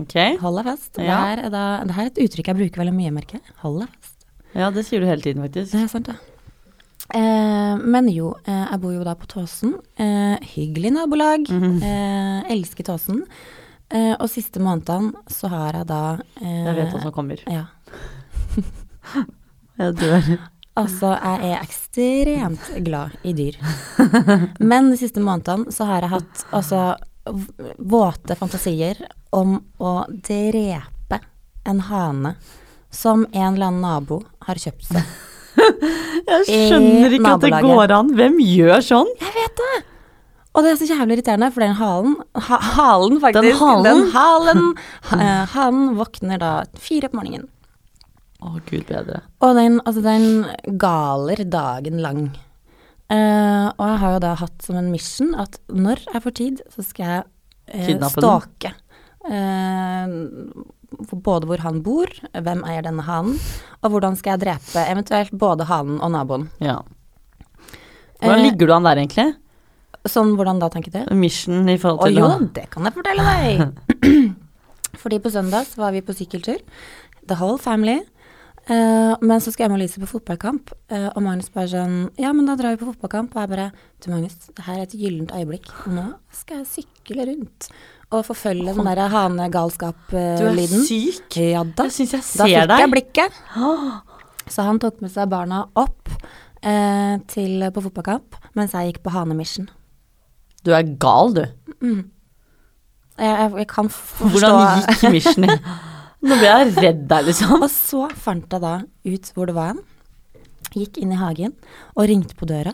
Ok. 0.00 0.14
Hold 0.40 0.56
deg 0.60 0.64
fast. 0.70 0.92
Det, 0.96 1.04
Ja. 1.04 1.16
her 1.26 1.38
er 1.44 1.50
da, 1.52 1.62
det 1.84 1.94
her 1.94 2.02
er 2.04 2.10
et 2.14 2.20
uttrykk 2.24 2.46
jeg 2.46 2.56
bruker 2.56 2.80
veldig 2.84 2.94
mye, 2.96 3.10
merker 3.12 3.38
jeg. 3.40 3.54
Hold 3.62 3.80
deg 3.82 3.88
fast. 4.00 4.26
Ja, 4.54 4.70
det 4.70 4.84
sier 4.86 5.00
du 5.00 5.06
hele 5.06 5.20
tiden, 5.22 5.42
faktisk. 5.42 5.72
Det 5.72 5.82
er 5.82 5.88
sant, 5.88 6.06
det. 6.06 6.16
Eh, 7.14 7.76
men 7.82 8.08
jo, 8.08 8.34
eh, 8.46 8.66
jeg 8.70 8.80
bor 8.80 8.92
jo 8.94 9.04
da 9.04 9.14
på 9.14 9.26
Tåsen. 9.28 9.74
Eh, 10.00 10.36
hyggelig 10.54 10.92
nabolag. 10.94 11.48
eh, 11.50 12.52
elsker 12.52 12.84
Tåsen. 12.84 13.22
Eh, 13.92 14.14
og 14.18 14.28
siste 14.32 14.60
månedene 14.60 15.12
så 15.28 15.48
har 15.52 15.72
jeg 15.74 15.86
da 15.86 16.18
eh, 16.40 16.64
Jeg 16.64 16.76
vet 16.76 16.92
hva 16.94 17.02
som 17.02 17.12
kommer. 17.12 17.42
Ja. 17.46 17.66
Jeg 19.78 19.94
dør. 19.98 20.38
Altså, 20.76 21.10
jeg 21.20 21.50
er 21.52 21.60
ekstremt 21.66 22.68
glad 22.86 23.10
i 23.28 23.32
dyr. 23.36 23.56
Men 24.60 24.88
de 24.92 24.96
siste 24.96 25.20
månedene 25.20 25.72
så 25.74 25.84
har 25.88 26.00
jeg 26.06 26.12
hatt 26.14 26.44
altså 26.56 26.82
våte 27.78 28.36
fantasier 28.38 28.98
om 29.30 29.58
å 29.78 29.92
drepe 30.10 31.20
en 31.64 31.80
hane 31.88 32.34
som 32.92 33.26
en 33.32 33.54
eller 33.54 33.70
annen 33.70 33.84
nabo 33.84 34.22
har 34.46 34.60
kjøpt 34.60 34.90
seg. 34.90 35.12
Jeg 36.32 36.68
skjønner 36.68 37.14
ikke 37.16 37.32
at 37.36 37.44
det 37.44 37.62
går 37.64 37.94
an. 37.94 38.12
Hvem 38.16 38.38
gjør 38.42 38.84
sånn? 38.84 39.10
Jeg 39.20 39.34
vet 39.36 39.62
det! 39.62 39.80
Og 40.52 40.64
det 40.64 40.74
er 40.74 40.78
så 40.82 40.88
jævlig 40.90 41.16
irriterende, 41.16 41.48
for 41.52 41.64
den 41.64 41.76
halen 41.78 42.16
ha, 42.48 42.58
Halen, 42.76 43.18
faktisk. 43.22 43.46
Den 43.46 43.56
halen? 43.56 43.86
Den 43.86 44.10
halen 44.12 44.64
eh, 45.16 45.44
Han 45.54 45.82
våkner 45.96 46.40
da 46.42 46.52
fire 46.76 47.08
på 47.08 47.20
morgenen. 47.22 47.48
Å, 48.42 48.58
gud 48.66 48.84
bedre. 48.88 49.22
Og 49.40 49.54
den, 49.56 49.78
altså 49.86 50.02
den 50.04 50.76
galer 50.82 51.44
dagen 51.48 52.02
lang. 52.02 52.24
Eh, 53.12 53.66
og 53.76 53.82
jeg 53.90 53.98
har 54.00 54.14
jo 54.14 54.20
da 54.24 54.32
hatt 54.40 54.62
som 54.64 54.78
en 54.80 54.88
mission 54.92 55.34
at 55.36 55.58
når 55.68 56.00
jeg 56.14 56.22
får 56.24 56.34
tid, 56.38 56.62
så 56.72 56.84
skal 56.86 57.04
jeg 57.10 57.98
uh, 58.00 58.08
stake. 58.08 58.72
for 61.08 61.18
både 61.24 61.48
hvor 61.48 61.62
han 61.64 61.80
bor, 61.84 62.10
hvem 62.32 62.64
eier 62.68 62.84
denne 62.86 63.04
hanen, 63.06 63.36
og 63.82 63.92
hvordan 63.94 64.16
skal 64.18 64.34
jeg 64.36 64.42
drepe 64.46 64.82
eventuelt 64.92 65.32
både 65.40 65.66
hanen 65.68 66.00
og 66.04 66.12
naboen. 66.14 66.48
Ja. 66.62 66.80
Hvordan 68.22 68.38
Eh, 68.38 68.44
ligger 68.50 68.66
du 68.68 68.72
an 68.76 68.84
der, 68.86 68.96
egentlig? 69.02 69.34
Sånn, 70.06 70.34
hvordan 70.38 70.60
da, 70.62 70.68
tenker 70.70 70.92
du? 70.94 71.14
Mission 71.14 71.68
i 71.70 71.76
forhold 71.78 72.00
Å 72.00 72.06
til 72.10 72.18
jo, 72.20 72.26
å- 72.28 72.52
det 72.54 72.68
kan 72.70 72.84
jeg 72.86 72.94
fortelle 72.94 73.24
deg. 73.28 74.36
Fordi 75.02 75.18
på 75.24 75.30
søndag 75.32 75.66
var 75.76 75.92
vi 75.94 76.02
på 76.02 76.14
sykkeltur. 76.14 76.60
The 77.26 77.34
whole 77.38 77.58
family. 77.58 78.00
Eh, 78.70 79.14
men 79.20 79.40
så 79.42 79.50
skal 79.50 79.66
Emma 79.66 79.74
og 79.74 79.82
Lise 79.82 79.98
på 79.98 80.06
fotballkamp, 80.06 80.70
uh, 80.92 81.08
og 81.16 81.22
Magnus 81.24 81.48
bare 81.50 81.66
sånn 81.72 81.96
Ja, 82.20 82.30
men 82.30 82.46
da 82.46 82.54
drar 82.58 82.76
vi 82.76 82.78
på 82.84 82.92
fotballkamp. 82.92 83.34
Og 83.34 83.42
jeg 83.42 83.50
bare 83.50 83.72
Du, 83.98 84.10
Magnus, 84.12 84.36
det 84.46 84.66
her 84.68 84.78
er 84.78 84.84
et 84.86 84.94
gyllent 84.94 85.34
øyeblikk. 85.34 85.66
Nå 85.90 86.06
skal 86.36 86.62
jeg 86.62 86.70
sykle 86.70 87.26
rundt 87.32 87.72
og 88.12 88.26
forfølge 88.28 88.74
den 88.76 88.86
derre 88.86 89.08
Du 90.12 90.46
er 90.46 90.54
syk. 90.86 91.38
Ja 91.40 91.64
da. 91.64 91.88
Jeg 91.88 91.96
syns 91.96 92.16
jeg 92.18 92.26
ser 92.28 92.46
deg. 92.46 92.68
Da 92.68 92.76
fikk 92.76 92.84
jeg 92.84 92.94
blikket. 92.94 93.38
Så 94.52 94.66
han 94.66 94.80
tok 94.82 95.00
med 95.02 95.14
seg 95.14 95.30
barna 95.32 95.64
opp 95.80 96.10
uh, 96.12 97.14
til, 97.32 97.62
på 97.72 97.86
fotballkamp, 97.88 98.36
mens 98.58 98.76
jeg 98.76 98.92
gikk 98.92 99.02
på 99.06 99.14
hanemission. 99.14 99.70
Du 100.62 100.70
er 100.76 100.86
gal, 101.02 101.34
du. 101.34 101.46
Jeg, 103.18 103.26
jeg, 103.26 103.48
jeg 103.58 103.66
kan 103.72 103.88
forstå 103.90 104.28
Hvordan 104.36 104.84
gikk 104.86 105.10
missionen? 105.16 105.58
Nå 106.22 106.38
ble 106.38 106.46
jeg 106.46 106.74
redd 106.78 107.02
der, 107.10 107.26
liksom. 107.26 107.56
Og 107.58 107.70
så 107.72 108.06
fant 108.14 108.46
jeg 108.46 108.62
da 108.62 108.76
ut 108.82 109.30
hvor 109.34 109.50
det 109.50 109.56
var 109.56 109.72
hen. 109.72 109.82
Gikk 110.72 111.00
inn 111.02 111.12
i 111.12 111.20
hagen 111.20 111.54
og 111.96 112.06
ringte 112.08 112.36
på 112.38 112.48
døra. 112.48 112.72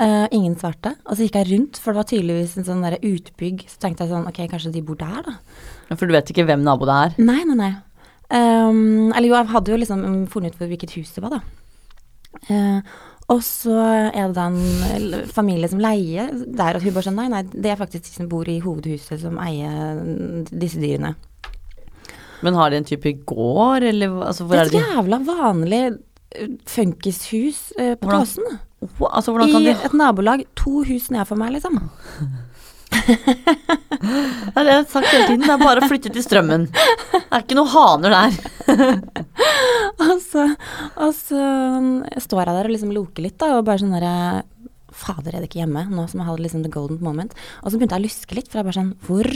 Uh, 0.00 0.26
ingen 0.34 0.54
svarte. 0.58 0.94
Og 1.04 1.16
så 1.16 1.26
gikk 1.26 1.36
jeg 1.40 1.50
rundt, 1.50 1.78
for 1.78 1.92
det 1.92 2.00
var 2.00 2.08
tydeligvis 2.10 2.56
en 2.58 2.66
sånn 2.66 2.84
der 2.86 2.98
utbygg. 2.98 3.66
Så 3.70 3.82
tenkte 3.82 4.06
jeg 4.06 4.14
sånn, 4.14 4.28
ok, 4.30 4.40
kanskje 4.50 4.72
de 4.74 4.82
bor 4.86 4.98
der, 4.98 5.26
da. 5.26 5.96
For 5.96 6.08
du 6.08 6.14
vet 6.14 6.30
ikke 6.32 6.46
hvem 6.48 6.64
nabo 6.66 6.88
det 6.88 6.98
er? 7.06 7.16
Nei, 7.22 7.42
nei, 7.48 7.58
nei. 7.58 7.72
Um, 8.32 9.10
eller 9.12 9.28
jo, 9.28 9.36
jeg 9.36 9.52
hadde 9.52 9.74
jo 9.74 9.80
liksom 9.82 10.04
funnet 10.32 10.56
ut 10.56 10.64
hvilket 10.64 10.94
hus 10.96 11.12
det 11.14 11.24
var, 11.26 11.36
da. 11.36 11.42
Uh, 12.48 12.94
og 13.30 13.42
så 13.44 13.74
er 14.10 14.32
det 14.34 14.46
en 14.46 15.26
familie 15.30 15.68
som 15.70 15.82
leier 15.82 16.32
der, 16.32 16.76
og 16.76 16.82
hun 16.84 16.94
bare 16.94 17.06
sånn, 17.06 17.18
nei, 17.20 17.28
nei, 17.32 17.42
det 17.52 17.74
er 17.74 17.78
faktisk 17.80 18.08
de 18.08 18.14
som 18.16 18.30
bor 18.30 18.48
i 18.50 18.58
hovedhuset 18.62 19.22
som 19.22 19.38
eier 19.42 20.00
disse 20.50 20.80
dyrene. 20.82 21.14
Men 22.42 22.54
har 22.58 22.70
de 22.70 22.80
en 22.82 22.88
type 22.88 23.12
gård, 23.28 23.82
eller 23.86 24.16
altså, 24.26 24.44
hvor 24.46 24.56
Det 24.56 24.60
er 24.60 24.66
er 24.66 24.70
det 24.70 24.80
et 24.82 24.94
jævla 24.96 25.18
vanlig 25.28 25.82
eh, 26.34 26.48
funkishus 26.66 27.60
eh, 27.78 27.94
på 28.00 28.10
Tåsen. 28.10 28.58
Hva- 28.98 29.12
Altså, 29.14 29.34
I 29.46 29.52
de 29.52 29.70
et 29.76 29.92
nabolag 29.94 30.42
to 30.58 30.82
hus 30.88 31.10
ned 31.14 31.26
for 31.28 31.36
meg, 31.38 31.52
liksom. 31.54 31.78
Det 32.92 34.58
er 34.58 34.66
det 34.66 34.72
jeg 34.72 34.80
har 34.80 34.88
sagt 34.90 35.06
hele 35.12 35.26
tiden, 35.28 35.44
det 35.46 35.52
er 35.54 35.60
bare 35.62 35.80
å 35.84 35.88
flytte 35.88 36.10
til 36.12 36.24
strømmen. 36.24 36.64
Det 36.72 37.20
er 37.32 37.44
ikke 37.44 37.56
noen 37.56 37.70
haner 37.72 38.14
der. 38.16 38.32
Og 40.02 40.18
så, 40.24 40.44
og 40.98 41.12
så 41.14 41.38
mm, 41.38 42.20
står 42.24 42.40
jeg 42.42 42.56
der 42.56 42.66
og 42.68 42.72
liksom 42.72 42.92
loker 42.96 43.22
litt, 43.26 43.36
da, 43.40 43.52
og 43.58 43.66
bare 43.68 43.78
sånn 43.82 43.92
derre 43.94 44.42
Fader, 44.92 45.32
er 45.36 45.40
det 45.44 45.48
ikke 45.48 45.60
hjemme? 45.62 45.84
Nå 45.88 46.04
som 46.10 46.20
jeg 46.20 46.28
hadde 46.28 46.42
liksom 46.44 46.64
the 46.66 46.72
golden 46.72 46.98
moment. 47.04 47.32
Og 47.62 47.70
så 47.72 47.78
begynte 47.78 47.96
jeg 47.96 48.02
å 48.02 48.06
luske 48.08 48.36
litt, 48.36 48.48
for 48.50 48.60
jeg 48.60 48.66
bare 48.68 48.76
sånn 48.76 48.90
Hvor 49.06 49.28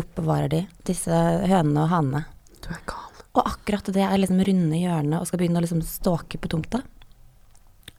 oppbevarer 0.00 0.52
de 0.52 0.62
disse 0.88 1.12
hønene 1.12 1.84
og 1.84 1.92
hanene? 1.92 2.24
Du 2.62 2.70
er 2.72 2.80
gal. 2.88 3.22
Og 3.38 3.42
akkurat 3.44 3.90
det 3.94 4.02
jeg 4.02 4.22
liksom 4.22 4.40
runder 4.48 4.80
hjørnet 4.80 5.20
og 5.20 5.28
skal 5.28 5.42
begynne 5.42 5.60
å 5.60 5.64
liksom 5.64 5.82
stalke 5.86 6.40
på 6.40 6.50
tomta, 6.50 6.82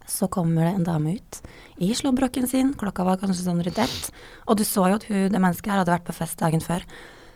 så 0.09 0.27
kommer 0.31 0.65
det 0.65 0.73
en 0.73 0.87
dame 0.87 1.13
ut 1.19 1.39
i 1.85 1.91
slåbroken 1.95 2.47
sin, 2.49 2.73
klokka 2.77 3.05
var 3.05 3.19
kanskje 3.21 3.45
sånn 3.45 3.61
rundt 3.63 3.77
ett, 3.79 4.09
og 4.49 4.57
du 4.57 4.65
så 4.67 4.87
jo 4.89 4.97
at 4.97 5.05
hun, 5.07 5.29
det 5.31 5.41
mennesket 5.41 5.71
her 5.71 5.83
hadde 5.83 5.93
vært 5.93 6.07
på 6.07 6.17
fest 6.17 6.39
dagen 6.41 6.63
før. 6.63 6.83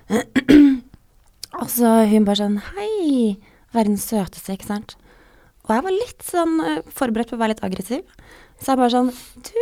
og 1.62 1.70
så 1.72 1.94
hun 2.10 2.26
bare 2.28 2.42
sånn 2.42 2.58
Hei! 2.74 3.38
Verdens 3.74 4.06
søteste, 4.10 4.58
ikke 4.58 4.70
sant? 4.70 4.98
Og 5.64 5.72
jeg 5.72 5.86
var 5.86 5.96
litt 5.96 6.26
sånn 6.28 6.58
eh, 6.62 6.82
forberedt 6.94 7.32
på 7.32 7.38
å 7.38 7.42
være 7.42 7.56
litt 7.56 7.64
aggressiv. 7.66 8.04
Så 8.60 8.74
jeg 8.74 8.82
bare 8.82 8.92
sånn 8.94 9.14
Du, 9.48 9.62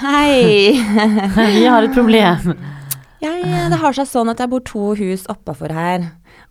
hei! 0.00 0.72
Vi 1.58 1.66
har 1.66 1.84
et 1.84 1.94
problem. 1.94 2.56
Jeg, 3.22 3.44
det 3.70 3.78
har 3.78 3.94
seg 3.94 4.08
sånn 4.10 4.32
at 4.32 4.40
jeg 4.42 4.50
bor 4.50 4.62
to 4.66 4.92
hus 4.98 5.28
oppafor 5.30 5.70
her. 5.74 6.08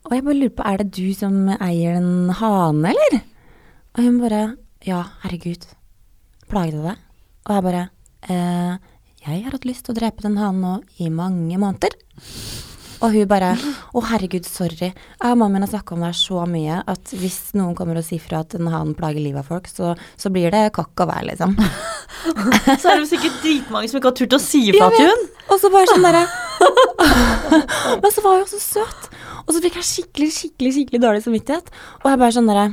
Og 0.08 0.16
jeg 0.16 0.24
bare 0.24 0.38
lurer 0.38 0.56
på, 0.56 0.64
er 0.64 0.80
det 0.80 0.94
du 0.96 1.12
som 1.18 1.52
eier 1.58 1.98
den 1.98 2.32
hane, 2.40 2.94
eller? 2.94 3.22
Og 3.98 4.06
hun 4.08 4.22
bare, 4.24 4.42
ja, 4.88 5.04
herregud, 5.26 5.68
Plaget 6.52 6.76
det 6.76 6.84
deg? 6.84 7.04
Og 7.48 7.54
jeg 7.56 7.64
bare, 7.64 7.84
eh, 8.28 8.74
jeg 9.24 9.44
har 9.46 9.54
hatt 9.56 9.68
lyst 9.68 9.86
til 9.86 9.94
å 9.94 10.00
drepe 10.00 10.24
den 10.26 10.36
hanen 10.40 10.64
nå 10.66 10.74
i 11.00 11.08
mange 11.14 11.60
måneder. 11.62 11.96
Og 13.02 13.16
hun 13.16 13.30
bare, 13.30 13.56
å 13.98 14.04
herregud, 14.06 14.46
sorry. 14.46 14.92
Jeg 14.92 15.26
og 15.26 15.40
mannen 15.40 15.58
min 15.58 15.66
har 15.66 15.72
snakket 15.72 15.96
om 15.96 16.04
det 16.04 16.12
her 16.12 16.20
så 16.20 16.44
mye, 16.50 16.82
at 16.94 17.14
hvis 17.18 17.40
noen 17.58 17.74
kommer 17.78 17.98
og 17.98 18.06
sier 18.06 18.22
fra 18.22 18.44
at 18.46 18.54
en 18.58 18.70
han 18.70 18.94
plager 18.98 19.24
livet 19.24 19.42
av 19.42 19.50
folk, 19.50 19.70
så, 19.72 19.96
så 20.22 20.30
blir 20.34 20.54
det 20.54 20.68
kakk 20.76 21.06
og 21.06 21.10
vær, 21.10 21.26
liksom. 21.32 21.58
Så 22.22 22.92
er 22.92 23.00
det 23.00 23.02
jo 23.02 23.10
sikkert 23.10 23.40
dritmange 23.42 23.90
som 23.90 23.98
ikke 23.98 24.12
har 24.12 24.18
turt 24.20 24.38
å 24.38 24.42
si 24.42 24.62
ifra 24.70 24.92
til 24.94 25.10
hun. 25.10 25.26
Og 25.50 25.58
så 25.62 25.72
bare 25.74 25.90
sånn 25.90 26.06
derre 26.06 26.26
Men 28.04 28.14
så 28.14 28.24
var 28.24 28.38
hun 28.38 28.48
så 28.52 28.62
søt. 28.62 29.10
Og 29.48 29.56
så 29.56 29.64
fikk 29.64 29.80
jeg 29.80 29.88
skikkelig, 29.90 30.30
skikkelig 30.36 30.74
skikkelig 30.78 31.02
dårlig 31.02 31.26
samvittighet. 31.26 31.74
Og 32.04 32.12
jeg 32.12 32.22
bare 32.22 32.36
sånn 32.38 32.52
derre 32.52 32.68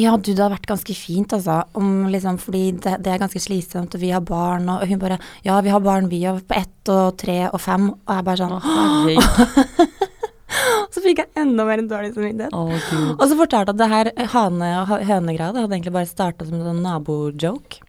Ja, 0.00 0.16
du, 0.18 0.32
det 0.32 0.42
har 0.42 0.50
vært 0.50 0.66
ganske 0.66 0.94
fint, 0.98 1.32
altså. 1.36 1.60
Om 1.78 2.08
liksom, 2.10 2.40
fordi 2.42 2.64
det, 2.82 2.96
det 3.06 3.12
er 3.12 3.20
ganske 3.22 3.42
slitsomt, 3.42 3.94
og 3.94 4.02
vi 4.02 4.10
har 4.10 4.24
barn, 4.26 4.66
og 4.72 4.82
hun 4.90 4.98
bare 5.02 5.20
Ja, 5.46 5.60
vi 5.62 5.70
har 5.70 5.84
barn, 5.84 6.10
vi 6.10 6.24
òg, 6.26 6.42
på 6.48 6.56
ett 6.58 6.90
og 6.90 7.14
tre 7.20 7.44
og 7.50 7.60
fem. 7.62 7.92
Og 7.92 8.16
jeg 8.16 8.26
bare 8.26 8.42
sånn 8.42 8.58
Å. 8.58 9.94
Så 10.94 11.02
fikk 11.02 11.22
jeg 11.22 11.32
enda 11.40 11.64
mer 11.66 11.82
dårlig 11.90 12.12
samvittighet. 12.14 12.54
Oh. 12.54 12.70
Og 13.16 13.24
så 13.26 13.34
fortalte 13.38 13.72
jeg 13.72 13.74
at 13.74 13.80
det 13.80 13.88
her 13.90 14.10
hane- 14.34 14.70
og 14.82 14.92
hønegrad 15.08 15.58
hadde 15.58 15.74
egentlig 15.74 15.94
bare 15.96 16.10
starta 16.10 16.46
som 16.46 16.60
en 16.60 16.68
sånn 16.68 16.84
nabojoke. 16.84 17.82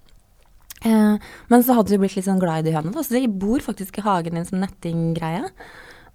Eh, 0.85 1.17
men 1.51 1.65
så 1.65 1.77
hadde 1.77 1.93
vi 1.93 1.99
blitt 2.01 2.17
litt 2.17 2.27
sånn 2.27 2.41
glad 2.41 2.63
i 2.63 2.69
de 2.69 2.75
hønene, 2.75 3.03
så 3.05 3.17
de 3.17 3.29
bor 3.29 3.61
faktisk 3.63 3.99
i 3.99 4.05
hagen 4.05 4.37
din 4.37 4.47
som 4.47 4.61
nettinggreie. 4.61 5.49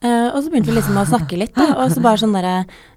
Eh, 0.01 0.29
og 0.33 0.39
så 0.41 0.49
begynte 0.49 0.71
vi 0.73 0.79
liksom 0.79 0.97
å 0.97 1.05
snakke 1.05 1.37
litt, 1.37 1.53
da, 1.53 1.75
og 1.77 1.93
så 1.93 2.01
bare 2.01 2.21
sånn 2.23 2.33
derre 2.33 2.55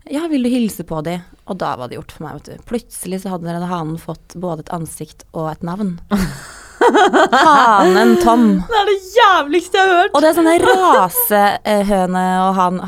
Ja, 0.07 0.23
vil 0.31 0.45
du 0.45 0.49
hilse 0.51 0.85
på 0.87 1.01
de? 1.03 1.17
Og 1.51 1.57
da 1.59 1.73
var 1.75 1.91
det 1.91 1.97
gjort 1.97 2.13
for 2.15 2.23
meg, 2.23 2.37
vet 2.39 2.51
du. 2.53 2.67
Plutselig 2.69 3.23
så 3.23 3.33
hadde 3.33 3.49
denne 3.49 3.67
hanen 3.67 3.97
fått 3.99 4.37
både 4.39 4.63
et 4.63 4.71
ansikt 4.75 5.25
og 5.35 5.49
et 5.51 5.65
navn. 5.67 5.97
Hanen 6.83 8.17
Tom. 8.23 8.45
Det 8.67 8.79
er 8.79 8.89
det 8.89 8.95
jævligste 9.15 9.79
jeg 9.79 9.87
har 9.87 10.01
hørt. 10.01 10.15
Og 10.15 10.23
det 10.23 10.29
er 10.29 10.37
sånne 10.39 10.55
rasehøne 10.63 12.23
og 12.43 12.57
han 12.57 12.81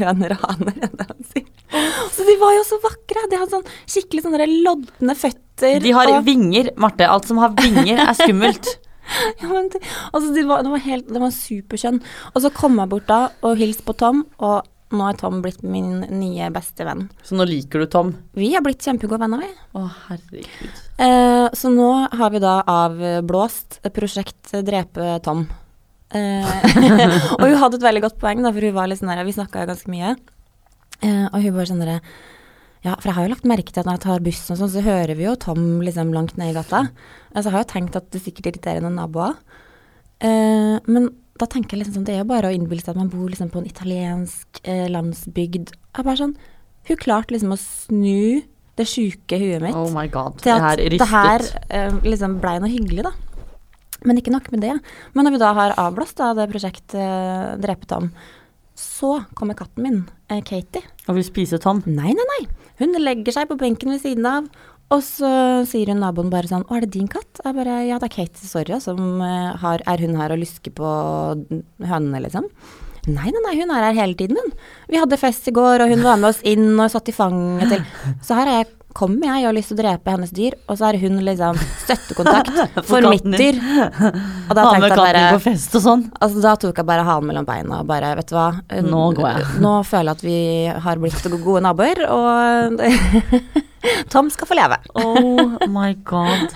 Høner 0.00 0.36
og 0.36 0.44
haner, 0.44 0.76
er. 0.86 1.48
Så 2.14 2.26
de 2.26 2.36
var 2.40 2.54
jo 2.54 2.62
så 2.66 2.78
vakre. 2.82 3.26
De 3.30 3.40
hadde 3.40 3.52
sånn 3.52 3.66
skikkelig 3.90 4.24
sånne 4.26 4.46
lodne 4.66 5.16
føtter. 5.18 5.80
De 5.82 5.94
har 5.96 6.12
og, 6.14 6.22
vinger, 6.26 6.70
Marte. 6.80 7.08
Alt 7.10 7.28
som 7.30 7.40
har 7.42 7.54
vinger, 7.58 7.98
er 7.98 8.14
skummelt. 8.18 8.74
Ja, 9.40 9.48
men 9.50 9.70
det, 9.72 9.80
altså, 10.12 10.34
det 10.34 10.44
var, 10.48 10.64
det 10.66 10.72
var 10.72 10.84
helt, 10.84 11.08
det 11.10 11.22
var 11.22 11.32
superskjønn. 11.34 12.02
Og 12.34 12.44
så 12.44 12.52
kom 12.54 12.78
jeg 12.80 12.92
bort 12.92 13.08
da 13.10 13.22
og 13.46 13.58
hilste 13.60 13.86
på 13.86 13.96
Tom, 13.98 14.24
og 14.38 14.68
nå 14.90 15.06
er 15.06 15.18
Tom 15.18 15.38
blitt 15.44 15.62
min 15.62 16.00
nye 16.10 16.48
beste 16.54 16.84
venn. 16.86 17.04
Så 17.26 17.36
nå 17.38 17.46
liker 17.46 17.82
du 17.82 17.90
Tom? 17.90 18.12
Vi 18.34 18.50
har 18.56 18.64
blitt 18.64 18.82
kjempegode 18.82 19.22
venner, 19.22 19.42
vi. 19.44 19.50
Å, 19.78 19.84
herregud. 20.08 20.80
Eh, 20.98 21.46
så 21.54 21.70
nå 21.70 21.90
har 22.10 22.34
vi 22.34 22.42
da 22.42 22.56
avblåst 22.66 23.80
prosjekt 23.94 24.50
Drepe 24.66 25.20
Tom. 25.26 25.46
Eh, 26.10 26.50
og 27.38 27.46
hun 27.46 27.60
hadde 27.62 27.78
et 27.78 27.86
veldig 27.86 28.02
godt 28.08 28.18
poeng, 28.22 28.42
da, 28.42 28.50
for 28.54 28.66
hun 28.66 28.76
var 28.76 28.90
litt 28.90 29.02
sånn 29.02 29.12
her, 29.14 29.22
vi 29.26 29.36
snakka 29.36 29.68
ganske 29.70 29.94
mye. 29.94 30.16
Eh, 31.00 31.26
og 31.30 31.38
hun 31.38 31.54
var 31.54 31.70
sånn 31.70 31.84
derre 31.84 32.00
Ja, 32.84 32.94
for 32.96 33.10
jeg 33.10 33.16
har 33.18 33.26
jo 33.26 33.32
lagt 33.34 33.48
merke 33.48 33.72
til 33.74 33.82
at 33.82 33.88
når 33.88 33.98
jeg 33.98 34.04
tar 34.06 34.22
bussen 34.24 34.54
og 34.54 34.60
sånn, 34.62 34.72
så 34.72 34.84
hører 34.84 35.12
vi 35.18 35.26
jo 35.26 35.34
Tom 35.40 35.64
liksom 35.84 36.14
langt 36.16 36.38
ned 36.40 36.54
i 36.54 36.56
gata. 36.56 36.86
Altså, 37.34 37.50
jeg 37.50 37.56
har 37.56 37.64
jo 37.66 37.72
tenkt 37.74 37.98
at 37.98 38.06
det 38.14 38.22
sikkert 38.24 38.54
irriterer 38.54 38.84
noen 38.84 38.96
naboer. 38.96 39.36
Eh, 40.24 40.76
men 40.88 41.10
da 41.40 41.48
tenker 41.48 41.76
jeg 41.76 41.82
liksom 41.82 41.98
sånn, 41.98 42.06
det 42.08 42.16
er 42.16 42.22
jo 42.22 42.30
bare 42.30 42.48
å 42.48 42.54
innbille 42.56 42.84
seg 42.84 42.94
at 42.94 43.00
man 43.00 43.12
bor 43.12 43.28
liksom 43.28 43.52
på 43.52 43.60
en 43.60 43.68
italiensk 43.68 44.62
eh, 44.64 44.86
landsbygd. 44.92 45.74
Jeg 45.96 46.06
bare 46.06 46.20
sånn 46.20 46.34
Hun 46.88 46.98
klarte 47.00 47.34
liksom 47.34 47.52
å 47.52 47.60
snu 47.60 48.40
det 48.80 48.86
sjuke 48.88 49.36
huet 49.36 49.60
mitt 49.60 49.76
Oh 49.76 49.90
my 49.92 50.06
god. 50.08 50.38
til 50.40 50.56
at 50.56 50.80
det 50.80 51.08
her 51.10 51.44
eh, 51.68 51.96
liksom 52.06 52.38
blei 52.40 52.56
noe 52.62 52.72
hyggelig, 52.72 53.04
da. 53.08 53.12
Men 54.08 54.16
ikke 54.16 54.32
nok 54.32 54.48
med 54.54 54.62
det. 54.64 54.74
Men 55.12 55.26
når 55.26 55.34
vi 55.34 55.40
da 55.42 55.50
har 55.56 55.76
avblåst 55.80 56.20
da, 56.20 56.30
det 56.36 56.48
prosjektet 56.48 56.96
uh, 56.96 57.58
Drepe 57.60 57.84
Tom, 57.90 58.08
så 58.78 59.24
kommer 59.34 59.58
katten 59.58 59.82
min, 59.84 60.02
eh, 60.28 60.42
Katie. 60.42 60.82
Og 61.08 61.16
vil 61.16 61.24
spise 61.24 61.60
Tom. 61.60 61.82
Nei, 61.86 62.12
nei, 62.16 62.26
nei. 62.34 62.42
Hun 62.80 62.96
legger 62.98 63.32
seg 63.32 63.48
på 63.48 63.58
benken 63.60 63.90
ved 63.92 64.00
siden 64.02 64.26
av, 64.26 64.48
og 64.90 65.02
så 65.06 65.30
sier 65.70 65.92
hun 65.92 66.00
naboen 66.02 66.30
bare 66.30 66.50
sånn 66.50 66.64
'Å, 66.66 66.76
er 66.76 66.80
det 66.80 66.90
din 66.90 67.08
katt?' 67.08 67.40
Jeg 67.44 67.54
bare 67.54 67.86
'Ja, 67.86 67.98
det 67.98 68.10
er 68.10 68.16
Katie 68.16 68.48
sorry, 68.48 68.80
som 68.80 69.22
eh, 69.22 69.56
har 69.56 69.80
Er 69.86 69.98
hun 69.98 70.16
her 70.16 70.32
og 70.32 70.38
lysker 70.38 70.72
på 70.74 70.88
hønene, 71.78 72.22
liksom?' 72.26 72.50
Nei, 73.06 73.30
nei, 73.30 73.40
nei, 73.46 73.54
hun 73.60 73.70
er 73.70 73.92
her 73.92 73.94
hele 73.94 74.14
tiden, 74.14 74.36
hun. 74.36 74.52
Vi 74.90 74.98
hadde 74.98 75.16
fest 75.16 75.48
i 75.48 75.52
går, 75.52 75.80
og 75.80 75.88
hun 75.88 76.02
var 76.02 76.16
med 76.16 76.30
oss 76.30 76.42
inn 76.44 76.78
og 76.78 76.90
satt 76.90 77.08
i 77.08 77.12
fanget 77.12 77.70
til 77.70 77.84
Så 78.26 78.34
her 78.34 78.46
er 78.46 78.64
jeg, 78.64 78.68
kommer 78.96 79.28
jeg 79.28 79.44
og 79.44 79.48
har 79.50 79.56
lyst 79.56 79.70
til 79.72 79.78
å 79.78 79.80
drepe 79.80 80.14
hennes 80.14 80.32
dyr, 80.34 80.56
og 80.66 80.78
så 80.78 80.88
er 80.90 80.98
hun 81.02 81.18
liksom 81.26 81.58
støttekontakt, 81.84 82.52
For 82.88 83.06
katten 83.06 83.36
din. 83.38 83.60
Og 83.60 84.54
da 84.56 84.64
tenkte 84.66 84.90
jeg 84.90 85.00
bare 85.00 85.24
på 85.36 85.42
fest 85.48 85.76
og 85.78 85.84
sånn. 85.86 86.06
Altså, 86.20 86.42
da 86.44 86.54
tok 86.60 86.80
jeg 86.82 86.88
bare 86.90 87.06
halen 87.08 87.30
mellom 87.30 87.48
beina 87.48 87.82
og 87.82 87.90
bare, 87.90 88.14
vet 88.20 88.30
du 88.30 88.36
hva 88.38 88.48
Nå 88.86 89.04
går 89.18 89.28
jeg. 89.30 89.50
Nå 89.66 89.74
føler 89.88 90.10
jeg 90.10 90.18
at 90.18 90.26
vi 90.26 90.40
har 90.88 91.02
blitt 91.02 91.30
gode 91.40 91.64
naboer, 91.66 92.04
og 92.10 92.82
Tom 94.12 94.32
skal 94.32 94.50
få 94.50 94.58
leve. 94.58 94.80
Oh 95.00 95.56
my 95.70 95.94
god. 96.04 96.50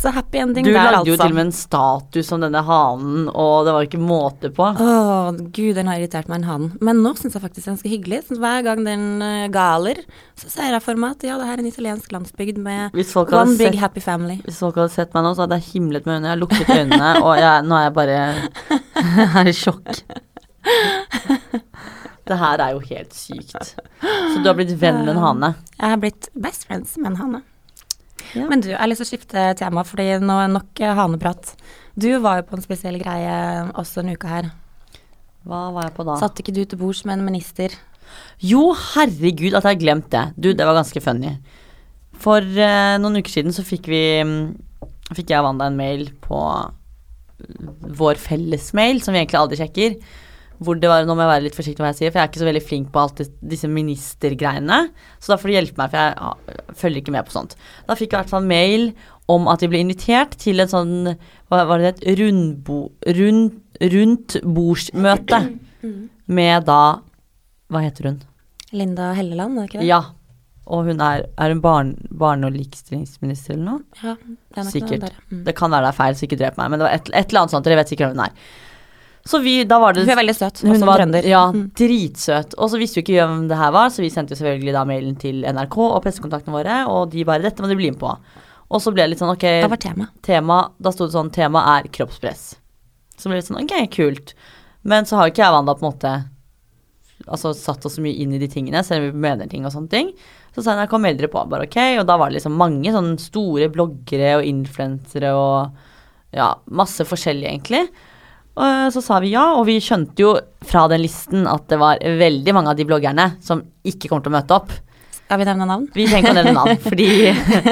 Så 0.00 0.12
happy 0.14 0.40
ending 0.40 0.66
Du 0.66 0.72
der, 0.72 0.78
lagde 0.78 1.00
altså. 1.00 1.10
jo 1.12 1.16
til 1.20 1.32
og 1.32 1.36
med 1.36 1.46
en 1.46 1.54
status 1.56 2.32
om 2.32 2.44
denne 2.44 2.62
hanen, 2.64 3.28
og 3.28 3.66
det 3.66 3.74
var 3.76 3.88
ikke 3.88 4.00
måte 4.02 4.50
på. 4.54 4.68
Å, 4.70 4.94
gud, 5.52 5.74
den 5.76 5.90
har 5.90 6.00
irritert 6.00 6.30
meg 6.30 6.40
en 6.40 6.48
hanen 6.48 6.70
Men 6.84 7.02
nå 7.04 7.12
syns 7.18 7.36
jeg 7.36 7.44
faktisk 7.44 7.66
den 7.66 7.74
er 7.74 7.76
ganske 7.76 7.92
hyggelig. 7.92 8.22
Så 8.28 8.38
hver 8.40 8.64
gang 8.66 8.84
den 8.86 9.04
uh, 9.24 9.46
galer, 9.52 10.02
så 10.40 10.52
ser 10.52 10.72
jeg 10.74 10.84
for 10.84 11.00
meg 11.00 11.18
at 11.18 11.28
ja, 11.28 11.38
det 11.40 11.48
her 11.50 11.58
er 11.58 11.64
en 11.64 11.70
italiensk 11.70 12.14
landsbygd 12.14 12.60
med 12.62 12.96
one 12.96 13.56
big 13.58 13.74
sett, 13.74 13.80
happy 13.82 14.02
family. 14.04 14.40
hvis 14.46 14.60
folk 14.62 14.78
hadde 14.80 14.94
sett 14.94 15.14
meg 15.16 15.26
nå, 15.26 15.34
så 15.36 15.44
hadde 15.44 15.60
jeg 15.60 15.74
himlet 15.74 16.08
med 16.08 16.18
øynene. 16.18 16.30
Jeg 16.30 16.36
har 16.36 16.42
lukket 16.44 16.72
øynene, 16.76 17.12
og 17.26 17.36
jeg, 17.38 17.66
nå 17.68 17.78
er 17.78 17.86
jeg 17.86 17.94
bare 18.00 18.18
er 19.40 19.50
i 19.50 19.56
sjokk. 19.56 20.02
Det 22.30 22.38
her 22.38 22.62
er 22.62 22.74
jo 22.76 22.82
helt 22.86 23.14
sykt. 23.16 23.72
Så 24.00 24.38
du 24.38 24.46
har 24.46 24.54
blitt 24.58 24.70
venn 24.78 25.02
med 25.02 25.16
en 25.16 25.22
hane. 25.24 25.54
Jeg 25.80 25.94
har 25.94 26.02
blitt 26.02 26.28
best 26.38 26.68
friends 26.68 26.94
med 27.00 27.14
en 27.14 27.22
hane. 27.24 27.40
Ja. 28.36 28.46
Men 28.50 28.62
du, 28.62 28.70
jeg 28.72 28.78
har 28.78 28.90
lyst 28.90 29.02
til 29.02 29.08
å 29.08 29.10
skifte 29.10 29.44
tema, 29.58 29.84
fordi 29.86 30.08
nå 30.22 30.36
er 30.42 30.50
nok 30.52 30.82
eh, 30.82 30.96
haneprat. 30.96 31.54
Du 31.98 32.08
var 32.22 32.40
jo 32.40 32.48
på 32.50 32.58
en 32.58 32.64
spesiell 32.64 32.98
greie 33.00 33.36
også 33.80 34.04
en 34.04 34.12
uke 34.14 34.30
her. 34.30 34.50
Hva 35.48 35.68
var 35.74 35.88
jeg 35.88 35.96
på 35.96 36.06
da? 36.06 36.18
Satt 36.20 36.42
ikke 36.42 36.54
du 36.54 36.62
til 36.64 36.80
bords 36.80 37.02
med 37.08 37.18
en 37.18 37.26
minister? 37.26 37.74
Jo, 38.42 38.70
herregud 38.94 39.54
at 39.54 39.64
jeg 39.64 39.76
har 39.76 39.80
glemt 39.80 40.10
det. 40.12 40.24
Du, 40.36 40.50
det 40.52 40.66
var 40.66 40.78
ganske 40.78 41.02
funny. 41.04 41.36
For 42.20 42.44
eh, 42.44 42.96
noen 43.00 43.20
uker 43.20 43.32
siden 43.32 43.56
så 43.56 43.64
fikk 43.66 43.88
vi 43.90 44.02
mm, 44.26 44.42
Fikk 45.10 45.32
jeg 45.32 45.42
og 45.42 45.48
Wanda 45.48 45.66
en 45.66 45.78
mail 45.78 46.04
på 46.22 46.38
vår 47.98 48.18
felles 48.20 48.68
mail, 48.76 49.00
som 49.02 49.14
vi 49.14 49.18
egentlig 49.18 49.40
aldri 49.40 49.58
sjekker. 49.58 49.96
Hvor 50.60 50.76
det 50.76 50.90
var, 50.90 51.06
Nå 51.08 51.14
må 51.16 51.24
jeg 51.24 51.32
være 51.32 51.44
litt 51.46 51.56
forsiktig 51.56 51.80
med 51.80 51.86
hva 51.86 51.92
jeg 51.94 51.98
sier, 52.02 52.12
for 52.12 52.20
jeg 52.20 52.26
er 52.26 52.30
ikke 52.30 52.42
så 52.42 52.48
veldig 52.50 52.62
flink 52.66 52.90
på 52.92 53.00
alt 53.00 53.22
disse 53.52 53.68
ministergreiene. 53.70 54.80
Så 55.16 55.32
da 55.32 55.38
får 55.40 55.48
du 55.48 55.54
hjelpe 55.56 55.80
meg, 55.80 55.92
for 55.92 56.00
jeg 56.02 56.12
ja, 56.18 56.74
følger 56.82 57.00
ikke 57.00 57.14
med 57.16 57.28
på 57.28 57.34
sånt. 57.36 57.56
Da 57.88 57.96
fikk 57.96 58.10
jeg 58.12 58.18
i 58.18 58.20
hvert 58.20 58.34
fall 58.34 58.50
mail 58.50 58.90
om 59.30 59.48
at 59.48 59.64
vi 59.64 59.70
ble 59.72 59.80
invitert 59.84 60.36
til 60.42 60.60
en 60.60 60.70
sånn 60.70 60.94
Hva 61.48 61.64
var 61.64 61.80
det 61.80 61.86
det 61.86 61.92
het? 61.92 62.20
Rundbo... 62.20 62.80
Rund, 63.20 63.58
rundt-bordsmøte 63.80 65.40
med 66.30 66.66
da 66.68 66.80
Hva 67.70 67.84
heter 67.84 68.10
hun? 68.10 68.18
Linda 68.76 69.12
Helleland, 69.16 69.56
er 69.58 69.64
det 69.64 69.70
ikke 69.70 69.80
det? 69.80 69.88
Ja. 69.88 70.02
Og 70.70 70.86
hun 70.86 71.00
er, 71.02 71.24
er 71.40 71.50
hun 71.54 71.62
barn, 71.64 71.94
barne- 72.14 72.46
og 72.46 72.54
likestillingsminister 72.54 73.56
eller 73.56 73.64
noe? 73.66 74.02
Ja, 74.04 74.14
det 74.20 74.60
er 74.60 74.66
nok 74.68 74.74
Sikkert. 74.76 75.06
der. 75.06 75.16
Mm. 75.32 75.40
Det 75.48 75.54
kan 75.58 75.72
være 75.72 75.88
det 75.88 75.90
er 75.90 75.98
feil, 75.98 76.18
så 76.18 76.26
ikke 76.28 76.38
drep 76.38 76.60
meg. 76.60 76.70
Men 76.70 76.78
det 76.78 76.86
var 76.86 76.98
et, 76.98 77.10
et 77.10 77.32
eller 77.32 77.42
annet 77.42 77.54
sånt. 77.56 77.66
Dere 77.66 77.78
vet 77.80 77.90
sikkert 77.90 78.12
hvem 78.12 78.20
hun 78.20 78.28
er. 78.28 78.52
Så 79.26 79.38
vi, 79.44 79.64
da 79.68 79.78
var 79.78 79.92
det 79.92 80.06
Hun 80.06 80.10
er 80.14 80.16
veldig 80.22 80.34
søt, 80.34 80.62
Hun 80.64 80.80
var 80.86 80.98
trønder. 80.98 81.26
ja, 81.28 81.42
Mm. 81.52 81.70
dritsøt. 81.76 82.54
Og 82.58 82.70
så 82.70 82.78
visste 82.78 82.96
vi 83.00 83.02
ikke 83.04 83.18
hvem 83.20 83.48
det 83.48 83.56
her 83.58 83.70
var, 83.70 83.88
så 83.90 84.00
vi 84.00 84.08
sendte 84.10 84.34
selvfølgelig 84.34 84.72
da 84.72 84.84
mailen 84.84 85.18
til 85.18 85.42
NRK 85.44 85.76
og 85.78 86.02
pressekontaktene 86.02 86.54
våre, 86.56 86.86
og 86.88 87.10
de 87.10 87.24
bare 87.24 87.42
'Dette 87.42 87.60
må 87.60 87.68
du 87.68 87.76
bli 87.76 87.90
med 87.90 88.00
på'. 88.00 88.16
Og 88.70 88.80
så 88.80 88.92
ble 88.94 89.02
det 89.02 89.10
litt 89.10 89.18
sånn 89.18 89.34
ok, 89.34 89.62
Hva 89.62 89.68
var 89.68 89.76
tema? 89.76 90.08
tema 90.22 90.70
Da 90.80 90.90
sto 90.90 91.06
det 91.06 91.12
sånn 91.14 91.30
'Tema 91.30 91.78
er 91.78 91.88
kroppspress'. 91.88 92.56
Så 93.18 93.28
ble 93.28 93.36
det 93.40 93.44
sånn 93.46 93.62
ok, 93.62 93.90
kult. 93.90 94.34
Men 94.84 95.04
så 95.04 95.16
har 95.16 95.28
ikke 95.28 95.42
jeg 95.44 95.48
og 95.48 95.54
Wanda 95.54 95.74
på 95.74 95.84
en 95.84 95.92
måte 95.92 96.24
altså 97.28 97.54
satt 97.54 97.84
oss 97.84 97.96
så 97.98 98.00
mye 98.00 98.16
inn 98.18 98.32
i 98.32 98.38
de 98.38 98.48
tingene, 98.48 98.82
selv 98.84 99.04
om 99.04 99.12
vi 99.12 99.28
mener 99.28 99.48
ting 99.48 99.66
og 99.66 99.72
sånne 99.72 99.90
ting. 99.90 100.12
Så 100.56 100.64
sa 100.64 100.86
kom 100.86 101.04
eldre 101.04 101.28
på, 101.28 101.48
bare 101.48 101.66
ok. 101.68 101.76
Og 102.00 102.06
da 102.06 102.16
var 102.16 102.30
det 102.30 102.40
liksom 102.40 102.56
mange 102.56 102.90
sånne 102.90 103.18
store 103.20 103.68
bloggere 103.70 104.38
og 104.38 104.44
influensere 104.48 105.30
og 105.36 105.70
ja, 106.32 106.54
masse 106.70 107.04
forskjellig, 107.06 107.46
egentlig. 107.50 107.88
Og 108.58 108.92
så 108.94 109.02
sa 109.04 109.20
vi 109.22 109.32
ja, 109.34 109.52
og 109.56 109.66
vi 109.68 109.78
skjønte 109.82 110.24
jo 110.24 110.34
fra 110.66 110.86
den 110.90 111.04
listen 111.04 111.46
at 111.48 111.68
det 111.70 111.78
var 111.80 112.00
veldig 112.02 112.54
mange 112.56 112.72
av 112.72 112.78
de 112.78 112.86
bloggerne 112.88 113.26
som 113.44 113.62
ikke 113.86 114.10
kommer 114.10 114.24
til 114.26 114.32
å 114.32 114.36
møte 114.38 114.56
opp. 114.56 114.72
Skal 115.14 115.38
vi 115.38 115.46
nevne 115.46 115.68
navn? 115.70 115.86
Vi 115.94 116.08
trenger 116.10 116.26
ikke 116.26 116.34
å 116.34 116.38
nevne 116.40 116.56
navn, 116.56 116.80
fordi 116.88 117.08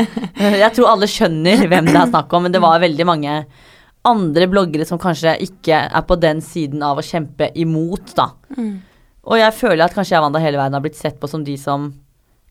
jeg 0.62 0.70
tror 0.76 0.92
alle 0.92 1.10
skjønner 1.10 1.64
hvem 1.66 1.90
det 1.90 1.98
er 1.98 2.12
snakk 2.12 2.36
om, 2.38 2.46
men 2.46 2.54
det 2.54 2.62
var 2.62 2.78
veldig 2.84 3.08
mange 3.08 3.40
andre 4.08 4.46
bloggere 4.48 4.86
som 4.88 5.00
kanskje 5.02 5.34
ikke 5.44 5.80
er 5.90 6.04
på 6.06 6.16
den 6.22 6.38
siden 6.44 6.84
av 6.86 7.00
å 7.00 7.04
kjempe 7.04 7.50
imot, 7.58 8.14
da. 8.16 8.30
Og 9.28 9.36
jeg 9.36 9.56
føler 9.58 9.84
at 9.84 9.96
kanskje 9.96 10.14
jeg 10.14 10.22
og 10.22 10.28
Wanda 10.28 10.40
hele 10.40 10.60
veien 10.60 10.76
har 10.78 10.84
blitt 10.84 10.96
sett 10.96 11.18
på 11.20 11.28
som 11.28 11.42
de 11.44 11.58
som 11.60 11.90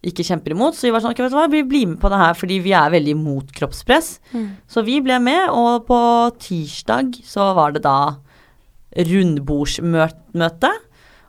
ikke 0.05 0.23
kjemper 0.23 0.53
imot, 0.53 0.77
så 0.77 0.87
vi 0.87 0.93
var 0.93 1.01
sånn, 1.01 1.15
ok, 1.15 1.23
vet 1.25 1.33
du 1.33 1.37
hva, 1.39 1.47
vi 1.49 1.63
blir 1.65 1.87
med 1.89 1.99
på 2.01 2.09
det 2.13 2.19
her 2.21 2.37
fordi 2.37 2.59
vi 2.63 2.73
er 2.77 2.93
veldig 2.93 3.15
imot 3.15 3.53
kroppspress. 3.57 4.09
Så 4.69 4.83
vi 4.85 4.99
ble 5.01 5.17
med, 5.23 5.49
og 5.49 5.87
på 5.89 5.99
tirsdag 6.43 7.17
så 7.25 7.51
var 7.57 7.73
det 7.73 7.83
da 7.87 8.17
rundbordsmøte. 8.97 10.73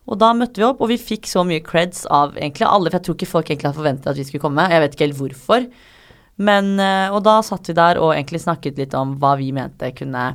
Og 0.08 0.16
da 0.20 0.32
møtte 0.36 0.60
vi 0.60 0.64
opp, 0.64 0.80
og 0.80 0.88
vi 0.92 1.00
fikk 1.00 1.28
så 1.28 1.44
mye 1.44 1.64
creds 1.64 2.06
av 2.06 2.36
egentlig 2.36 2.68
alle, 2.68 2.88
for 2.88 2.98
jeg 2.98 3.06
tror 3.08 3.16
ikke 3.18 3.32
folk 3.32 3.50
egentlig 3.50 3.68
hadde 3.68 3.80
forventet 3.80 4.12
at 4.12 4.20
vi 4.20 4.24
skulle 4.24 4.44
komme. 4.44 4.68
Jeg 4.72 4.84
vet 4.84 4.94
ikke 4.96 5.08
helt 5.08 5.18
hvorfor. 5.20 5.66
Men, 6.38 6.78
eh, 6.80 7.08
og 7.12 7.24
da 7.26 7.40
satt 7.42 7.68
vi 7.68 7.74
der 7.76 7.98
og 8.00 8.14
egentlig 8.14 8.40
snakket 8.44 8.78
litt 8.78 8.94
om 8.94 9.16
hva 9.18 9.34
vi 9.40 9.50
mente 9.52 9.90
kunne 9.98 10.30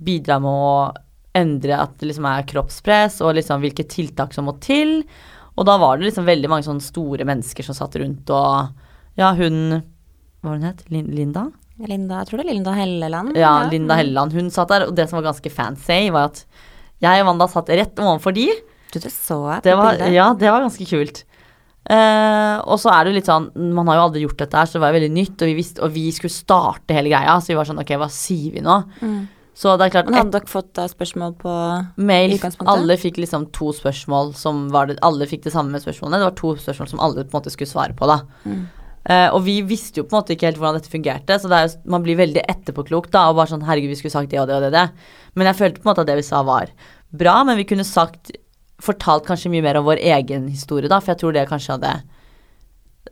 bidra 0.00 0.40
med 0.40 0.50
å 0.50 0.94
endre 1.36 1.76
at 1.78 1.92
det 2.00 2.08
liksom 2.08 2.26
er 2.26 2.46
kroppspress, 2.50 3.20
og 3.22 3.36
liksom 3.38 3.62
hvilke 3.62 3.86
tiltak 3.86 4.34
som 4.34 4.48
må 4.48 4.56
til. 4.64 5.04
Og 5.58 5.66
da 5.66 5.76
var 5.82 5.98
det 5.98 6.08
liksom 6.08 6.28
veldig 6.28 6.50
mange 6.52 6.66
sånne 6.66 6.84
store 6.84 7.26
mennesker 7.28 7.66
som 7.66 7.76
satt 7.76 7.96
rundt 8.00 8.30
og 8.34 8.70
Ja, 9.18 9.32
hun 9.36 9.80
Hva 10.40 10.50
var 10.52 10.58
hun 10.60 10.68
het? 10.68 10.84
Lin 10.92 11.10
Linda? 11.14 11.48
Linda, 11.80 12.20
jeg 12.20 12.28
tror 12.28 12.40
det 12.40 12.44
er 12.44 12.52
Linda 12.52 12.72
Helleland. 12.76 13.36
Ja, 13.40 13.52
Linda 13.70 13.96
Helleland. 13.96 14.34
Hun 14.36 14.50
satt 14.52 14.68
der, 14.68 14.84
og 14.88 14.94
det 14.96 15.06
som 15.08 15.16
var 15.16 15.30
ganske 15.30 15.50
fancy, 15.52 16.10
var 16.12 16.28
at 16.28 16.42
jeg 17.00 17.22
og 17.22 17.30
Wanda 17.30 17.46
satt 17.48 17.70
rett 17.72 17.96
ovenfor 18.04 18.34
de. 18.36 18.50
Du, 18.92 18.98
det 19.00 19.08
så 19.14 19.38
jeg 19.48 19.62
på 19.62 19.68
Det 19.70 19.76
var, 19.78 19.94
bildet. 19.96 20.12
ja, 20.12 20.26
det 20.36 20.50
var 20.52 20.60
ganske 20.66 20.84
kult. 20.90 21.22
Uh, 21.88 22.60
og 22.68 22.76
så 22.82 22.90
er 22.92 23.06
det 23.06 23.10
jo 23.10 23.16
litt 23.16 23.28
sånn 23.30 23.46
Man 23.72 23.88
har 23.88 23.96
jo 23.96 24.02
aldri 24.04 24.20
gjort 24.26 24.42
dette 24.42 24.58
her, 24.60 24.68
så 24.68 24.76
det 24.76 24.82
var 24.82 24.92
jo 24.92 24.98
veldig 24.98 25.14
nytt, 25.14 25.40
og 25.40 25.48
vi, 25.48 25.54
visste, 25.56 25.80
og 25.86 25.94
vi 25.94 26.02
skulle 26.12 26.34
starte 26.34 26.92
hele 26.94 27.08
greia, 27.08 27.38
så 27.40 27.54
vi 27.54 27.56
var 27.56 27.70
sånn 27.70 27.80
ok, 27.80 27.94
hva 28.02 28.10
sier 28.12 28.52
vi 28.58 28.60
nå? 28.66 28.76
Mm. 29.00 29.20
Så 29.56 29.72
det 29.76 29.88
er 29.88 29.92
klart, 29.92 30.08
Men 30.08 30.18
hadde 30.20 30.38
dere 30.38 30.48
fått 30.48 30.70
da 30.78 30.86
spørsmål 30.88 31.32
på 31.40 31.52
mail? 32.00 32.36
Alle 32.70 32.96
fikk 33.00 33.18
liksom 33.20 33.48
to 33.56 33.72
spørsmål 33.76 34.34
som 34.38 34.68
var 34.72 34.88
det 34.88 35.00
Alle 35.04 35.26
fikk 35.28 35.42
det 35.48 35.52
samme 35.52 35.80
spørsmålene. 35.82 36.20
Det 36.22 36.28
var 36.28 36.36
to 36.38 36.52
spørsmål 36.60 36.90
som 36.92 37.02
alle 37.02 37.24
på 37.24 37.34
en 37.34 37.40
måte 37.40 37.52
skulle 37.52 37.70
svare 37.70 37.96
på, 37.98 38.08
da. 38.08 38.20
Mm. 38.44 38.68
Uh, 39.00 39.28
og 39.32 39.40
vi 39.46 39.56
visste 39.64 40.02
jo 40.02 40.04
på 40.04 40.12
en 40.12 40.20
måte 40.20 40.34
ikke 40.34 40.50
helt 40.50 40.58
hvordan 40.60 40.76
dette 40.76 40.92
fungerte, 40.92 41.38
så 41.40 41.48
er, 41.56 41.72
man 41.88 42.04
blir 42.04 42.18
veldig 42.20 42.42
etterpåklok 42.52 43.08
da, 43.14 43.30
og 43.30 43.38
bare 43.38 43.48
sånn 43.48 43.64
herregud, 43.64 43.94
vi 43.94 43.96
skulle 43.96 44.12
sagt 44.12 44.32
det 44.32 44.42
og 44.42 44.50
det 44.50 44.58
og 44.58 44.66
det 44.66 44.74
det. 44.76 44.86
Men 45.40 45.48
jeg 45.48 45.56
følte 45.56 45.80
på 45.80 45.88
en 45.88 45.90
måte 45.94 46.04
at 46.04 46.10
det 46.10 46.18
vi 46.20 46.26
sa 46.26 46.42
var 46.44 46.72
bra, 47.10 47.40
men 47.48 47.58
vi 47.60 47.68
kunne 47.68 47.86
sagt 47.86 48.34
Fortalt 48.80 49.26
kanskje 49.28 49.50
mye 49.52 49.60
mer 49.60 49.76
om 49.76 49.84
vår 49.84 49.98
egen 50.00 50.46
historie, 50.48 50.88
da, 50.88 51.02
for 51.02 51.12
jeg 51.12 51.20
tror 51.20 51.34
det 51.36 51.42
kanskje 51.50 51.74
hadde 51.74 51.90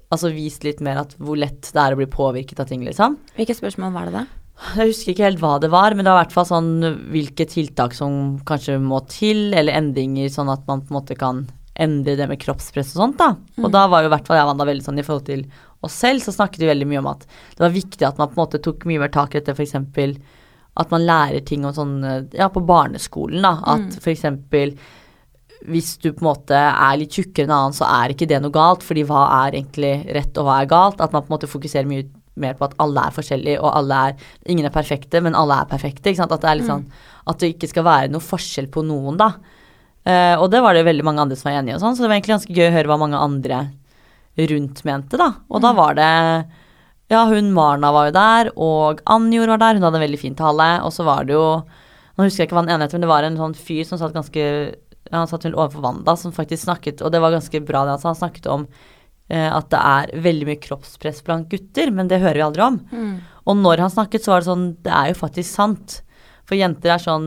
Altså 0.08 0.30
vist 0.32 0.62
litt 0.64 0.78
mer 0.80 1.02
at 1.02 1.10
hvor 1.20 1.36
lett 1.36 1.68
det 1.74 1.82
er 1.82 1.92
å 1.92 1.98
bli 1.98 2.06
påvirket 2.08 2.62
av 2.62 2.70
ting, 2.70 2.80
liksom. 2.86 3.18
Hvilke 3.36 3.56
spørsmål 3.56 3.92
var 3.92 4.08
det 4.08 4.14
da? 4.14 4.22
Jeg 4.58 4.90
husker 4.90 5.12
ikke 5.12 5.26
helt 5.28 5.42
hva 5.42 5.52
det 5.62 5.70
var, 5.70 5.94
men 5.94 6.02
det 6.02 6.10
var 6.10 6.24
i 6.24 6.26
hvert 6.26 6.34
fall 6.34 6.48
sånn 6.48 6.72
hvilke 7.12 7.46
tiltak 7.46 7.94
som 7.94 8.40
kanskje 8.48 8.80
må 8.82 8.98
til, 9.10 9.52
eller 9.54 9.76
endringer, 9.78 10.26
sånn 10.34 10.50
at 10.50 10.64
man 10.66 10.82
på 10.82 10.90
en 10.92 10.98
måte 10.98 11.16
kan 11.18 11.44
endre 11.78 12.16
det 12.18 12.26
med 12.26 12.40
kroppspress 12.42 12.90
og 12.96 13.02
sånt, 13.04 13.20
da. 13.20 13.28
Og 13.62 13.70
da 13.70 13.84
var 13.86 14.02
jo 14.02 14.10
i 14.10 14.12
hvert 14.16 14.26
fall 14.26 14.40
jeg 14.40 14.48
og 14.48 14.50
Wanda 14.50 14.66
veldig 14.66 14.82
sånn 14.82 14.98
i 14.98 15.06
forhold 15.06 15.28
til 15.28 15.44
oss 15.86 15.94
selv, 15.94 16.24
så 16.24 16.34
snakket 16.34 16.64
vi 16.64 16.72
veldig 16.72 16.88
mye 16.90 17.02
om 17.04 17.10
at 17.12 17.22
det 17.28 17.62
var 17.62 17.74
viktig 17.76 18.02
at 18.02 18.18
man 18.18 18.32
på 18.32 18.34
en 18.34 18.42
måte 18.42 18.62
tok 18.64 18.82
mye 18.90 19.04
mer 19.04 19.12
tak 19.14 19.36
i 19.36 19.38
dette, 19.38 19.54
f.eks. 19.54 19.76
at 20.82 20.94
man 20.94 21.06
lærer 21.06 21.46
ting 21.46 21.62
om 21.62 21.74
sånn 21.76 21.96
Ja, 22.34 22.50
på 22.50 22.64
barneskolen, 22.66 23.46
da. 23.46 23.54
At 23.76 24.00
f.eks. 24.02 24.26
hvis 25.70 25.92
du 26.02 26.10
på 26.10 26.24
en 26.24 26.30
måte 26.32 26.58
er 26.58 26.98
litt 26.98 27.14
tjukkere 27.14 27.46
enn 27.46 27.54
annen, 27.54 27.78
så 27.78 27.86
er 27.86 28.10
ikke 28.10 28.26
det 28.26 28.42
noe 28.42 28.58
galt, 28.58 28.82
fordi 28.82 29.06
hva 29.06 29.28
er 29.44 29.60
egentlig 29.60 29.94
rett, 30.18 30.34
og 30.34 30.50
hva 30.50 30.58
er 30.64 30.72
galt? 30.74 30.98
At 30.98 31.14
man 31.14 31.22
på 31.22 31.30
en 31.30 31.36
måte 31.38 31.50
fokuserer 31.54 31.86
mye 31.86 32.10
mer 32.40 32.56
på 32.58 32.66
at 32.68 32.74
alle 32.82 33.04
er 33.08 33.14
forskjellige, 33.14 33.60
og 33.60 33.70
alle 33.80 34.00
er 34.08 34.26
Ingen 34.48 34.68
er 34.68 34.74
perfekte, 34.74 35.22
men 35.24 35.36
alle 35.38 35.60
er 35.62 35.70
perfekte. 35.70 36.10
Ikke 36.10 36.22
sant? 36.22 36.34
At 36.34 36.44
det 36.44 36.50
er 36.50 36.60
litt 36.60 36.70
sånn 36.70 36.86
At 37.28 37.40
det 37.42 37.52
ikke 37.54 37.70
skal 37.70 37.86
være 37.86 38.12
noe 38.12 38.24
forskjell 38.24 38.70
på 38.72 38.84
noen, 38.86 39.18
da. 39.20 39.32
Uh, 40.08 40.40
og 40.40 40.46
det 40.52 40.62
var 40.64 40.72
det 40.72 40.86
veldig 40.86 41.04
mange 41.04 41.20
andre 41.20 41.36
som 41.36 41.50
var 41.50 41.58
enige 41.58 41.74
i, 41.74 41.76
og 41.76 41.82
sånn, 41.82 41.96
så 41.98 42.04
det 42.04 42.08
var 42.08 42.16
egentlig 42.16 42.36
ganske 42.38 42.54
gøy 42.56 42.70
å 42.70 42.74
høre 42.78 42.88
hva 42.88 42.96
mange 43.02 43.18
andre 43.20 43.58
rundt 44.48 44.80
mente, 44.86 45.18
da. 45.20 45.32
Og 45.50 45.62
da 45.64 45.74
var 45.76 45.98
det 45.98 46.12
Ja, 47.08 47.24
hun 47.28 47.52
Marna 47.56 47.90
var 47.92 48.08
jo 48.08 48.14
der, 48.16 48.50
og 48.56 49.02
Anjor 49.08 49.48
var 49.54 49.60
der, 49.62 49.76
hun 49.76 49.86
hadde 49.86 49.98
en 50.00 50.04
veldig 50.06 50.20
fin 50.20 50.36
tale, 50.36 50.68
og 50.84 50.92
så 50.92 51.04
var 51.08 51.28
det 51.28 51.36
jo 51.36 51.62
Nå 52.18 52.26
husker 52.26 52.42
jeg 52.42 52.48
ikke 52.48 52.56
hva 52.58 52.64
den 52.66 52.74
ene 52.74 52.86
het, 52.88 52.94
men 52.96 53.04
det 53.04 53.10
var 53.10 53.22
en 53.22 53.36
sånn 53.38 53.54
fyr 53.54 53.84
som 53.86 54.00
satt 54.00 54.16
ganske 54.16 54.42
ja, 54.42 55.14
Han 55.14 55.28
satt 55.30 55.44
vel 55.46 55.54
overfor 55.54 55.84
Wanda, 55.84 56.16
som 56.18 56.34
faktisk 56.34 56.64
snakket, 56.64 57.02
og 57.02 57.12
det 57.14 57.20
var 57.22 57.34
ganske 57.34 57.60
bra 57.64 57.84
det 57.84 57.96
han 57.96 58.02
sa, 58.02 58.12
han 58.12 58.22
snakket 58.22 58.48
om 58.52 58.66
at 59.28 59.68
det 59.70 59.78
er 59.84 60.12
veldig 60.24 60.46
mye 60.48 60.60
kroppspress 60.64 61.22
blant 61.26 61.48
gutter, 61.52 61.90
men 61.92 62.08
det 62.08 62.20
hører 62.22 62.34
vi 62.40 62.46
aldri 62.46 62.62
om. 62.64 62.78
Og 63.48 63.56
når 63.56 63.82
han 63.84 63.90
snakket, 63.92 64.24
så 64.24 64.32
var 64.32 64.40
det 64.40 64.48
sånn 64.48 64.66
Det 64.82 64.92
er 64.92 65.08
jo 65.12 65.18
faktisk 65.20 65.50
sant. 65.52 65.98
For 66.48 66.56
jenter 66.56 66.94
er 66.94 66.98
sånn 67.02 67.26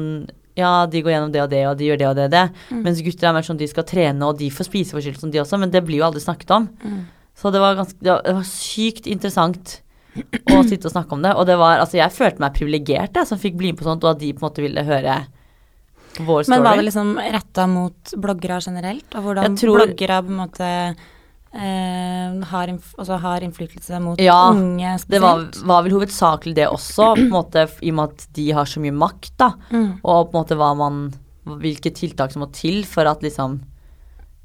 ja, 0.57 0.85
de 0.85 0.99
går 1.01 1.13
gjennom 1.13 1.31
det 1.31 1.41
og 1.41 1.49
det, 1.49 1.61
og 1.69 1.77
de 1.79 1.85
gjør 1.87 1.97
det 2.01 2.07
og 2.09 2.15
det 2.17 2.23
og 2.25 2.31
det. 2.33 2.41
Mens 2.83 2.99
gutter 3.01 3.29
er 3.29 3.33
mer 3.37 3.45
sånn 3.47 3.57
de 3.61 3.67
skal 3.71 3.85
trene, 3.87 4.25
og 4.27 4.37
de 4.37 4.49
får 4.51 4.67
spiseforstyrrelser, 4.67 5.31
de 5.31 5.39
også, 5.41 5.57
men 5.61 5.71
det 5.71 5.79
blir 5.87 6.01
jo 6.01 6.07
aldri 6.09 6.19
snakket 6.21 6.51
om. 6.57 6.65
Så 7.37 7.51
det 7.53 7.61
var 7.63 7.77
ganske 7.79 7.95
Det 8.01 8.11
var, 8.11 8.21
det 8.25 8.33
var 8.35 8.43
sykt 8.49 9.07
interessant 9.07 9.77
å 10.51 10.63
sitte 10.67 10.89
og 10.89 10.91
snakke 10.91 11.15
om 11.15 11.21
det. 11.23 11.31
Og 11.39 11.45
det 11.47 11.55
var 11.57 11.79
Altså, 11.79 11.95
jeg 12.01 12.11
følte 12.11 12.41
meg 12.43 12.53
privilegert, 12.57 13.15
jeg, 13.15 13.27
som 13.29 13.39
fikk 13.39 13.55
bli 13.61 13.71
med 13.71 13.79
på 13.79 13.87
sånt, 13.87 14.03
og 14.03 14.11
at 14.17 14.19
de 14.19 14.33
på 14.33 14.41
en 14.43 14.49
måte 14.49 14.61
ville 14.65 14.83
høre 14.83 15.15
vår 16.19 16.43
story. 16.43 16.51
Men 16.57 16.63
var 16.67 16.75
det 16.81 16.85
liksom 16.89 17.13
retta 17.37 17.67
mot 17.71 18.13
bloggere 18.19 18.59
generelt, 18.65 19.07
og 19.15 19.23
hvordan 19.29 19.55
tror- 19.57 19.79
bloggere 19.85 20.19
på 20.27 20.33
en 20.35 20.41
måte 20.43 20.67
eh, 20.67 20.93
har, 21.53 22.71
altså 22.97 23.17
har 23.19 23.43
innflytelse 23.43 23.99
mot 24.03 24.19
Ja, 24.23 24.51
unge 24.53 24.93
spesielt? 24.99 25.09
Det 25.11 25.19
var, 25.23 25.41
var 25.67 25.83
vel 25.83 25.97
hovedsakelig 25.97 26.55
det 26.55 26.67
også, 26.71 27.09
måte, 27.31 27.65
i 27.83 27.91
og 27.91 27.97
med 27.99 28.13
at 28.15 28.27
de 28.37 28.45
har 28.55 28.65
så 28.71 28.79
mye 28.83 28.95
makt, 28.95 29.33
da. 29.41 29.51
Mm. 29.71 29.89
Og 30.03 30.31
på 30.31 30.37
en 30.37 30.39
måte 30.43 30.57
hva 30.61 30.71
man 30.79 31.03
Hvilke 31.41 31.89
tiltak 31.89 32.29
som 32.31 32.43
må 32.43 32.51
til 32.53 32.83
for 32.85 33.07
at 33.09 33.23
liksom 33.25 33.55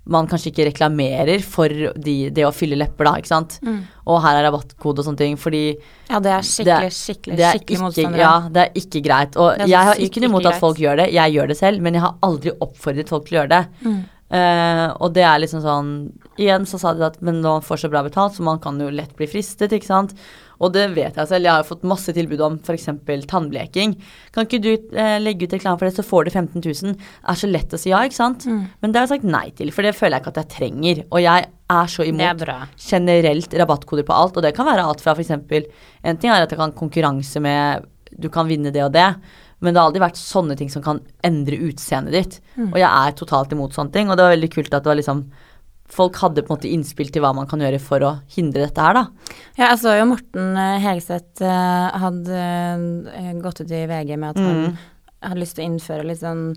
man 0.08 0.28
kanskje 0.30 0.52
ikke 0.52 0.64
reklamerer 0.70 1.42
for 1.44 1.68
de, 1.68 2.14
det 2.30 2.44
å 2.46 2.52
fylle 2.54 2.78
lepper, 2.78 3.04
da, 3.08 3.12
ikke 3.18 3.28
sant. 3.28 3.56
Mm. 3.66 3.80
Og 4.06 4.20
her 4.22 4.38
er 4.38 4.46
rabattkode 4.46 5.02
og 5.02 5.04
sånne 5.08 5.18
ting, 5.18 5.36
fordi 5.36 5.62
Ja, 6.08 6.20
det 6.22 6.30
er 6.30 6.40
det 6.40 6.46
skikkelig, 6.48 6.86
er- 6.86 6.94
skikkelig, 6.96 7.36
det 7.36 7.44
er 7.44 7.58
skikkelig 7.58 7.80
motstandere. 7.82 8.22
ja, 8.22 8.48
det 8.48 8.62
er 8.62 8.70
ikke 8.80 9.02
greit. 9.04 9.36
Og 9.36 9.58
Det 9.58 9.68
jeg 9.68 9.90
har 9.90 9.94
ikke 10.06 10.20
noe 10.22 10.30
imot 10.30 10.46
at 10.46 10.60
folk 10.62 10.78
gjør 10.78 10.96
det, 11.02 11.12
jeg 11.12 11.32
gjør 11.36 11.48
det 11.48 11.56
selv, 11.58 11.82
men 11.82 11.94
jeg 11.98 12.02
har 12.06 12.14
aldri 12.22 12.50
oppfordret 12.60 13.08
folk 13.12 13.26
til 13.26 13.36
å 13.36 13.40
gjøre 13.42 13.52
det. 13.52 13.62
Mm. 13.82 14.04
Eh, 14.26 14.86
og 14.98 15.12
det 15.14 15.22
er 15.22 15.38
liksom 15.38 15.60
sånn 15.62 15.90
Igjen 16.36 16.64
så 16.66 16.80
sa 16.82 16.90
de 16.96 17.04
at 17.06 17.20
men 17.22 17.38
man 17.44 17.62
får 17.62 17.84
så 17.84 17.88
bra 17.92 18.02
betalt, 18.04 18.34
så 18.36 18.42
man 18.44 18.58
kan 18.60 18.76
jo 18.82 18.90
lett 18.92 19.14
bli 19.16 19.28
fristet, 19.30 19.72
ikke 19.72 19.88
sant. 19.88 20.12
Og 20.60 20.72
det 20.72 20.86
vet 20.96 21.16
jeg 21.16 21.28
selv. 21.28 21.46
Jeg 21.46 21.52
har 21.52 21.62
jo 21.62 21.68
fått 21.70 21.86
masse 21.88 22.12
tilbud 22.16 22.42
om 22.44 22.58
f.eks. 22.60 22.88
tannbleking. 23.28 23.94
Kan 24.34 24.48
ikke 24.48 24.60
du 24.64 24.70
eh, 24.74 25.16
legge 25.20 25.48
ut 25.48 25.56
reklame 25.56 25.80
for 25.80 25.88
det, 25.88 25.96
så 25.96 26.04
får 26.06 26.26
du 26.26 26.32
15 26.32 26.60
000. 26.60 26.96
Det 26.96 27.32
er 27.32 27.40
så 27.40 27.50
lett 27.50 27.76
å 27.76 27.80
si 27.80 27.92
ja, 27.92 28.02
ikke 28.04 28.18
sant. 28.18 28.44
Mm. 28.48 28.62
Men 28.82 28.92
det 28.92 29.00
har 29.00 29.08
jeg 29.08 29.14
sagt 29.16 29.28
nei 29.32 29.46
til, 29.56 29.72
for 29.72 29.86
det 29.86 29.96
føler 29.96 30.18
jeg 30.18 30.24
ikke 30.24 30.34
at 30.34 30.42
jeg 30.42 30.52
trenger. 30.56 31.02
Og 31.10 31.24
jeg 31.24 31.48
er 31.76 31.90
så 31.92 32.06
imot 32.06 32.46
er 32.46 32.68
generelt 32.80 33.58
rabattkoder 33.62 34.06
på 34.08 34.16
alt, 34.16 34.36
og 34.36 34.46
det 34.46 34.54
kan 34.56 34.68
være 34.68 34.84
alt 34.86 35.04
fra 35.04 35.16
f.eks. 35.16 35.34
En 36.04 36.20
ting 36.20 36.32
er 36.32 36.44
at 36.44 36.52
jeg 36.52 36.60
kan 36.60 36.76
konkurranse 36.76 37.42
med 37.42 37.92
Du 38.16 38.30
kan 38.32 38.46
vinne 38.48 38.70
det 38.72 38.84
og 38.84 38.94
det, 38.94 39.08
men 39.60 39.72
det 39.74 39.80
har 39.80 39.88
aldri 39.88 40.02
vært 40.04 40.18
sånne 40.20 40.56
ting 40.58 40.68
som 40.70 40.82
kan 40.84 41.00
endre 41.24 41.56
utseendet 41.68 42.12
ditt. 42.12 42.40
Mm. 42.56 42.72
Og 42.74 42.78
jeg 42.80 42.90
er 42.90 43.12
totalt 43.16 43.52
imot 43.56 43.72
sånne 43.72 43.92
ting, 43.94 44.10
og 44.10 44.16
det 44.18 44.24
var 44.26 44.34
veldig 44.36 44.50
kult 44.52 44.74
at 44.74 44.82
det 44.84 44.90
var 44.92 45.00
liksom 45.02 45.26
Folk 45.86 46.16
hadde 46.18 46.42
på 46.42 46.50
en 46.50 46.56
måte 46.56 46.66
innspill 46.74 47.12
til 47.14 47.22
hva 47.22 47.28
man 47.32 47.46
kan 47.46 47.60
gjøre 47.62 47.78
for 47.78 48.02
å 48.02 48.08
hindre 48.34 48.64
dette 48.64 48.82
her, 48.82 48.96
da. 48.96 49.04
Ja, 49.54 49.68
jeg 49.68 49.78
så 49.78 49.92
jo 49.94 50.08
Morten 50.10 50.56
eh, 50.58 50.80
Hegseth 50.82 51.44
eh, 51.46 51.98
hadde 52.02 52.40
eh, 53.14 53.28
gått 53.38 53.60
ut 53.62 53.70
i 53.70 53.84
VG 53.86 54.16
med 54.18 54.32
at 54.32 54.40
han 54.42 54.56
Mm. 54.64 54.74
hadde 55.22 55.38
lyst 55.38 55.54
til 55.54 55.62
å 55.62 55.68
innføre 55.70 56.08
litt 56.08 56.18
sånn 56.24 56.56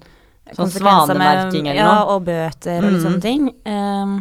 Sånn 0.57 0.71
svanemerking 0.73 1.67
eller 1.69 1.77
ja, 1.83 1.93
og 2.09 2.23
bøter 2.25 2.81
og 2.81 2.89
litt 2.89 3.03
Mm. 3.03 3.05
sånne 3.05 3.21
ting. 3.21 3.45
Um, 3.69 4.15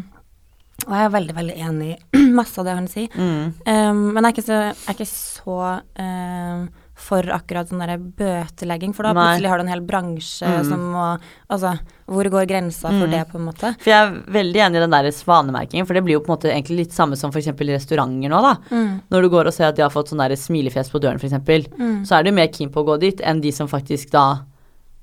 og 0.85 0.93
jeg 0.93 1.05
er 1.07 1.15
veldig, 1.17 1.35
veldig 1.41 1.57
enig 1.57 1.89
i 2.13 2.19
masse 2.43 2.59
av 2.61 2.67
det 2.69 2.75
han 2.77 2.87
sier. 2.93 3.09
Um, 3.17 4.13
men 4.13 4.21
jeg 4.21 4.29
er 4.29 4.37
ikke 4.37 4.45
så, 4.45 4.59
jeg 4.61 4.93
er 4.93 4.99
ikke 4.99 5.09
så 5.09 5.57
um, 6.05 6.69
for 6.99 7.23
akkurat 7.31 7.69
sånn 7.71 7.79
derre 7.79 7.95
bøtelegging, 8.19 8.93
for 8.93 9.07
da 9.07 9.13
Nei. 9.15 9.23
plutselig 9.39 9.49
har 9.53 9.59
du 9.61 9.63
en 9.65 9.71
hel 9.73 9.81
bransje 9.87 10.47
Mm. 10.49 10.65
som 10.69 10.81
må 10.93 11.05
Altså, 11.49 11.79
hvor 12.09 12.25
går 12.29 12.47
grensa 12.47 12.89
for 12.91 13.07
Mm. 13.07 13.11
det, 13.11 13.29
på 13.31 13.39
en 13.39 13.47
måte? 13.47 13.71
For 13.81 13.91
jeg 13.91 14.09
er 14.09 14.33
veldig 14.33 14.61
enig 14.61 14.77
i 14.77 14.85
den 14.85 14.91
der 14.91 15.11
svanemerkingen, 15.11 15.87
for 15.87 15.95
det 15.95 16.05
blir 16.05 16.15
jo 16.19 16.21
på 16.21 16.33
en 16.33 16.37
måte 16.37 16.51
egentlig 16.53 16.77
litt 16.77 16.91
samme 16.93 17.17
som 17.17 17.31
f.eks. 17.31 17.47
restauranter 17.47 18.29
nå, 18.29 18.43
da. 18.43 18.57
Mm. 18.71 19.01
Når 19.11 19.23
du 19.23 19.29
går 19.31 19.47
og 19.47 19.53
ser 19.55 19.69
at 19.69 19.77
de 19.77 19.83
har 19.83 19.91
fått 19.91 20.09
sånn 20.11 20.19
der 20.19 20.35
smilefjes 20.37 20.91
på 20.91 21.01
døren, 21.01 21.17
f.eks., 21.17 21.69
Mm. 21.79 22.05
så 22.05 22.19
er 22.19 22.23
du 22.25 22.33
mer 22.33 22.49
keen 22.49 22.69
på 22.71 22.83
å 22.85 22.87
gå 22.87 22.99
dit 23.01 23.21
enn 23.23 23.41
de 23.41 23.51
som 23.53 23.69
faktisk 23.69 24.11
da 24.11 24.41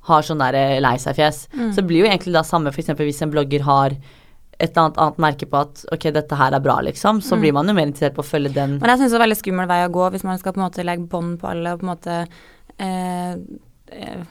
har 0.04 0.22
sånn 0.22 0.38
der 0.38 0.80
lei 0.82 0.98
seg-fjes. 0.98 1.48
Mm. 1.56 1.72
Så 1.72 1.76
det 1.78 1.88
blir 1.88 2.04
jo 2.06 2.12
egentlig 2.12 2.34
da 2.34 2.42
samme 2.44 2.68
f.eks. 2.68 2.88
hvis 3.00 3.22
en 3.24 3.32
blogger 3.32 3.62
har 3.62 3.92
et 4.60 4.78
annet, 4.78 4.98
annet 4.98 5.18
merke 5.18 5.46
på 5.52 5.60
at 5.60 5.86
ok, 5.92 6.12
dette 6.14 6.36
her 6.40 6.54
er 6.54 6.60
bra, 6.64 6.78
liksom, 6.82 7.20
så 7.22 7.36
Mm. 7.36 7.42
blir 7.42 7.54
man 7.54 7.68
jo 7.68 7.74
mer 7.74 7.86
interessert 7.88 8.14
på 8.16 8.24
å 8.24 8.30
følge 8.32 8.54
den. 8.54 8.78
Men 8.80 8.90
jeg 8.90 9.00
syns 9.00 9.12
det 9.12 9.20
er 9.22 9.26
veldig 9.28 9.42
skummel 9.44 9.68
vei 9.68 9.82
å 9.88 9.92
gå 9.92 10.12
hvis 10.12 10.24
man 10.24 10.38
skal 10.40 10.54
på 10.54 10.58
en 10.62 10.70
måte 10.70 10.86
legge 10.86 11.08
bånd 11.10 11.40
på 11.40 11.50
alle 11.50 11.74
og 11.74 11.80
på 11.82 11.84
en 11.84 11.96
måte 11.96 12.28
eh, 12.80 13.36
eh, 13.92 14.24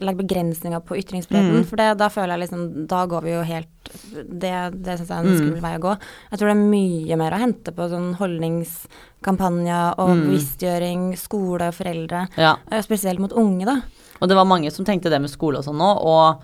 legge 0.00 0.16
begrensninger 0.22 0.80
på 0.80 0.96
ytringsfriheten. 0.96 1.60
Mm. 1.60 1.64
For 1.66 1.76
det, 1.76 1.98
da 1.98 2.08
føler 2.08 2.36
jeg 2.38 2.48
liksom 2.48 2.86
Da 2.86 3.04
går 3.06 3.22
vi 3.22 3.30
jo 3.34 3.42
helt 3.42 3.68
Det, 4.14 4.52
det 4.82 4.98
syns 4.98 5.08
jeg 5.08 5.16
er 5.16 5.20
en 5.20 5.26
Mm. 5.26 5.36
skummel 5.40 5.60
vei 5.60 5.76
å 5.76 5.80
gå. 5.82 5.98
Jeg 6.30 6.38
tror 6.38 6.48
det 6.48 6.56
er 6.56 6.70
mye 6.70 7.16
mer 7.18 7.32
å 7.32 7.40
hente 7.40 7.72
på 7.74 7.88
sånn 7.90 8.14
holdningskampanjer 8.16 9.94
og 9.98 10.08
Mm. 10.10 10.22
bevisstgjøring, 10.26 11.16
skole 11.18 11.68
og 11.68 11.74
foreldre. 11.74 12.28
Ja. 12.36 12.56
eh, 12.70 12.82
Spesielt 12.82 13.18
mot 13.18 13.32
unge, 13.32 13.64
da. 13.64 13.80
Og 14.22 14.28
det 14.28 14.36
var 14.36 14.44
mange 14.44 14.70
som 14.70 14.84
tenkte 14.84 15.10
det 15.10 15.20
med 15.20 15.30
skole 15.30 15.58
og 15.58 15.64
sånn 15.64 15.76
nå, 15.78 15.96
og 16.04 16.40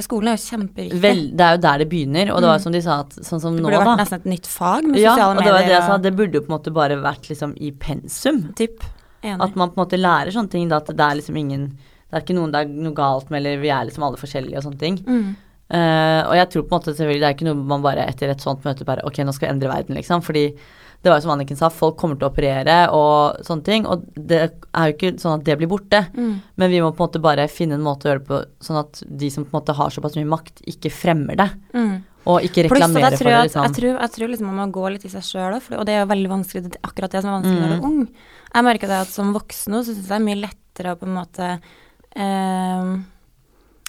Skolen 0.00 0.28
er 0.32 0.36
jo 0.38 0.42
kjempeviktig. 0.56 1.00
vel, 1.02 1.18
det 1.36 1.40
er 1.44 1.56
jo 1.56 1.60
der 1.60 1.78
det 1.82 1.88
begynner, 1.90 2.30
og 2.32 2.40
det 2.40 2.48
var 2.48 2.58
Mm. 2.58 2.62
som 2.62 2.72
de 2.72 2.80
sa 2.80 3.00
at 3.00 3.10
sånn 3.10 3.40
som 3.40 3.52
nå, 3.56 3.60
da. 3.60 3.60
det 3.60 3.62
nå, 3.62 3.68
burde 3.68 3.84
da. 3.84 3.90
vært 3.90 4.00
nesten 4.00 4.20
et 4.20 4.24
nytt 4.32 4.46
fag 4.46 4.84
med 4.88 4.96
Ja, 5.00 5.12
sosiale 5.14 5.36
og 5.36 5.44
det 5.44 5.52
var 5.52 5.58
det 5.58 5.66
medier. 5.66 5.80
jeg 5.80 5.88
sa, 5.90 5.98
det 5.98 6.16
burde 6.16 6.32
jo 6.32 6.40
på 6.40 6.50
en 6.52 6.56
måte 6.58 6.72
bare 6.72 6.96
vært 7.02 7.28
liksom 7.28 7.52
i 7.60 7.70
pensum. 7.72 8.54
Typ. 8.54 8.82
Enig. 9.22 9.40
At 9.42 9.54
man 9.54 9.68
på 9.70 9.76
en 9.78 9.84
måte 9.86 10.00
lærer 10.00 10.32
sånne 10.32 10.50
ting, 10.50 10.68
da, 10.68 10.76
at 10.76 10.86
det 10.86 10.98
er 11.00 11.14
liksom 11.20 11.36
ingen 11.36 11.76
Det 12.12 12.16
er 12.18 12.20
ikke 12.26 12.34
noen 12.36 12.50
det 12.52 12.60
er 12.60 12.68
noe 12.68 12.92
galt 12.92 13.30
med, 13.30 13.38
eller 13.40 13.60
vi 13.60 13.68
er 13.70 13.84
liksom 13.86 14.02
alle 14.04 14.16
forskjellige 14.20 14.56
og 14.58 14.62
sånne 14.64 14.78
ting. 14.78 14.96
mm. 15.06 15.36
Uh, 15.72 16.28
og 16.28 16.34
jeg 16.36 16.48
tror 16.50 16.62
på 16.68 16.74
en 16.74 16.80
måte 16.82 16.92
selvfølgelig 16.92 17.20
det 17.20 17.28
er 17.28 17.34
ikke 17.34 17.46
noe 17.48 17.54
man 17.64 17.80
bare 17.80 18.04
etter 18.06 18.28
et 18.28 18.40
sånt 18.44 18.62
møte 18.62 18.84
bare 18.84 19.00
Ok, 19.06 19.16
nå 19.24 19.32
skal 19.32 19.48
vi 19.48 19.52
endre 19.54 19.70
verden, 19.72 19.96
liksom. 19.96 20.20
Fordi 20.20 20.54
det 21.02 21.10
var 21.10 21.18
jo 21.18 21.24
som 21.24 21.32
Anniken 21.34 21.58
sa, 21.58 21.68
folk 21.74 21.96
kommer 21.98 22.14
til 22.18 22.28
å 22.28 22.30
operere 22.30 22.76
og 22.94 23.40
sånne 23.42 23.66
ting. 23.66 23.86
Og 23.90 24.04
det 24.14 24.38
er 24.38 24.90
jo 24.90 24.94
ikke 24.94 25.16
sånn 25.18 25.40
at 25.40 25.44
det 25.48 25.56
blir 25.58 25.70
borte. 25.70 26.04
Mm. 26.14 26.36
Men 26.62 26.70
vi 26.70 26.78
må 26.84 26.92
på 26.94 27.02
en 27.02 27.08
måte 27.08 27.22
bare 27.24 27.48
finne 27.50 27.74
en 27.74 27.82
måte 27.82 28.06
å 28.06 28.12
gjøre 28.12 28.22
det 28.22 28.28
på 28.30 28.38
sånn 28.62 28.78
at 28.84 29.02
de 29.22 29.30
som 29.34 29.44
på 29.44 29.50
en 29.50 29.58
måte 29.60 29.74
har 29.74 29.90
såpass 29.90 30.14
mye 30.20 30.30
makt, 30.30 30.62
ikke 30.70 30.92
fremmer 30.94 31.40
det. 31.42 31.48
Mm. 31.74 31.96
Og 32.30 32.44
ikke 32.46 32.62
jeg 32.62 32.70
for 32.70 32.78
det, 32.78 32.86
liksom. 32.86 33.64
jeg, 33.66 33.74
tror, 33.74 33.96
jeg 33.98 34.10
tror 34.14 34.30
liksom 34.30 34.46
man 34.52 34.60
må 34.62 34.66
gå 34.78 34.84
litt 34.94 35.04
i 35.08 35.10
seg 35.10 35.24
sjøl 35.26 35.56
òg, 35.56 35.66
og 35.74 35.86
det 35.88 35.96
er 35.96 36.04
jo 36.04 36.10
veldig 36.12 36.30
vanskelig. 36.30 36.62
Det 36.68 36.78
er 36.78 36.86
akkurat 36.86 37.10
det 37.16 37.22
som 37.24 37.32
er 37.32 37.38
vanskelig 37.40 37.58
når 37.58 37.72
du 37.72 37.74
er 37.74 37.80
Mm. 37.82 37.88
ung. 37.90 38.04
Jeg 38.52 38.64
merker 38.68 38.92
det 38.92 39.00
at 39.02 39.10
som 39.10 39.32
voksen 39.34 39.74
nå, 39.74 39.80
syns 39.82 39.98
jeg 39.98 40.06
det 40.06 40.18
er 40.20 40.26
mye 40.28 40.42
lettere 40.44 40.92
å 40.94 41.00
på 41.00 41.08
en 41.08 41.16
måte 41.18 41.48
eh, 42.14 42.92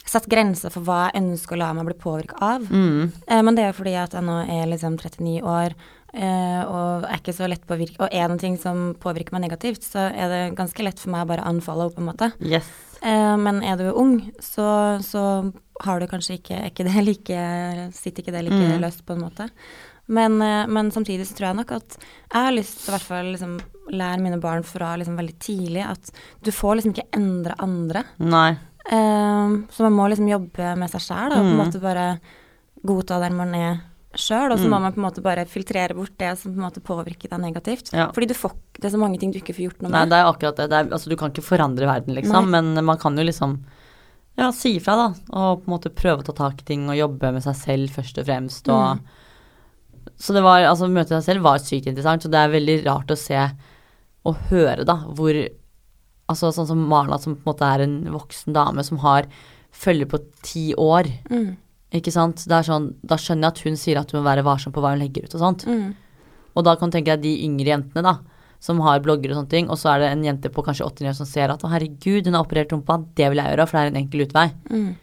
sette 0.05 0.29
grenser 0.31 0.69
for 0.73 0.83
hva 0.83 1.07
jeg 1.09 1.21
ønsker 1.23 1.55
å 1.55 1.59
la 1.61 1.71
meg 1.77 1.87
bli 1.87 1.95
påvirka 2.01 2.35
av. 2.43 2.65
Mm. 2.69 3.11
Eh, 3.27 3.41
men 3.41 3.55
det 3.55 3.63
er 3.69 3.75
fordi 3.77 3.93
at 3.99 4.15
jeg 4.17 4.25
nå 4.27 4.39
er 4.51 4.65
liksom 4.71 4.97
39 4.99 5.37
år 5.47 5.75
eh, 6.13 6.61
og 6.67 7.05
er 7.07 7.21
ikke 7.21 7.35
så 7.37 7.47
lett 7.49 7.63
påvirka. 7.69 8.01
Og 8.03 8.09
er 8.11 8.25
det 8.27 8.33
noe 8.35 8.43
ting 8.43 8.57
som 8.61 8.81
påvirker 8.99 9.35
meg 9.37 9.45
negativt, 9.47 9.85
så 9.87 10.09
er 10.11 10.33
det 10.33 10.41
ganske 10.59 10.83
lett 10.85 10.99
for 10.99 11.13
meg 11.15 11.23
å 11.25 11.31
bare 11.31 11.47
unfollow, 11.49 11.93
på 11.95 12.03
en 12.03 12.09
måte. 12.11 12.31
Yes. 12.43 12.67
Eh, 13.01 13.35
men 13.39 13.63
er 13.63 13.79
du 13.79 13.87
ung, 13.93 14.17
så, 14.43 14.99
så 15.03 15.23
har 15.83 15.99
du 16.03 16.07
kanskje 16.11 16.37
ikke, 16.37 16.59
ikke 16.69 16.85
det 16.87 17.01
like 17.07 17.39
Sitter 17.95 18.21
ikke 18.23 18.35
det 18.35 18.45
like 18.49 18.59
Mm. 18.59 18.79
løst, 18.83 19.05
på 19.07 19.15
en 19.15 19.23
måte. 19.23 19.49
Men, 20.05 20.35
men 20.37 20.89
samtidig 20.91 21.25
så 21.29 21.35
tror 21.37 21.47
jeg 21.47 21.57
nok 21.61 21.69
at 21.77 21.93
jeg 21.95 22.35
har 22.43 22.51
lyst 22.51 22.81
til 22.83 22.91
å 22.91 22.97
hvert 22.97 23.07
fall 23.07 23.29
liksom 23.31 23.53
lære 23.95 24.19
mine 24.19 24.39
barn 24.43 24.63
fra 24.67 24.97
liksom 24.99 25.15
veldig 25.15 25.35
tidlig 25.39 25.85
at 25.87 26.11
du 26.43 26.51
får 26.51 26.75
liksom 26.81 26.91
ikke 26.91 27.07
endre 27.15 27.55
andre. 27.63 28.03
Nei. 28.19 28.49
Eh, 28.91 29.53
så 29.71 29.83
man 29.87 29.95
må 29.95 30.09
liksom 30.11 30.27
jobbe 30.31 30.73
med 30.77 30.91
seg 30.91 31.01
sjæl 31.05 31.31
og 31.31 31.39
på 31.39 31.47
en 31.47 31.53
Mm. 31.55 31.61
måte 31.63 31.81
bare 31.81 32.07
godta 32.85 33.19
der 33.21 33.31
man 33.31 33.53
er 33.55 33.81
sjøl, 34.13 34.51
og 34.51 34.59
så 34.59 34.67
må 34.69 34.79
man 34.81 34.93
på 34.93 34.99
en 35.01 35.07
måte 35.07 35.23
bare 35.23 35.45
filtrere 35.49 35.95
bort 35.95 36.11
det 36.19 36.37
som 36.37 36.51
på 36.53 36.59
en 36.59 36.67
måte 36.67 36.81
påvirker 36.83 37.29
deg 37.31 37.39
negativt. 37.41 37.93
Ja. 37.93 38.11
Fordi 38.13 38.27
du 38.27 38.33
får, 38.35 38.51
det 38.77 38.85
er 38.85 38.93
så 38.93 38.99
mange 38.99 39.17
ting 39.19 39.31
du 39.31 39.39
ikke 39.39 39.55
får 39.55 39.63
gjort 39.71 39.81
noe 39.81 39.89
Nei, 39.91 40.03
det 40.05 40.19
er 40.19 40.27
akkurat 40.29 40.55
det. 40.59 40.67
det 40.69 40.77
er, 40.77 40.91
altså, 40.93 41.09
du 41.09 41.15
kan 41.15 41.31
ikke 41.31 41.41
forandre 41.47 41.87
verden, 41.87 42.13
liksom, 42.13 42.49
men 42.51 42.85
man 42.85 42.97
kan 43.01 43.17
jo 43.17 43.23
liksom 43.23 43.63
ja, 44.37 44.51
si 44.51 44.75
ifra, 44.77 44.95
da. 44.97 45.07
Og 45.31 45.63
på 45.63 45.67
en 45.69 45.73
måte 45.73 45.89
prøve 45.93 46.21
å 46.21 46.25
ta 46.25 46.33
tak 46.33 46.61
i 46.61 46.65
ting 46.65 46.87
og 46.89 46.97
jobbe 46.97 47.31
med 47.33 47.43
seg 47.43 47.55
selv 47.55 47.89
først 47.89 48.17
og 48.19 48.25
fremst. 48.25 48.69
Og, 48.69 48.99
Så 50.19 50.33
det 50.33 50.43
var, 50.43 50.61
altså 50.67 50.87
møte 50.91 51.09
seg 51.15 51.23
selv 51.23 51.43
var 51.43 51.57
sykt 51.63 51.87
interessant, 51.87 52.21
så 52.21 52.29
det 52.29 52.37
er 52.37 52.49
veldig 52.53 52.85
rart 52.85 53.09
å 53.13 53.17
se 53.17 53.39
og 54.25 54.35
høre, 54.51 54.85
da, 54.85 54.95
hvor 55.09 55.33
Altså 56.29 56.51
sånn 56.55 56.67
som 56.69 56.79
Marla, 56.87 57.17
som 57.19 57.35
på 57.35 57.43
en 57.43 57.53
måte 57.53 57.67
er 57.67 57.83
en 57.83 57.97
voksen 58.13 58.53
dame 58.55 58.83
som 58.83 58.97
har 59.03 59.25
følger 59.73 60.05
på 60.07 60.19
ti 60.45 60.73
år. 60.79 61.09
Mm, 61.29 61.57
Ikke 61.93 62.11
sant? 62.11 62.37
Sånn, 62.39 62.95
da 63.05 63.15
skjønner 63.17 63.43
jeg 63.43 63.51
at 63.51 63.59
hun 63.67 63.75
sier 63.77 63.99
at 63.99 64.11
hun 64.11 64.21
må 64.23 64.25
være 64.29 64.43
varsom 64.45 64.71
på 64.73 64.81
hva 64.81 64.93
hun 64.95 64.99
legger 65.03 65.25
ut 65.27 65.35
og 65.35 65.41
sånt. 65.41 65.65
mm, 65.67 65.93
Og 66.55 66.63
da 66.63 66.75
kan 66.75 66.89
du 66.89 66.95
tenke 66.97 67.11
deg 67.17 67.21
de 67.21 67.43
yngre 67.45 67.65
jentene, 67.73 68.01
da, 68.03 68.17
som 68.59 68.79
har 68.81 68.99
blogger 69.01 69.31
og 69.31 69.37
sånne 69.43 69.49
ting, 69.49 69.69
og 69.69 69.77
så 69.77 69.91
er 69.95 69.99
det 69.99 70.11
en 70.13 70.23
jente 70.23 70.49
på 70.49 70.63
kanskje 70.63 70.85
89 70.85 71.09
år 71.09 71.15
som 71.17 71.25
ser 71.25 71.49
at 71.51 71.61
å 71.65 71.69
herregud, 71.69 72.25
hun 72.25 72.33
har 72.37 72.45
operert 72.45 72.71
rumpa, 72.71 72.97
det 73.15 73.29
vil 73.29 73.37
jeg 73.41 73.51
gjøre, 73.57 73.67
for 73.67 73.77
det 73.77 73.83
er 73.83 73.91
en 73.91 74.01
enkel 74.05 74.25
utvei. 74.27 74.51
mm, 74.69 74.95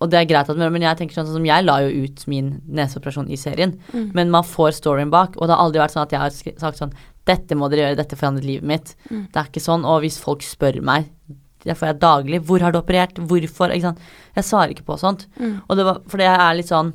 Og 0.00 0.10
det 0.10 0.18
er 0.18 0.24
greit 0.26 0.48
at 0.50 0.56
men 0.56 0.82
jeg 0.82 0.96
tenker 0.98 1.14
sånn 1.14 1.26
som 1.32 1.44
jeg 1.44 1.64
la 1.64 1.78
jo 1.82 2.04
ut 2.06 2.26
min 2.26 2.60
neseoperasjon 2.66 3.28
i 3.30 3.36
serien, 3.36 3.78
Mm. 3.92 4.10
men 4.14 4.30
man 4.30 4.42
får 4.42 4.72
storyen 4.80 5.10
bak, 5.10 5.36
og 5.36 5.46
det 5.46 5.54
har 5.54 5.62
aldri 5.62 5.78
vært 5.78 5.92
sånn 5.94 6.02
at 6.02 6.10
jeg 6.10 6.20
har 6.20 6.30
sagt 6.30 6.78
sånn 6.78 6.92
dette 7.28 7.54
må 7.58 7.68
dere 7.70 7.86
gjøre, 7.86 7.98
dette 8.02 8.16
forandret 8.18 8.44
livet 8.48 8.66
mitt. 8.66 8.94
Mm. 9.10 9.26
Det 9.32 9.38
er 9.42 9.50
ikke 9.50 9.62
sånn, 9.62 9.84
og 9.86 10.00
hvis 10.02 10.18
folk 10.22 10.42
spør 10.42 10.80
meg, 10.82 11.06
det 11.62 11.76
får 11.78 11.92
jeg 11.92 12.00
daglig, 12.02 12.40
hvor 12.42 12.58
har 12.64 12.72
du 12.74 12.80
operert, 12.80 13.20
hvorfor, 13.30 13.70
ikke 13.70 13.92
sant. 13.92 14.00
Jeg 14.34 14.44
svarer 14.48 14.72
ikke 14.74 14.86
på 14.88 14.96
sånt. 14.98 15.28
mm, 15.38 15.60
Og 15.70 15.76
det 15.78 15.84
var, 15.86 16.00
for 16.10 16.18
det 16.18 16.26
er 16.26 16.54
litt 16.58 16.66
sånn 16.72 16.92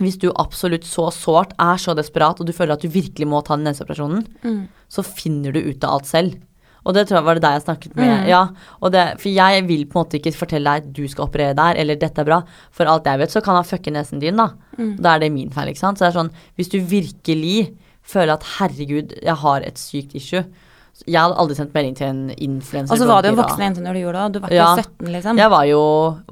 Hvis 0.00 0.16
du 0.22 0.30
absolutt 0.32 0.86
så 0.88 1.10
sårt 1.12 1.50
er 1.60 1.76
så 1.76 1.92
desperat, 1.98 2.38
og 2.40 2.46
du 2.48 2.52
føler 2.56 2.72
at 2.72 2.80
du 2.80 2.88
virkelig 2.88 3.26
må 3.28 3.42
ta 3.44 3.56
den 3.58 3.66
neseoperasjonen, 3.68 4.22
mm, 4.42 4.62
så 4.88 5.02
finner 5.04 5.52
du 5.52 5.58
ut 5.60 5.84
av 5.84 5.98
alt 5.98 6.06
selv. 6.08 6.38
Og 6.86 6.94
det 6.96 7.02
tror 7.08 7.18
jeg 7.18 7.26
var 7.26 7.36
det 7.36 7.42
der 7.44 7.56
jeg 7.58 7.64
snakket 7.66 7.96
med 7.98 8.08
Mm. 8.22 8.28
Ja, 8.30 8.38
og 8.80 8.92
det, 8.94 9.02
for 9.20 9.28
jeg 9.28 9.66
vil 9.68 9.84
på 9.84 9.98
en 9.98 10.04
måte 10.06 10.16
ikke 10.16 10.32
fortelle 10.32 10.64
deg 10.72 10.86
at 10.86 10.92
du 10.96 11.02
skal 11.12 11.26
operere 11.26 11.52
der, 11.58 11.76
eller 11.76 11.96
dette 12.00 12.22
er 12.22 12.24
bra. 12.24 12.38
For 12.72 12.88
alt 12.88 13.04
jeg 13.04 13.18
vet, 13.20 13.30
så 13.30 13.42
kan 13.44 13.54
han 13.58 13.64
fucke 13.68 13.92
nesen 13.92 14.22
din, 14.22 14.36
da. 14.40 14.48
mm. 14.78 14.96
Da 15.02 15.14
er 15.14 15.26
det 15.26 15.32
min 15.34 15.50
feil, 15.52 15.68
ikke 15.68 15.82
sant. 15.82 15.98
Så 16.00 16.06
det 16.06 16.14
er 16.14 16.18
sånn, 16.22 16.32
hvis 16.56 16.72
du 16.72 16.78
virkelig 16.80 17.76
føler 18.10 18.34
at 18.34 18.44
herregud, 18.58 19.14
jeg 19.22 19.36
har 19.44 19.64
et 19.66 19.78
sykt 19.80 20.14
issue 20.18 20.42
Jeg 21.06 21.16
hadde 21.16 21.36
aldri 21.40 21.54
sendt 21.56 21.72
melding 21.72 21.94
til 21.96 22.06
en 22.10 22.22
influenser. 22.36 22.92
Og 22.92 22.98
så 23.00 23.06
var 23.08 23.22
du 23.24 23.30
en 23.30 23.38
voksen 23.38 23.62
jente 23.64 23.80
når 23.84 23.96
du 23.96 24.00
gjorde 24.02 24.24
det, 24.26 24.32
du 24.34 24.40
var 24.42 24.50
ikke 24.52 24.58
Ja. 24.58 24.82
17, 24.82 25.12
liksom. 25.14 25.38
Jeg 25.40 25.50
var 25.54 25.64
jo 25.70 25.78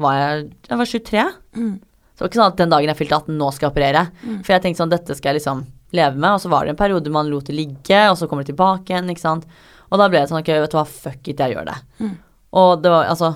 var 0.05 0.16
jeg, 0.18 0.43
jeg 0.68 0.79
var 0.83 0.91
23. 0.93 1.24
Mm, 1.57 1.72
Så 1.79 2.18
det 2.18 2.24
var 2.24 2.29
ikke 2.29 2.41
sånn 2.41 2.53
at 2.53 2.61
den 2.61 2.74
dagen 2.74 2.91
jeg 2.93 2.99
fylte 2.99 3.16
18, 3.22 3.39
nå 3.39 3.49
skal 3.55 3.68
jeg 3.68 3.72
operere. 3.72 4.03
Mm. 4.26 4.37
For 4.45 4.53
jeg 4.53 4.62
tenkte 4.66 4.83
sånn, 4.83 4.93
dette 4.93 5.16
skal 5.16 5.31
jeg 5.33 5.39
liksom 5.41 5.64
leve 5.97 6.16
med. 6.20 6.31
Og 6.35 6.41
så 6.45 6.51
var 6.53 6.66
det 6.66 6.74
en 6.74 6.81
periode 6.83 7.14
man 7.14 7.31
lot 7.33 7.49
det 7.49 7.57
ligge, 7.57 8.01
og 8.11 8.18
så 8.20 8.29
kommer 8.29 8.45
det 8.45 8.51
tilbake 8.53 8.93
igjen, 8.93 9.09
ikke 9.14 9.24
sant. 9.24 9.47
Og 9.89 9.97
da 10.03 10.09
ble 10.12 10.20
det 10.20 10.29
sånn, 10.29 10.43
ok, 10.43 10.51
vet 10.66 10.74
du 10.74 10.76
hva, 10.76 10.85
fuck 10.85 11.29
it, 11.33 11.39
jeg 11.41 11.55
gjør 11.57 11.70
det. 11.70 11.79
Mm. 12.03 12.12
Og 12.61 12.83
det 12.85 12.93
var, 12.93 13.09
altså, 13.14 13.33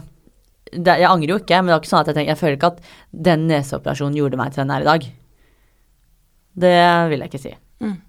det, 0.73 0.99
jeg 1.01 1.09
angrer 1.09 1.33
jo 1.33 1.41
ikke, 1.41 1.63
men 1.63 1.71
det 1.73 1.77
var 1.79 1.81
ikke 1.81 1.93
sånn 1.95 2.03
at 2.03 2.11
jeg 2.13 2.19
tenker, 2.19 2.35
jeg 2.35 2.43
føler 2.43 2.59
ikke 2.59 2.73
at 2.75 2.81
den 3.31 3.47
neseoperasjonen 3.49 4.19
gjorde 4.21 4.37
meg 4.43 4.53
til 4.53 4.65
den 4.67 4.75
jeg 4.75 4.83
er 4.83 4.85
i 4.85 4.91
dag. 4.93 5.09
Det 6.67 6.77
vil 7.13 7.23
jeg 7.25 7.31
ikke 7.33 7.45
si. 7.47 7.55
mm. 7.87 8.01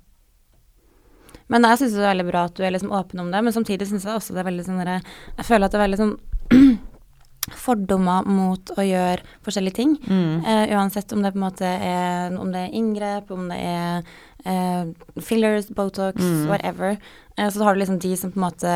Men 1.53 1.67
jeg 1.69 1.79
syns 1.83 1.93
det 1.95 2.01
er 2.03 2.09
veldig 2.15 2.25
bra 2.31 2.43
at 2.49 2.55
du 2.57 2.63
er 2.65 2.73
liksom 2.73 2.91
åpen 2.97 3.21
om 3.21 3.29
det, 3.33 3.43
men 3.45 3.53
samtidig 3.55 3.85
syns 3.91 4.07
jeg 4.09 4.17
også 4.17 4.33
det 4.33 4.41
er 4.41 4.49
veldig 4.49 4.65
sånn 4.65 4.81
Jeg 4.89 5.45
føler 5.45 5.67
at 5.69 5.75
det 5.75 5.79
er 5.79 5.85
veldig 5.85 6.01
sånn 6.01 6.15
fordommer 7.63 8.23
mot 8.31 8.71
å 8.79 8.83
gjøre 8.85 9.23
forskjellige 9.43 9.75
ting. 9.75 9.95
Mm. 10.07 10.45
Eh, 10.47 10.73
uansett 10.77 11.11
om 11.13 11.21
det 11.23 11.33
på 11.35 11.39
en 11.41 11.43
måte 11.45 11.67
er 11.67 12.37
Om 12.39 12.53
det 12.53 12.61
er 12.65 12.77
inngrep, 12.79 13.31
om 13.35 13.49
det 13.51 13.57
er 13.59 14.03
eh, 14.45 14.85
fillers, 15.21 15.67
Botox, 15.75 16.19
Mm. 16.21 16.47
whatever. 16.49 16.97
Eh, 17.37 17.49
så 17.49 17.63
har 17.63 17.73
du 17.75 17.79
liksom 17.81 17.99
de 17.99 18.15
som 18.17 18.31
på 18.31 18.39
en 18.39 18.47
måte 18.47 18.71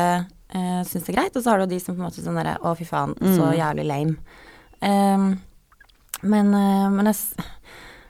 eh, 0.54 0.82
syns 0.84 1.04
det 1.04 1.12
er 1.14 1.18
greit, 1.20 1.36
og 1.36 1.42
så 1.44 1.50
har 1.50 1.58
du 1.58 1.66
de 1.66 1.80
som 1.80 1.94
på 1.96 2.00
en 2.02 2.06
måte 2.10 2.22
sånn 2.24 2.36
derre 2.38 2.56
Å, 2.62 2.76
fy 2.76 2.84
faen, 2.84 3.14
så 3.20 3.48
Mm. 3.50 3.58
jævlig 3.58 3.86
lame. 3.86 4.16
Ehm, 4.82 5.40
men 6.22 6.54
eh, 6.54 6.88
men 6.90 7.06
jeg, 7.06 7.16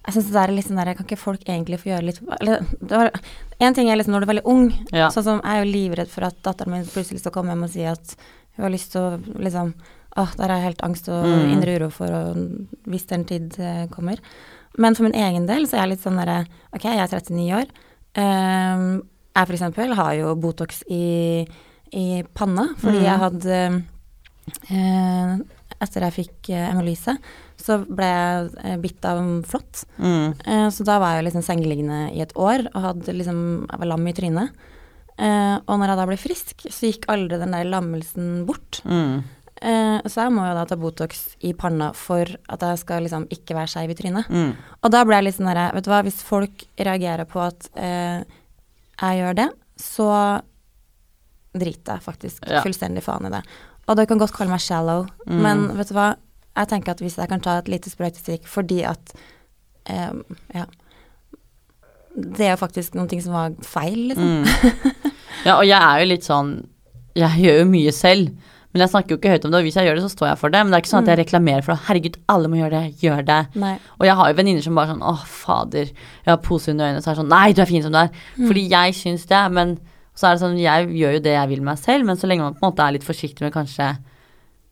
jeg 0.07 0.15
syns 0.15 0.31
det 0.33 0.43
er 0.43 0.53
litt 0.53 0.67
sånn 0.67 0.77
der 0.77 0.95
Kan 0.95 1.07
ikke 1.07 1.17
folk 1.19 1.41
egentlig 1.49 1.79
få 1.81 1.89
gjøre 1.91 2.05
litt 2.05 2.21
Eller 2.41 2.61
det 2.81 2.91
var 2.97 3.11
En 3.61 3.75
ting 3.75 3.89
er 3.91 3.97
liksom 3.99 4.15
når 4.15 4.21
du 4.23 4.27
er 4.29 4.35
veldig 4.35 4.47
ung. 4.47 4.67
Ja. 4.95 5.09
Sånn 5.11 5.25
som 5.27 5.41
jeg 5.43 5.51
er 5.57 5.65
jo 5.65 5.73
livredd 5.73 6.09
for 6.13 6.25
at 6.29 6.37
datteren 6.47 6.71
min 6.77 6.85
plutselig 6.87 7.21
skal 7.21 7.33
komme 7.35 7.51
hjem 7.55 7.65
og 7.67 7.71
si 7.73 7.83
at 7.85 8.17
hun 8.57 8.65
har 8.69 8.71
lyst 8.75 8.93
til 8.93 9.01
å 9.03 9.39
liksom 9.39 9.75
Åh, 10.19 10.31
der 10.37 10.49
har 10.49 10.57
jeg 10.59 10.65
helt 10.73 10.81
angst 10.83 11.09
og 11.13 11.25
Mm. 11.29 11.51
indre 11.53 11.75
uro 11.79 11.91
for 11.95 12.09
å, 12.11 12.21
hvis 12.89 13.05
den 13.07 13.25
tid 13.29 13.55
eh, 13.61 13.87
kommer. 13.93 14.19
Men 14.79 14.95
for 14.97 15.05
min 15.05 15.15
egen 15.15 15.47
del 15.47 15.67
så 15.69 15.77
er 15.77 15.83
jeg 15.85 15.91
litt 15.93 16.03
sånn 16.03 16.17
derre 16.19 16.47
Ok, 16.75 16.83
jeg 16.89 16.99
er 16.99 17.07
39 17.07 17.53
år. 17.55 17.69
Um, 18.19 19.03
jeg 19.37 19.47
for 19.47 19.55
eksempel 19.55 19.95
har 19.95 20.15
jo 20.19 20.35
Botox 20.35 20.83
i, 20.91 21.47
i 21.93 22.23
panna 22.35 22.75
fordi 22.81 22.99
Mm. 22.99 23.05
jeg 23.05 23.19
hadde 23.23 23.85
eh, 24.71 25.37
Etter 25.79 26.03
jeg 26.09 26.15
fikk 26.17 26.49
emolyse, 26.51 27.13
hemolyse, 27.15 27.15
så 27.63 27.77
ble 27.87 28.07
jeg 28.09 28.49
eh, 28.65 28.77
bitt 28.83 29.05
av 29.07 29.21
en 29.21 29.45
flått. 29.47 29.85
Mm. 29.99 30.35
Eh, 30.47 30.67
så 30.75 30.87
da 30.87 30.99
var 30.99 31.15
jeg 31.15 31.23
jo 31.23 31.27
liksom 31.29 31.45
sengeliggende 31.47 32.01
i 32.17 32.23
et 32.25 32.35
år 32.39 32.67
og 32.73 32.83
hadde 32.83 33.15
liksom, 33.15 33.41
jeg 33.71 33.83
var 33.85 33.91
lam 33.93 34.07
i 34.11 34.15
trynet. 34.17 34.65
Eh, 35.19 35.57
og 35.67 35.79
når 35.79 35.93
jeg 35.93 36.01
da 36.01 36.07
ble 36.11 36.19
frisk, 36.19 36.67
så 36.71 36.91
gikk 36.91 37.07
aldri 37.15 37.39
den 37.41 37.55
der 37.55 37.71
lammelsen 37.71 38.43
bort. 38.49 38.81
Mm. 38.87 39.23
Eh, 39.59 39.99
så 40.07 40.25
jeg 40.27 40.35
må 40.35 40.45
jo 40.47 40.57
da 40.59 40.67
ta 40.71 40.79
Botox 40.79 41.23
i 41.47 41.55
panna 41.59 41.93
for 41.99 42.27
at 42.27 42.63
jeg 42.63 42.83
skal 42.83 43.07
liksom 43.07 43.27
ikke 43.35 43.57
være 43.59 43.73
skeiv 43.73 43.95
i 43.95 43.99
trynet. 43.99 44.29
Mm. 44.31 44.53
Og 44.83 44.93
da 44.95 45.03
ble 45.07 45.19
jeg 45.19 45.27
litt 45.29 45.39
sånn 45.39 45.51
derre, 45.51 45.71
vet 45.75 45.87
du 45.87 45.91
hva, 45.95 46.03
hvis 46.07 46.21
folk 46.27 46.67
reagerer 46.79 47.27
på 47.31 47.43
at 47.43 47.71
eh, 47.75 48.21
jeg 48.99 49.23
gjør 49.23 49.41
det, 49.45 49.49
så 49.79 50.11
driter 51.59 51.99
jeg 51.99 52.05
faktisk 52.05 52.47
Ja. 52.47 52.63
fullstendig 52.63 53.03
faen 53.03 53.27
i 53.27 53.35
det. 53.35 53.43
Og 53.89 53.97
dere 53.97 54.07
kan 54.11 54.19
godt 54.21 54.35
kalle 54.37 54.53
meg 54.53 54.61
shallow, 54.61 55.07
Mm. 55.27 55.41
men 55.43 55.63
vet 55.79 55.89
du 55.89 55.95
hva, 55.97 56.11
jeg 56.59 56.69
tenker 56.69 56.93
at 56.93 57.01
hvis 57.01 57.17
jeg 57.17 57.29
kan 57.31 57.41
ta 57.41 57.59
et 57.59 57.69
lite 57.69 57.91
sprøytestikk 57.91 58.47
fordi 58.51 58.83
at 58.85 59.13
eh, 59.89 60.13
ja, 60.55 60.65
det 62.19 62.47
er 62.49 62.55
jo 62.57 62.61
faktisk 62.61 62.97
noen 62.99 63.09
ting 63.11 63.21
som 63.23 63.33
var 63.37 63.53
feil, 63.67 64.09
liksom. 64.11 64.43
Mm. 64.43 65.05
Ja, 65.47 65.55
og 65.61 65.67
jeg 65.69 65.79
er 65.79 66.01
jo 66.03 66.07
litt 66.11 66.25
sånn 66.27 66.49
Jeg 67.15 67.39
gjør 67.45 67.61
jo 67.61 67.67
mye 67.71 67.93
selv. 67.95 68.33
Men 68.75 68.83
jeg 68.83 68.91
snakker 68.91 69.15
jo 69.15 69.19
ikke 69.21 69.31
høyt 69.33 69.45
om 69.47 69.53
det, 69.53 69.59
og 69.61 69.67
hvis 69.69 69.77
jeg 69.79 69.87
gjør 69.87 69.97
det, 69.97 70.03
så 70.05 70.11
står 70.13 70.27
jeg 70.29 70.39
for 70.41 70.53
det. 70.53 70.61
Men 70.65 70.73
det 70.73 70.77
er 70.77 70.83
ikke 70.83 70.91
sånn 70.91 71.05
at 71.07 71.11
jeg 71.13 71.19
reklamerer 71.23 71.65
for 71.65 71.73
det. 71.73 71.85
Herregud, 71.87 72.17
alle 72.35 72.51
må 72.53 72.59
gjøre 72.59 72.75
det. 72.83 72.99
Gjør 73.01 73.23
det. 73.29 73.37
Nei. 73.63 73.71
Og 73.97 74.05
jeg 74.09 74.17
har 74.19 74.29
jo 74.33 74.37
venninner 74.41 74.65
som 74.67 74.77
bare 74.81 74.91
sånn 74.93 75.05
Å, 75.09 75.13
fader. 75.31 75.93
Jeg 75.95 76.29
har 76.33 76.41
pose 76.45 76.73
under 76.75 76.91
øynene, 76.91 77.01
så 77.05 77.11
er 77.13 77.17
det 77.17 77.23
sånn 77.23 77.31
Nei, 77.33 77.47
du 77.57 77.63
er 77.65 77.71
fin 77.71 77.87
som 77.87 77.95
du 77.95 78.01
er. 78.03 78.11
Fordi 78.43 78.65
jeg 78.75 78.97
syns 78.99 79.25
det. 79.31 79.41
Men 79.57 79.73
så 80.19 80.27
er 80.27 80.35
det 80.35 80.43
sånn 80.43 80.57
Jeg 80.59 80.89
gjør 80.99 81.13
jo 81.19 81.25
det 81.25 81.35
jeg 81.37 81.51
vil 81.53 81.61
med 81.63 81.73
meg 81.73 81.83
selv, 81.83 82.09
men 82.09 82.19
så 82.19 82.31
lenge 82.31 82.47
man 82.47 82.57
på 82.57 82.65
en 82.65 82.73
måte 82.73 82.87
er 82.87 82.97
litt 82.97 83.07
forsiktig 83.07 83.45
med 83.47 83.55
kanskje 83.55 83.93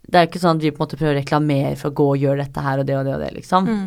Det 0.07 0.19
er 0.19 0.27
jo 0.27 0.31
ikke 0.33 0.43
sånn 0.43 0.59
at 0.59 0.65
vi 0.67 0.73
på 0.75 0.81
en 0.81 0.87
måte 0.87 0.99
prøver 0.99 1.15
å 1.15 1.21
reklamere 1.21 1.77
for 1.79 1.93
å 1.93 1.99
gå 2.01 2.09
og 2.15 2.25
gjøre 2.25 2.43
dette 2.43 2.67
her 2.67 2.83
og 2.83 2.89
det 2.89 2.99
og 2.99 3.07
det 3.07 3.15
og 3.15 3.23
det, 3.23 3.31
liksom. 3.41 3.71
Mm. 3.71 3.87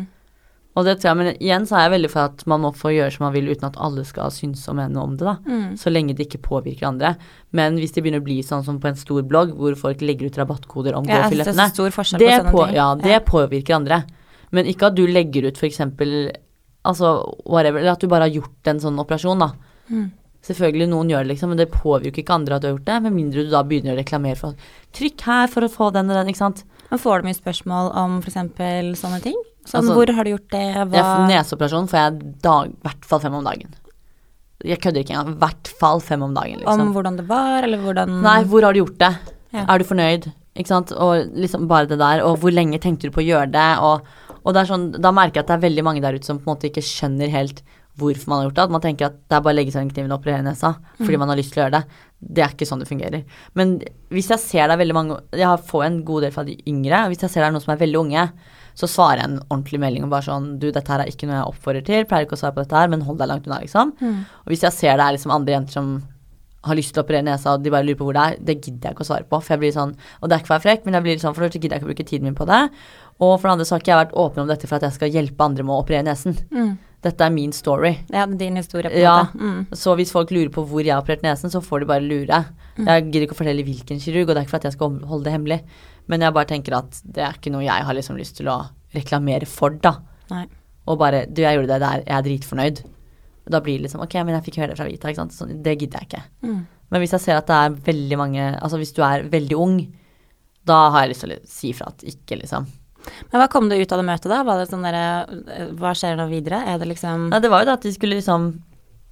Og 0.78 0.86
det 0.86 0.94
tror 1.00 1.08
jeg, 1.10 1.18
men 1.18 1.38
igjen 1.42 1.64
så 1.66 1.76
er 1.76 1.86
jeg 1.86 1.92
veldig 1.96 2.10
for 2.12 2.30
at 2.30 2.42
man 2.50 2.62
må 2.62 2.70
få 2.76 2.92
gjøre 2.94 3.10
som 3.14 3.24
man 3.26 3.32
vil 3.34 3.48
uten 3.50 3.66
at 3.66 3.78
alle 3.82 4.04
skal 4.06 4.30
synes 4.34 4.62
og 4.70 4.76
mene 4.78 5.02
om 5.02 5.16
det, 5.18 5.26
da. 5.26 5.34
Mm. 5.42 5.72
Så 5.80 5.90
lenge 5.90 6.14
det 6.14 6.28
ikke 6.28 6.42
påvirker 6.44 6.86
andre. 6.92 7.14
Men 7.56 7.80
hvis 7.80 7.96
det 7.96 8.04
begynner 8.04 8.22
å 8.22 8.26
bli 8.28 8.38
sånn 8.46 8.62
som 8.66 8.78
på 8.82 8.90
en 8.92 9.00
stor 9.00 9.24
blogg, 9.26 9.50
hvor 9.58 9.74
folk 9.80 10.04
legger 10.04 10.30
ut 10.30 10.38
rabattkoder 10.38 10.94
om 10.94 11.08
Ja, 11.08 11.24
det 11.24 11.40
gåfillettene, 11.40 11.66
så 11.74 11.88
det, 12.22 12.36
på 12.52 12.68
ja, 12.76 12.86
det 13.00 13.18
påvirker 13.26 13.80
andre. 13.80 14.04
Men 14.54 14.70
ikke 14.70 14.92
at 14.92 14.98
du 14.98 15.04
legger 15.10 15.50
ut 15.50 15.66
eksempel 15.66 16.32
Altså 16.80 17.10
whatever, 17.44 17.82
eller 17.82 17.92
at 17.92 18.00
du 18.00 18.08
bare 18.08 18.24
har 18.24 18.32
gjort 18.32 18.68
en 18.70 18.78
sånn 18.80 19.00
operasjon, 19.02 19.42
da. 19.42 19.50
Mm. 19.90 20.06
Selvfølgelig, 20.40 20.88
noen 20.88 21.10
gjør 21.12 21.26
det, 21.26 21.34
liksom, 21.34 21.50
men 21.52 21.58
det 21.60 21.68
påvirker 21.68 22.22
ikke 22.22 22.32
andre 22.38 22.56
at 22.56 22.62
du 22.62 22.70
har 22.70 22.76
gjort 22.78 22.86
det, 22.86 22.98
med 23.04 23.12
mindre 23.12 23.42
du 23.44 23.50
da 23.52 23.60
begynner 23.66 23.92
å 23.92 23.98
reklamere 23.98 24.38
for 24.40 24.70
Trykk 24.96 25.24
her 25.26 25.50
for 25.52 25.66
å 25.66 25.68
få 25.68 25.90
den 25.92 26.08
og 26.08 26.16
den, 26.16 26.30
ikke 26.32 26.40
sant. 26.40 26.62
Men 26.88 27.02
får 27.02 27.20
du 27.20 27.28
mye 27.28 27.36
spørsmål 27.36 27.90
om 28.00 28.16
f.eks. 28.24 28.38
sånne 29.02 29.20
ting? 29.26 29.36
Sånn, 29.68 29.82
Altså, 29.82 29.98
hvor 29.98 30.12
har 30.16 30.24
du 30.24 30.32
gjort 30.32 30.48
det? 30.54 30.64
Hva 30.80 30.96
ja, 30.96 31.10
neseoperasjon 31.28 31.90
får 31.92 32.00
jeg 32.00 32.32
dag, 32.46 32.72
i 32.72 32.88
hvert 32.88 33.04
fall 33.10 33.20
fem 33.22 33.36
om 33.36 33.44
dagen. 33.44 33.76
Jeg 34.64 34.80
kødder 34.80 35.04
ikke 35.04 35.14
engang. 35.14 35.34
I 35.36 35.40
hvert 35.44 35.70
fall 35.80 36.02
fem 36.04 36.24
om 36.24 36.32
dagen, 36.36 36.62
liksom. 36.62 36.86
Om 36.88 36.94
hvordan 36.96 37.20
det 37.20 37.26
var, 37.28 37.68
eller 37.68 37.84
hvordan 37.84 38.16
Nei, 38.24 38.38
hvor 38.48 38.64
har 38.64 38.76
du 38.76 38.80
gjort 38.82 38.98
det? 39.00 39.12
Ja. 39.52 39.66
Er 39.66 39.80
du 39.80 39.86
fornøyd? 39.88 40.30
Ikke 40.56 40.72
sant? 40.72 40.92
Og 40.96 41.36
liksom 41.36 41.68
bare 41.70 41.88
det 41.90 42.00
der, 42.00 42.24
og 42.26 42.40
hvor 42.42 42.52
lenge 42.54 42.80
tenkte 42.82 43.08
du 43.08 43.14
på 43.14 43.22
å 43.22 43.28
gjøre 43.28 43.52
det? 43.52 43.68
Og, 43.84 44.08
og 44.40 44.56
det 44.56 44.64
er 44.64 44.72
sånn, 44.72 44.88
da 44.96 45.12
merker 45.14 45.40
jeg 45.40 45.46
at 45.46 45.52
det 45.52 45.58
er 45.58 45.66
veldig 45.68 45.86
mange 45.86 46.02
der 46.04 46.16
ute 46.16 46.28
som 46.28 46.40
på 46.40 46.48
en 46.48 46.54
måte 46.54 46.68
ikke 46.72 46.84
skjønner 46.84 47.32
helt 47.32 47.62
hvorfor 47.98 48.30
man 48.30 48.40
har 48.40 48.48
gjort 48.48 48.58
det. 48.58 48.66
At 48.68 48.74
man 48.76 48.84
tenker 48.84 49.08
at 49.08 49.18
det 49.18 49.36
er 49.36 49.42
bare 49.44 49.54
å 49.54 49.58
legge 49.58 49.74
seg 49.74 49.84
den 49.84 49.92
kniven 49.94 50.14
og 50.14 50.20
operere 50.20 50.44
nesa 50.46 50.74
fordi 51.00 51.18
man 51.20 51.32
har 51.32 51.40
lyst 51.40 51.52
til 51.54 51.62
å 51.62 51.64
gjøre 51.64 51.80
det. 51.80 51.98
Det 52.20 52.44
er 52.44 52.54
ikke 52.54 52.68
sånn 52.68 52.82
det 52.82 52.88
fungerer. 52.90 53.24
Men 53.58 53.78
hvis 54.12 54.30
jeg 54.32 54.42
ser 54.44 54.68
det 54.68 54.76
er 54.76 54.82
veldig 54.82 54.96
mange 54.96 55.18
Jeg 55.40 55.64
får 55.70 55.84
en 55.86 56.00
god 56.04 56.26
del 56.26 56.34
fra 56.34 56.44
de 56.44 56.56
yngre. 56.68 57.04
og 57.04 57.14
Hvis 57.14 57.24
jeg 57.24 57.32
ser 57.32 57.40
det 57.40 57.48
er 57.48 57.54
noen 57.56 57.64
som 57.64 57.74
er 57.74 57.80
veldig 57.80 58.00
unge, 58.00 58.26
så 58.76 58.88
svarer 58.88 59.22
jeg 59.22 59.30
en 59.30 59.40
ordentlig 59.48 59.80
melding 59.82 60.06
og 60.06 60.14
bare 60.14 60.28
sånn 60.28 60.52
Du, 60.60 60.70
dette 60.70 60.92
her 60.92 61.02
er 61.02 61.10
ikke 61.10 61.28
noe 61.28 61.40
jeg 61.40 61.50
oppfordrer 61.50 61.84
til. 61.86 62.06
Pleier 62.06 62.28
ikke 62.28 62.38
å 62.38 62.42
svare 62.44 62.56
på 62.56 62.64
dette 62.64 62.76
her, 62.76 62.92
men 62.92 63.04
hold 63.08 63.20
deg 63.20 63.30
langt 63.32 63.48
unna, 63.48 63.60
liksom. 63.64 63.92
Mm. 64.00 64.24
Og 64.44 64.52
hvis 64.52 64.64
jeg 64.68 64.76
ser 64.76 64.96
det 64.96 65.06
er 65.06 65.16
liksom 65.16 65.34
andre 65.34 65.56
jenter 65.56 65.78
som 65.80 65.92
har 66.68 66.76
lyst 66.76 66.92
til 66.92 67.00
å 67.00 67.06
operere 67.06 67.24
nesa, 67.24 67.54
og 67.56 67.62
de 67.64 67.72
bare 67.72 67.86
lurer 67.86 67.96
på 67.96 68.04
hvor 68.04 68.16
det 68.16 68.24
er, 68.24 68.40
det 68.44 68.58
gidder 68.60 68.90
jeg 68.90 68.96
ikke 68.96 69.04
å 69.06 69.08
svare 69.08 69.24
på. 69.28 69.38
For 69.40 69.54
jeg 69.54 69.62
blir 69.62 69.72
sånn, 69.72 69.94
Og 70.20 70.28
det 70.28 70.36
er 70.36 70.42
ikke 70.42 70.50
for 70.50 70.54
å 70.54 70.58
være 70.58 70.66
frekk, 70.66 70.84
men 70.84 70.98
jeg 70.98 71.06
blir 71.06 71.22
sånn, 71.22 71.36
for 71.36 71.46
det 71.46 71.56
gidder 71.56 71.76
jeg 71.76 71.80
ikke 71.80 71.88
å 71.88 71.92
bruke 71.92 72.08
tiden 72.10 72.28
min 72.28 72.36
på 72.36 72.46
det. 72.50 72.60
Og 73.20 73.32
for 73.38 73.48
det 73.48 73.54
andre 73.54 73.66
så 73.68 73.74
har 73.74 73.84
ikke 73.84 73.92
jeg 73.94 74.02
vært 74.02 74.18
åpen 74.24 74.44
om 74.44 74.50
dette 74.50 74.68
for 74.68 74.76
at 74.76 74.84
jeg 74.88 74.96
skal 74.98 75.16
hjelpe 75.16 75.46
andre 75.46 75.64
med 75.64 75.76
å 75.76 75.80
operere 75.80 76.04
nesen. 76.04 76.36
Mm. 76.52 76.76
Dette 77.02 77.24
er 77.24 77.30
min 77.32 77.52
story. 77.52 77.94
Ja, 78.12 78.26
din 78.26 78.56
historie, 78.56 78.90
på 78.90 78.96
en 78.96 79.02
Ja. 79.02 79.24
måte. 79.24 79.38
Mm. 79.40 79.66
Så 79.72 79.94
hvis 79.96 80.12
folk 80.12 80.30
lurer 80.30 80.50
på 80.52 80.66
hvor 80.68 80.82
jeg 80.84 80.92
har 80.94 81.02
operert 81.02 81.22
nesen, 81.22 81.50
så 81.50 81.62
får 81.64 81.80
de 81.80 81.86
bare 81.86 82.02
lure. 82.04 82.44
Jeg 82.78 83.04
gidder 83.10 83.26
ikke 83.26 83.36
å 83.36 83.40
fortelle 83.40 83.64
hvilken 83.64 84.00
kirurg, 84.00 84.28
og 84.28 84.34
det 84.34 84.36
er 84.36 84.44
ikke 84.44 84.50
for 84.50 84.56
at 84.56 84.68
jeg 84.68 84.72
skal 84.76 84.98
holde 85.08 85.24
det 85.24 85.32
hemmelig. 85.32 85.60
Men 86.08 86.20
jeg 86.20 86.32
bare 86.34 86.46
tenker 86.46 86.76
at 86.76 87.00
det 87.04 87.22
er 87.24 87.32
ikke 87.32 87.52
noe 87.52 87.62
jeg 87.64 87.84
har 87.84 87.94
liksom 87.94 88.16
lyst 88.18 88.36
til 88.36 88.46
å 88.48 88.68
reklamere 88.94 89.46
for, 89.46 89.70
da. 89.70 89.96
Nei. 90.30 90.46
Og 90.88 90.98
bare 90.98 91.26
Du, 91.32 91.42
jeg 91.42 91.56
gjorde 91.58 91.68
det 91.68 91.80
der, 91.80 92.02
jeg 92.06 92.16
er 92.18 92.22
dritfornøyd. 92.22 92.82
Da 93.50 93.60
blir 93.60 93.78
det 93.78 93.88
liksom 93.88 94.02
Ok, 94.02 94.14
men 94.24 94.34
jeg 94.36 94.44
fikk 94.44 94.56
høre 94.60 94.68
det 94.74 94.76
fra 94.78 94.86
Vita, 94.88 95.08
ikke 95.08 95.16
sant. 95.16 95.32
Så 95.32 95.46
det 95.62 95.78
gidder 95.78 96.00
jeg 96.00 96.08
ikke. 96.08 96.22
Mm. 96.42 96.66
Men 96.90 97.00
hvis 97.00 97.10
jeg 97.12 97.20
ser 97.20 97.36
at 97.36 97.46
det 97.46 97.54
er 97.56 97.70
veldig 97.92 98.16
mange 98.18 98.58
Altså 98.60 98.76
hvis 98.78 98.92
du 98.92 99.02
er 99.02 99.22
veldig 99.30 99.56
ung, 99.56 99.92
da 100.66 100.90
har 100.90 101.02
jeg 101.06 101.10
lyst 101.14 101.20
til 101.24 101.32
å 101.34 101.38
si 101.46 101.70
ifra 101.72 101.88
at 101.88 102.02
ikke, 102.04 102.38
liksom. 102.42 102.66
Men 103.30 103.40
hva 103.40 103.46
kom 103.52 103.68
det 103.70 103.78
ut 103.80 103.92
av 103.92 104.00
det 104.00 104.08
møtet, 104.08 104.32
da? 104.32 104.56
Det 104.58 104.66
sånn 104.70 104.84
der, 104.84 104.98
Hva 105.78 105.94
skjer 105.96 106.18
nå 106.18 106.26
videre? 106.30 106.62
Er 106.68 106.80
det 106.80 106.90
liksom 106.90 107.30
Nei, 107.30 107.40
det 107.42 107.50
var 107.52 107.62
jo 107.62 107.70
det 107.70 107.78
at 107.78 107.86
de 107.86 107.94
skulle 107.94 108.18
liksom 108.18 108.50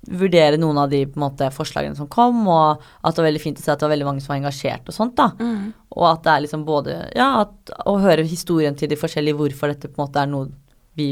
vurdere 0.09 0.57
noen 0.61 0.79
av 0.79 0.93
de 0.93 1.03
måte, 1.19 1.49
forslagene 1.53 1.99
som 1.99 2.09
kom, 2.09 2.45
og 2.49 2.79
at 3.03 3.17
det 3.17 3.21
var 3.21 3.29
veldig 3.29 3.43
fint 3.43 3.59
å 3.59 3.65
se 3.65 3.73
at 3.73 3.81
det 3.81 3.89
var 3.89 3.93
veldig 3.97 4.07
mange 4.07 4.23
som 4.25 4.33
var 4.33 4.39
engasjert 4.39 4.87
og 4.89 4.95
sånt, 4.95 5.17
da. 5.19 5.33
mm. 5.37 5.65
Og 5.99 6.05
at 6.07 6.23
det 6.25 6.33
er 6.33 6.45
liksom 6.45 6.63
både 6.69 6.95
Ja, 7.19 7.43
at, 7.43 7.73
å 7.91 7.97
høre 8.01 8.25
historien 8.29 8.77
til 8.79 8.93
de 8.93 9.01
forskjellige, 9.01 9.37
hvorfor 9.41 9.73
dette 9.73 9.91
på 9.91 9.99
en 9.99 10.05
måte 10.07 10.23
er 10.23 10.31
noe 10.31 10.53
vi 10.99 11.11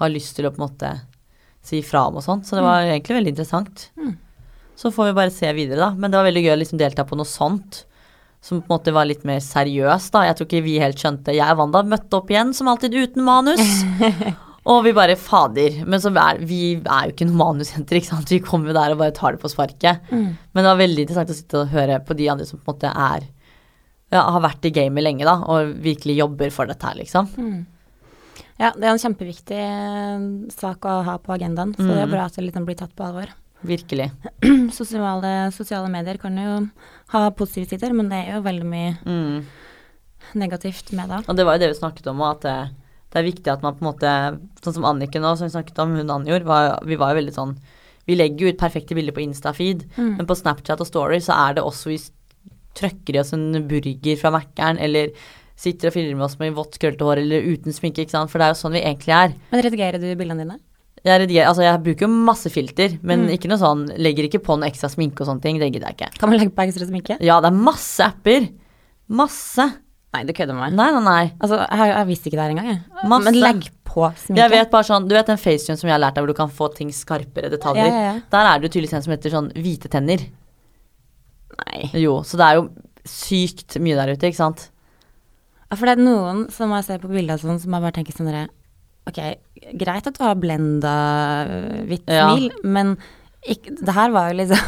har 0.00 0.10
lyst 0.12 0.36
til 0.38 0.48
å 0.48 0.52
på 0.54 0.62
en 0.62 0.66
måte 0.66 0.94
si 1.64 1.82
fra 1.84 2.06
om 2.08 2.18
og 2.20 2.24
sånn. 2.24 2.44
Så 2.46 2.56
det 2.56 2.64
var 2.64 2.86
egentlig 2.86 3.18
veldig 3.18 3.34
interessant. 3.34 3.88
Mm. 3.98 4.14
Så 4.78 4.92
får 4.94 5.10
vi 5.10 5.16
bare 5.18 5.34
se 5.34 5.50
videre, 5.56 5.80
da. 5.80 5.90
Men 5.92 6.12
det 6.12 6.20
var 6.20 6.28
veldig 6.28 6.44
gøy 6.46 6.54
å 6.54 6.58
liksom 6.60 6.80
delta 6.80 7.04
på 7.08 7.18
noe 7.18 7.28
sånt. 7.28 7.82
Som 8.40 8.60
på 8.62 8.68
en 8.70 8.76
måte 8.78 8.92
var 8.94 9.08
litt 9.08 9.24
mer 9.26 9.40
seriøst, 9.42 10.12
da. 10.14 10.22
Jeg 10.28 10.36
tror 10.38 10.46
ikke 10.46 10.62
vi 10.64 10.76
helt 10.78 11.00
skjønte 11.00 11.34
Jeg 11.34 11.50
og 11.52 11.58
Wanda 11.58 11.82
møtte 11.82 12.20
opp 12.20 12.28
igjen, 12.30 12.52
som 12.54 12.68
alltid, 12.70 12.94
uten 12.94 13.24
manus. 13.26 13.62
og 14.68 14.84
vi 14.86 14.92
bare 14.94 15.16
Fader. 15.18 15.80
Men 15.88 16.00
så 16.00 16.12
er 16.14 16.38
vi 16.46 16.60
er 16.78 17.08
jo 17.08 17.14
ikke 17.16 17.26
noen 17.26 17.40
manusjenter, 17.40 17.98
ikke 17.98 18.12
sant. 18.12 18.30
Vi 18.30 18.38
kommer 18.44 18.70
jo 18.70 18.76
der 18.78 18.94
og 18.94 19.00
bare 19.02 19.14
tar 19.16 19.34
det 19.34 19.42
på 19.42 19.50
sparket. 19.50 20.04
Mm. 20.12 20.28
Men 20.54 20.62
det 20.62 20.68
var 20.70 20.78
veldig 20.84 21.02
interessant 21.06 21.34
å 21.34 21.38
sitte 21.40 21.64
og 21.64 21.72
høre 21.74 21.98
på 22.06 22.14
de 22.18 22.28
andre 22.30 22.46
som 22.46 22.60
på 22.62 22.68
en 22.70 22.74
måte 22.76 22.92
er 22.94 23.26
ja, 24.14 24.22
har 24.22 24.40
vært 24.40 24.64
i 24.64 24.72
gamet 24.72 25.04
lenge, 25.04 25.26
da, 25.28 25.34
og 25.52 25.74
virkelig 25.84 26.14
jobber 26.16 26.48
for 26.54 26.70
dette 26.70 26.86
her, 26.88 26.96
liksom. 26.96 27.26
Mm. 27.36 27.58
Ja, 28.58 28.70
det 28.74 28.86
er 28.86 28.94
en 28.94 29.02
kjempeviktig 29.02 29.58
eh, 29.60 30.22
sak 30.54 30.86
å 30.88 30.94
ha 31.04 31.18
på 31.22 31.34
agendaen, 31.36 31.74
så 31.76 31.84
det 31.84 31.98
er 32.00 32.06
Mm. 32.08 32.14
bra 32.14 32.24
at 32.24 32.38
det 32.38 32.46
liksom 32.46 32.64
blir 32.64 32.78
tatt 32.80 32.94
på 32.96 33.04
alvor. 33.04 33.28
Virkelig. 33.66 34.10
Sosiale, 34.78 35.50
sosiale 35.52 35.88
medier 35.90 36.18
kan 36.22 36.36
jo 36.38 36.52
ha 37.14 37.22
positive 37.34 37.68
sider, 37.72 37.92
men 37.96 38.08
det 38.12 38.20
er 38.26 38.36
jo 38.36 38.42
veldig 38.44 38.66
mye 38.68 38.92
Mm. 39.04 39.44
negativt 40.34 40.92
med 40.92 41.08
det. 41.08 41.22
Og 41.28 41.36
det 41.36 41.46
var 41.46 41.56
jo 41.56 41.62
det 41.64 41.70
vi 41.72 41.78
snakket 41.80 42.06
om, 42.12 42.20
at 42.26 42.42
det, 42.44 42.56
det 43.12 43.18
er 43.20 43.26
viktig 43.30 43.52
at 43.52 43.62
man 43.64 43.74
på 43.78 43.82
en 43.84 43.88
måte 43.92 44.12
Sånn 44.62 44.74
som 44.76 44.84
Anniken 44.84 45.22
nå, 45.24 45.34
som 45.38 45.46
vi 45.48 45.54
snakket 45.54 45.78
om, 45.82 45.94
hun 45.96 46.10
Anjor, 46.12 46.44
var, 46.44 46.78
vi 46.84 46.98
var 47.00 47.14
jo 47.14 47.20
veldig 47.22 47.34
sånn 47.34 47.56
Vi 48.08 48.16
legger 48.18 48.46
jo 48.46 48.52
ut 48.52 48.60
perfekte 48.60 48.94
bilder 48.98 49.16
på 49.16 49.24
Insta-feed, 49.24 49.86
Mm. 49.96 50.16
men 50.18 50.26
på 50.28 50.36
Snapchat 50.36 50.80
og 50.80 50.86
Story 50.90 51.18
så 51.24 51.34
er 51.48 51.54
det 51.58 51.64
også 51.64 51.90
vi 51.92 51.98
trøkker 52.78 53.16
i 53.16 53.20
oss 53.20 53.32
en 53.34 53.50
burger 53.68 54.16
fra 54.20 54.30
Mækkern, 54.30 54.78
eller 54.78 55.10
sitter 55.58 55.88
og 55.90 55.94
filmer 55.96 56.24
oss 56.28 56.38
med 56.38 56.54
vått, 56.54 56.76
krøllete 56.78 57.02
hår 57.04 57.18
eller 57.24 57.42
uten 57.56 57.72
sminke, 57.74 58.04
ikke 58.04 58.14
sant, 58.14 58.30
for 58.30 58.38
det 58.38 58.46
er 58.46 58.52
jo 58.54 58.58
sånn 58.60 58.76
vi 58.76 58.82
egentlig 58.84 59.14
er. 59.16 59.32
Men 59.50 59.64
redigerer 59.66 59.98
du 59.98 60.06
bildene 60.14 60.44
dine? 60.44 60.58
Jeg 61.08 61.22
rediger, 61.24 61.46
altså 61.48 61.64
jeg 61.64 61.80
bruker 61.86 62.04
jo 62.06 62.12
masse 62.28 62.50
filter, 62.52 62.94
men 63.02 63.26
Mm. 63.26 63.32
ikke 63.34 63.48
noe 63.50 63.58
sånn, 63.60 63.82
legger 63.98 64.28
ikke 64.28 64.42
på 64.44 64.58
noe 64.58 64.68
ekstra 64.68 64.90
sminke 64.92 65.22
og 65.24 65.28
sånne 65.30 65.42
ting, 65.42 65.58
det 65.58 65.72
gidder 65.72 65.88
jeg 65.90 65.96
ikke. 65.98 66.18
Kan 66.20 66.28
man 66.30 66.38
legge 66.38 66.52
på 66.54 66.64
ekstra 66.66 66.86
sminke? 66.88 67.16
Ja, 67.24 67.40
det 67.40 67.48
er 67.52 67.56
masse 67.56 68.04
apper. 68.04 68.48
Masse. 69.08 69.66
Nei, 70.14 70.22
du 70.24 70.32
kødder 70.32 70.54
med 70.56 70.72
meg. 70.72 70.76
Nei, 70.78 70.90
nei, 70.92 71.02
nei. 71.04 71.32
Altså, 71.40 71.58
jeg, 71.68 71.90
jeg 71.94 72.06
visste 72.08 72.28
ikke 72.30 72.38
det 72.38 72.44
her 72.46 72.54
engang, 72.54 72.68
jeg. 72.72 73.08
Masse. 73.08 73.24
Men 73.24 73.34
legg 73.40 73.66
på 73.88 74.06
sminke. 74.16 74.40
Jeg 74.40 74.50
vet 74.52 74.70
bare 74.72 74.84
sånn, 74.88 75.08
du 75.08 75.14
vet 75.16 75.26
den 75.32 75.40
facetune 75.40 75.76
som 75.80 75.88
jeg 75.88 75.94
har 75.96 76.00
lært 76.04 76.14
deg, 76.16 76.24
hvor 76.24 76.32
du 76.32 76.38
kan 76.38 76.52
få 76.52 76.68
ting 76.76 76.90
skarpere 76.92 77.50
detaljer. 77.52 77.88
Ja, 77.88 77.92
ja, 77.92 78.12
ja. 78.12 78.20
Der 78.32 78.48
er 78.52 78.58
det 78.60 78.68
jo 78.68 78.72
tydeligvis 78.80 78.94
en 78.98 79.02
som 79.04 79.12
heter 79.16 79.30
sånn 79.34 79.50
hvite 79.56 79.88
tenner. 79.92 80.24
Nei. 81.58 81.90
Jo, 81.98 82.20
så 82.26 82.38
det 82.40 82.46
er 82.48 82.58
jo 82.60 82.68
sykt 83.08 83.78
mye 83.82 83.96
der 83.98 84.12
ute, 84.14 84.28
ikke 84.28 84.40
sant. 84.40 84.68
Ja, 85.68 85.76
for 85.76 85.88
det 85.88 85.98
er 85.98 86.04
noen 86.04 86.46
som 86.52 86.70
jeg 86.72 86.84
ser 86.86 87.00
på 87.02 87.10
bilder 87.12 87.40
sånn, 87.40 87.58
som 87.60 87.72
jeg 87.76 87.84
bare 87.84 87.96
tenker 87.96 88.16
sånn 88.16 88.28
derre 88.30 88.48
Ok, 89.08 89.18
greit 89.80 90.06
at 90.10 90.18
du 90.18 90.24
har 90.24 90.34
blenda 90.36 90.94
hvitt 91.88 92.04
hvitt 92.06 92.12
Ja. 92.12 92.28
smil, 92.34 92.50
men 92.64 92.96
ikke, 93.48 93.72
det 93.80 93.94
her 93.94 94.10
var 94.12 94.32
jo 94.32 94.38
liksom 94.42 94.58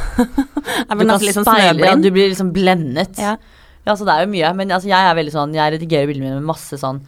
Jeg 0.88 0.96
ble 0.96 1.06
nesten 1.08 1.26
litt 1.28 1.36
sånn 1.36 1.48
ja, 1.50 1.72
snøblind. 1.72 2.02
du 2.06 2.10
blir 2.14 2.28
liksom 2.30 2.52
blendet. 2.54 3.18
Ja. 3.20 3.36
Ja, 3.86 3.94
så 3.96 4.04
det 4.06 4.12
er 4.14 4.24
jo 4.26 4.30
mye. 4.32 4.52
Men 4.56 4.68
altså, 4.76 4.88
jeg 4.92 5.00
er 5.10 5.16
veldig 5.18 5.32
sånn, 5.34 5.54
jeg 5.56 5.72
redigerer 5.74 6.06
bildene 6.10 6.28
mine 6.28 6.38
med 6.40 6.48
masse 6.52 6.76
sånn 6.80 7.00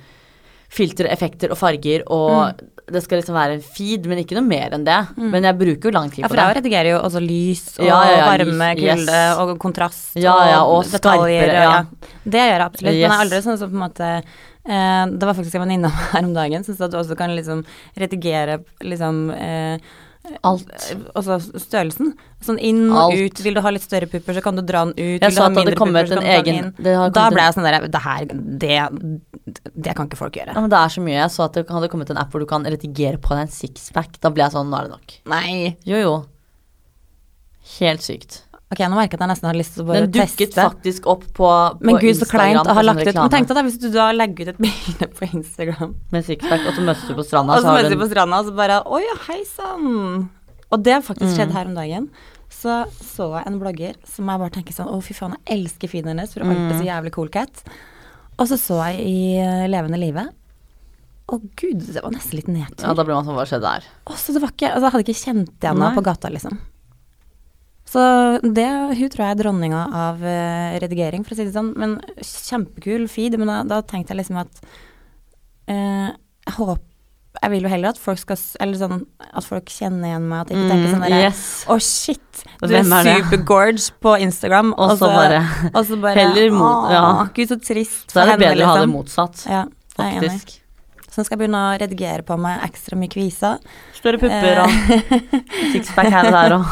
filter, 0.72 1.04
effekter 1.12 1.50
og 1.52 1.58
farger, 1.60 2.00
og 2.08 2.30
Mm. 2.32 2.68
det 2.94 3.02
skal 3.04 3.20
liksom 3.20 3.34
være 3.36 3.52
en 3.58 3.60
feed, 3.60 4.06
men 4.08 4.18
ikke 4.22 4.38
noe 4.38 4.46
mer 4.48 4.70
enn 4.72 4.84
det. 4.86 5.00
Men 5.20 5.42
jeg 5.44 5.58
bruker 5.58 5.90
jo 5.90 5.92
lang 5.98 6.08
tid 6.10 6.24
på 6.24 6.28
det. 6.28 6.32
Ja, 6.32 6.32
for 6.32 6.40
jeg 6.40 6.56
redigerer 6.62 6.88
jo 6.94 7.00
også 7.04 7.20
lys 7.20 7.78
og 7.78 7.84
Ja, 7.86 7.98
ja, 8.08 8.16
ja, 8.16 8.30
varme, 8.30 8.70
kulde 8.80 9.18
yes. 9.20 9.36
og 9.38 9.58
kontrast 9.60 10.16
Ja, 10.16 10.36
ja, 10.48 10.62
og 10.64 10.84
detaljer. 10.84 11.44
skarpere, 11.44 11.62
ja. 11.62 11.84
Det 12.24 12.40
gjør 12.40 12.56
jeg 12.56 12.66
absolutt, 12.66 12.88
men 12.88 13.00
jeg 13.04 13.10
er 13.10 13.20
aldri 13.26 13.42
sånn 13.44 13.58
som 13.60 13.68
på 13.70 13.76
en 13.76 13.84
måte 13.84 14.22
eh, 14.68 15.04
Det 15.10 15.26
var 15.28 15.34
faktisk 15.38 15.58
en 15.58 15.66
venninne 15.66 15.90
av 15.90 15.98
meg 15.98 16.14
her 16.16 16.24
om 16.30 16.32
dagen 16.38 16.64
som 16.64 16.76
sa 16.78 16.86
at 16.86 16.94
du 16.94 16.98
også 17.02 17.16
kan 17.18 17.34
liksom 17.36 17.64
redigere 17.98 18.62
liksom 18.80 19.28
eh, 19.34 19.92
Alt. 20.46 20.68
Altså 21.18 21.40
størrelsen. 21.58 22.12
Sånn 22.46 22.58
inn 22.62 22.84
og 22.92 22.98
Alt. 23.08 23.18
ut. 23.18 23.40
Vil 23.42 23.56
du 23.58 23.60
ha 23.64 23.72
litt 23.74 23.82
større 23.82 24.06
pupper, 24.06 24.36
så 24.36 24.42
kan 24.44 24.54
du 24.54 24.62
dra 24.62 24.84
den 24.86 24.92
ut. 24.94 25.18
Jeg 25.18 25.18
Vil 25.18 25.18
du 25.18 25.24
ha 25.24 25.26
at 25.26 25.34
det 25.34 25.42
hadde 25.42 25.56
mindre 25.58 25.78
kommet 25.80 26.06
pupper, 26.06 26.12
så 26.12 26.14
en 26.14 26.22
kan 26.22 26.22
du 26.22 26.28
dra 26.28 26.36
den 26.36 26.46
egen 26.46 26.60
inn. 26.60 26.84
det 26.86 26.92
har 26.94 27.10
Da 27.10 27.24
kommet 27.24 27.34
ble 27.34 27.42
jeg 27.42 27.56
sånn 27.56 27.66
der 27.66 27.88
Det 27.96 28.02
her, 28.04 28.28
det, 28.62 29.72
det 29.88 29.96
kan 29.98 30.06
ikke 30.06 30.20
folk 30.20 30.38
gjøre. 30.38 30.54
Ja, 30.54 30.62
men 30.62 30.70
det 30.70 30.78
er 30.78 30.94
så 30.94 31.02
mye. 31.02 31.16
Jeg 31.18 31.34
så 31.34 31.42
at 31.48 31.58
det 31.58 31.64
hadde 31.74 31.90
kommet 31.90 32.14
en 32.14 32.22
app 32.22 32.30
hvor 32.30 32.38
du 32.38 32.46
kan 32.46 32.62
redigere 32.70 33.18
på 33.18 33.34
deg 33.34 33.48
en 33.48 33.52
sixpack. 33.58 34.14
Da 34.22 34.30
ble 34.30 34.46
jeg 34.46 34.54
sånn, 34.54 34.70
nå 34.70 34.78
er 34.78 34.86
det 34.86 34.94
nok. 34.94 35.16
Nei. 35.34 35.74
Jo, 35.90 35.98
jo. 36.06 36.14
Helt 37.80 38.06
sykt. 38.06 38.44
Ok, 38.72 38.78
nå 38.88 38.96
merker 38.96 39.14
jeg 39.14 39.20
at 39.20 39.24
jeg 39.26 39.30
nesten 39.34 39.48
har 39.50 39.56
lyst 39.58 39.74
til 39.76 39.82
å 39.84 39.86
bare 39.90 40.00
Den 40.06 40.12
dukket 40.16 40.38
teste. 40.54 40.62
faktisk 40.64 41.06
opp 41.12 41.24
på, 41.36 41.48
på 41.76 41.84
Men 41.84 41.98
gud, 42.00 42.16
så 42.16 42.28
kleint 42.30 42.64
å 42.64 42.72
ha 42.78 42.82
lagt 42.86 43.04
ut. 43.04 43.14
Men 43.18 43.32
tenk 43.34 43.48
deg 43.50 43.58
da 43.58 43.62
hvis 43.66 43.78
du 43.82 43.88
da 43.92 44.06
legger 44.16 44.48
ut 44.48 44.52
et 44.54 44.60
bilde 44.66 45.08
på 45.18 45.28
Instagram, 45.28 45.94
Med 46.14 46.24
sixpack, 46.24 46.64
og 46.70 46.78
så 46.78 46.84
møtes 46.86 47.04
du 47.08 47.14
på 47.18 47.26
stranda, 47.28 47.58
og 47.58 47.60
så 47.60 47.68
så 47.68 47.74
møtes 47.76 47.92
du 47.92 47.98
på 48.00 48.08
stranda, 48.08 48.38
og 48.40 48.48
så 48.48 48.54
bare 48.56 48.78
Oi, 48.88 49.02
hei 49.28 49.40
sann. 49.50 50.30
Og 50.72 50.82
det 50.82 50.94
har 50.96 51.02
faktisk 51.04 51.28
Mm. 51.34 51.36
skjedd 51.36 51.52
her 51.52 51.66
om 51.68 51.74
dagen. 51.76 52.08
Så 52.52 52.78
så 52.96 53.26
jeg 53.36 53.46
en 53.48 53.58
blogger 53.60 53.94
som 54.08 54.28
jeg 54.32 54.38
bare 54.40 54.50
tenker 54.56 54.72
sånn 54.76 54.88
Å, 54.88 55.02
fy 55.04 55.12
faen, 55.16 55.36
jeg 55.44 55.58
elsker 55.58 55.88
feeden 55.92 56.12
hennes, 56.14 56.32
for 56.32 56.40
hun 56.40 56.52
er 56.52 56.56
alltid 56.56 56.76
Mm. 56.76 56.80
så 56.80 56.88
jævlig 56.88 57.12
cool 57.12 57.28
cat. 57.28 57.62
Og 58.38 58.48
så 58.48 58.56
så 58.56 58.78
jeg 58.88 59.04
i 59.04 59.36
eh, 59.36 59.66
Levende 59.68 59.98
livet. 60.00 60.32
Å 61.28 61.38
gud, 61.56 61.84
det 61.92 62.00
var 62.02 62.10
nesten 62.12 62.36
litt 62.40 62.48
nedtur. 62.48 62.84
Ja, 62.88 62.92
da 62.96 63.04
ble 63.04 63.14
man 63.14 63.24
sånn, 63.24 63.36
hva 63.36 63.44
skjedde 63.48 63.68
der? 63.68 63.84
Å, 64.08 64.16
så 64.16 64.32
det 64.32 64.40
var 64.42 64.50
ikke, 64.52 64.68
altså, 64.72 64.88
jeg 64.88 64.92
hadde 64.96 65.04
ikke 65.06 65.22
kjent 65.22 65.52
igjen 65.60 65.76
henne 65.80 65.94
på 65.96 66.02
gata, 66.04 66.28
liksom. 66.32 66.58
Så 67.92 68.02
det, 68.40 68.64
hun 68.96 69.10
tror 69.12 69.20
jeg 69.26 69.34
er 69.34 69.40
dronninga 69.42 69.82
av 69.92 70.22
uh, 70.24 70.78
redigering, 70.80 71.26
for 71.26 71.34
å 71.34 71.36
si 71.36 71.44
det 71.44 71.52
sånn. 71.52 71.74
Men 71.76 71.98
kjempekul 72.24 73.04
feed. 73.12 73.36
Men 73.40 73.50
da, 73.50 73.58
da 73.68 73.80
tenkte 73.84 74.14
jeg 74.14 74.22
liksom 74.22 74.38
at 74.40 74.62
uh, 75.68 76.08
Jeg 76.12 76.54
håper 76.56 76.80
Jeg 77.42 77.50
vil 77.52 77.66
jo 77.66 77.72
heller 77.72 77.92
at 77.92 78.00
folk 78.00 78.20
skal 78.22 78.40
Eller 78.64 78.80
sånn 78.80 79.04
at 79.28 79.44
folk 79.48 79.68
kjenner 79.72 80.08
igjen 80.10 80.24
meg, 80.30 80.40
at 80.44 80.48
de 80.52 80.56
ikke 80.56 80.70
tenker 80.72 80.94
sånn 80.94 81.04
derre 81.04 81.20
Mm, 81.20 81.26
yes. 81.26 81.44
Å, 81.68 81.76
shit, 81.84 82.42
du 82.62 82.72
er 82.72 82.80
er 82.80 83.06
supergorge 83.20 83.86
på 84.04 84.16
Instagram. 84.24 84.72
Og 84.76 84.96
så 85.00 85.08
bare 85.12 85.42
og 85.72 85.94
bare 86.02 86.26
heller 86.26 86.56
mot- 86.56 86.88
Å, 86.88 86.96
ja. 86.96 87.04
Gud, 87.36 87.52
så 87.52 87.60
trist. 87.60 88.08
Så 88.12 88.22
er 88.24 88.32
det 88.32 88.40
bedre 88.46 88.64
å 88.66 88.72
ha 88.72 88.80
det 88.80 88.86
liksom. 88.86 88.96
motsatt, 88.96 89.46
Ja, 89.52 89.64
faktisk. 89.98 90.58
Så 91.12 91.20
nå 91.20 91.26
skal 91.26 91.36
jeg 91.36 91.42
begynne 91.44 91.60
å 91.60 91.72
redigere 91.76 92.24
på 92.24 92.38
meg 92.40 92.62
ekstra 92.64 92.96
mye 92.96 93.12
kviser. 93.12 93.58
Større 93.98 94.16
pupper 94.22 94.62
og 94.64 94.70
sixpack 95.74 96.08
her 96.08 96.30
og 96.30 96.36
der 96.38 96.54
og 96.56 96.64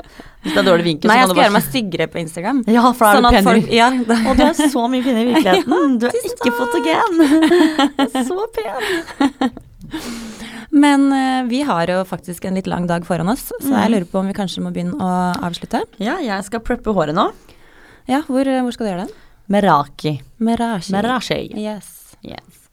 Hvis 0.42 0.54
det 0.56 0.58
er 0.58 0.66
dårlig 0.66 0.84
vinkel, 0.84 1.08
Nei, 1.08 1.16
jeg 1.20 1.26
så 1.28 1.30
skal 1.30 1.36
kan 1.36 1.42
du 1.42 1.46
gjøre 1.46 1.54
meg 1.54 1.66
styggere 1.70 2.06
på 2.10 2.18
Instagram. 2.22 2.62
Ja, 2.66 2.82
for 2.98 3.04
da 3.04 3.10
er 3.12 3.20
sånn 3.20 3.28
du 3.30 3.48
folk 3.48 3.66
penere. 3.68 3.76
Ja, 3.78 3.90
Og 4.32 4.36
du 4.36 4.42
er 4.42 4.56
så 4.72 4.86
mye 4.90 5.04
finere 5.06 5.22
i 5.22 5.34
virkeligheten. 5.36 5.98
Du 6.02 6.06
er 6.08 6.16
ikke 6.32 6.52
fotogen. 6.58 8.26
Så 8.26 8.38
pen. 8.56 9.52
Men 10.82 11.12
eh, 11.12 11.42
vi 11.50 11.60
har 11.68 11.86
jo 11.92 11.98
faktisk 12.08 12.44
en 12.48 12.54
litt 12.56 12.66
lang 12.70 12.86
dag 12.88 13.04
foran 13.06 13.28
oss, 13.28 13.50
så 13.60 13.68
Mm. 13.68 13.76
jeg 13.82 13.90
lurer 13.92 14.06
på 14.08 14.18
om 14.22 14.26
vi 14.30 14.32
kanskje 14.38 14.62
må 14.64 14.70
begynne 14.72 14.96
å 14.96 15.10
avslutte. 15.44 15.82
Ja, 16.00 16.16
jeg 16.24 16.44
skal 16.48 16.60
preppe 16.64 16.94
håret 16.96 17.14
nå. 17.14 17.26
Ja, 18.08 18.22
hvor, 18.26 18.40
eh, 18.48 18.62
hvor 18.64 18.72
skal 18.72 18.86
du 18.86 18.92
gjøre 18.92 19.06
det? 19.06 19.14
Meraki. 19.52 20.14
Merashi. 20.40 20.92
Merashi. 20.94 21.40
Yes. 21.60 22.16
Yes. 22.24 22.68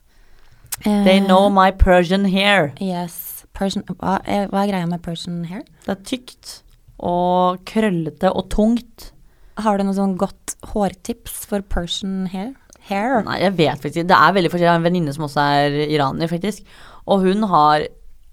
Eh, 0.86 1.04
They 1.04 1.20
know 1.20 1.50
my 1.50 1.72
Persian 1.72 2.24
hair. 2.26 2.72
Yes. 2.80 3.44
Persian, 3.54 3.84
hva, 4.00 4.22
er, 4.26 4.48
hva 4.48 4.64
er 4.64 4.72
greia 4.72 4.88
med 4.88 5.02
Persian 5.04 5.44
hair? 5.50 5.64
Det 5.86 5.98
er 5.98 6.04
tykt 6.08 6.62
og 7.00 7.62
krøllete 7.70 8.32
og 8.36 8.50
tungt. 8.54 9.12
Har 9.60 9.78
du 9.78 9.84
noe 9.84 9.96
sånn 9.98 10.18
godt 10.20 10.56
hårtips 10.74 11.46
for 11.50 11.62
Persian 11.62 12.28
hair? 12.32 12.54
Hair? 12.90 13.24
Nei, 13.28 13.40
jeg 13.44 13.56
vet 13.58 13.82
faktisk 13.84 14.02
ikke. 14.02 14.10
Det 14.12 14.18
er 14.20 14.36
veldig 14.38 14.52
forskjellig. 14.54 14.68
Jeg 14.70 14.74
har 14.74 14.82
en 14.82 14.88
venninne 14.88 15.14
som 15.16 15.26
også 15.28 15.46
er 15.60 15.80
iraner, 15.92 16.28
faktisk. 16.32 16.64
Og 17.08 17.26
hun 17.28 17.44
har 17.52 17.88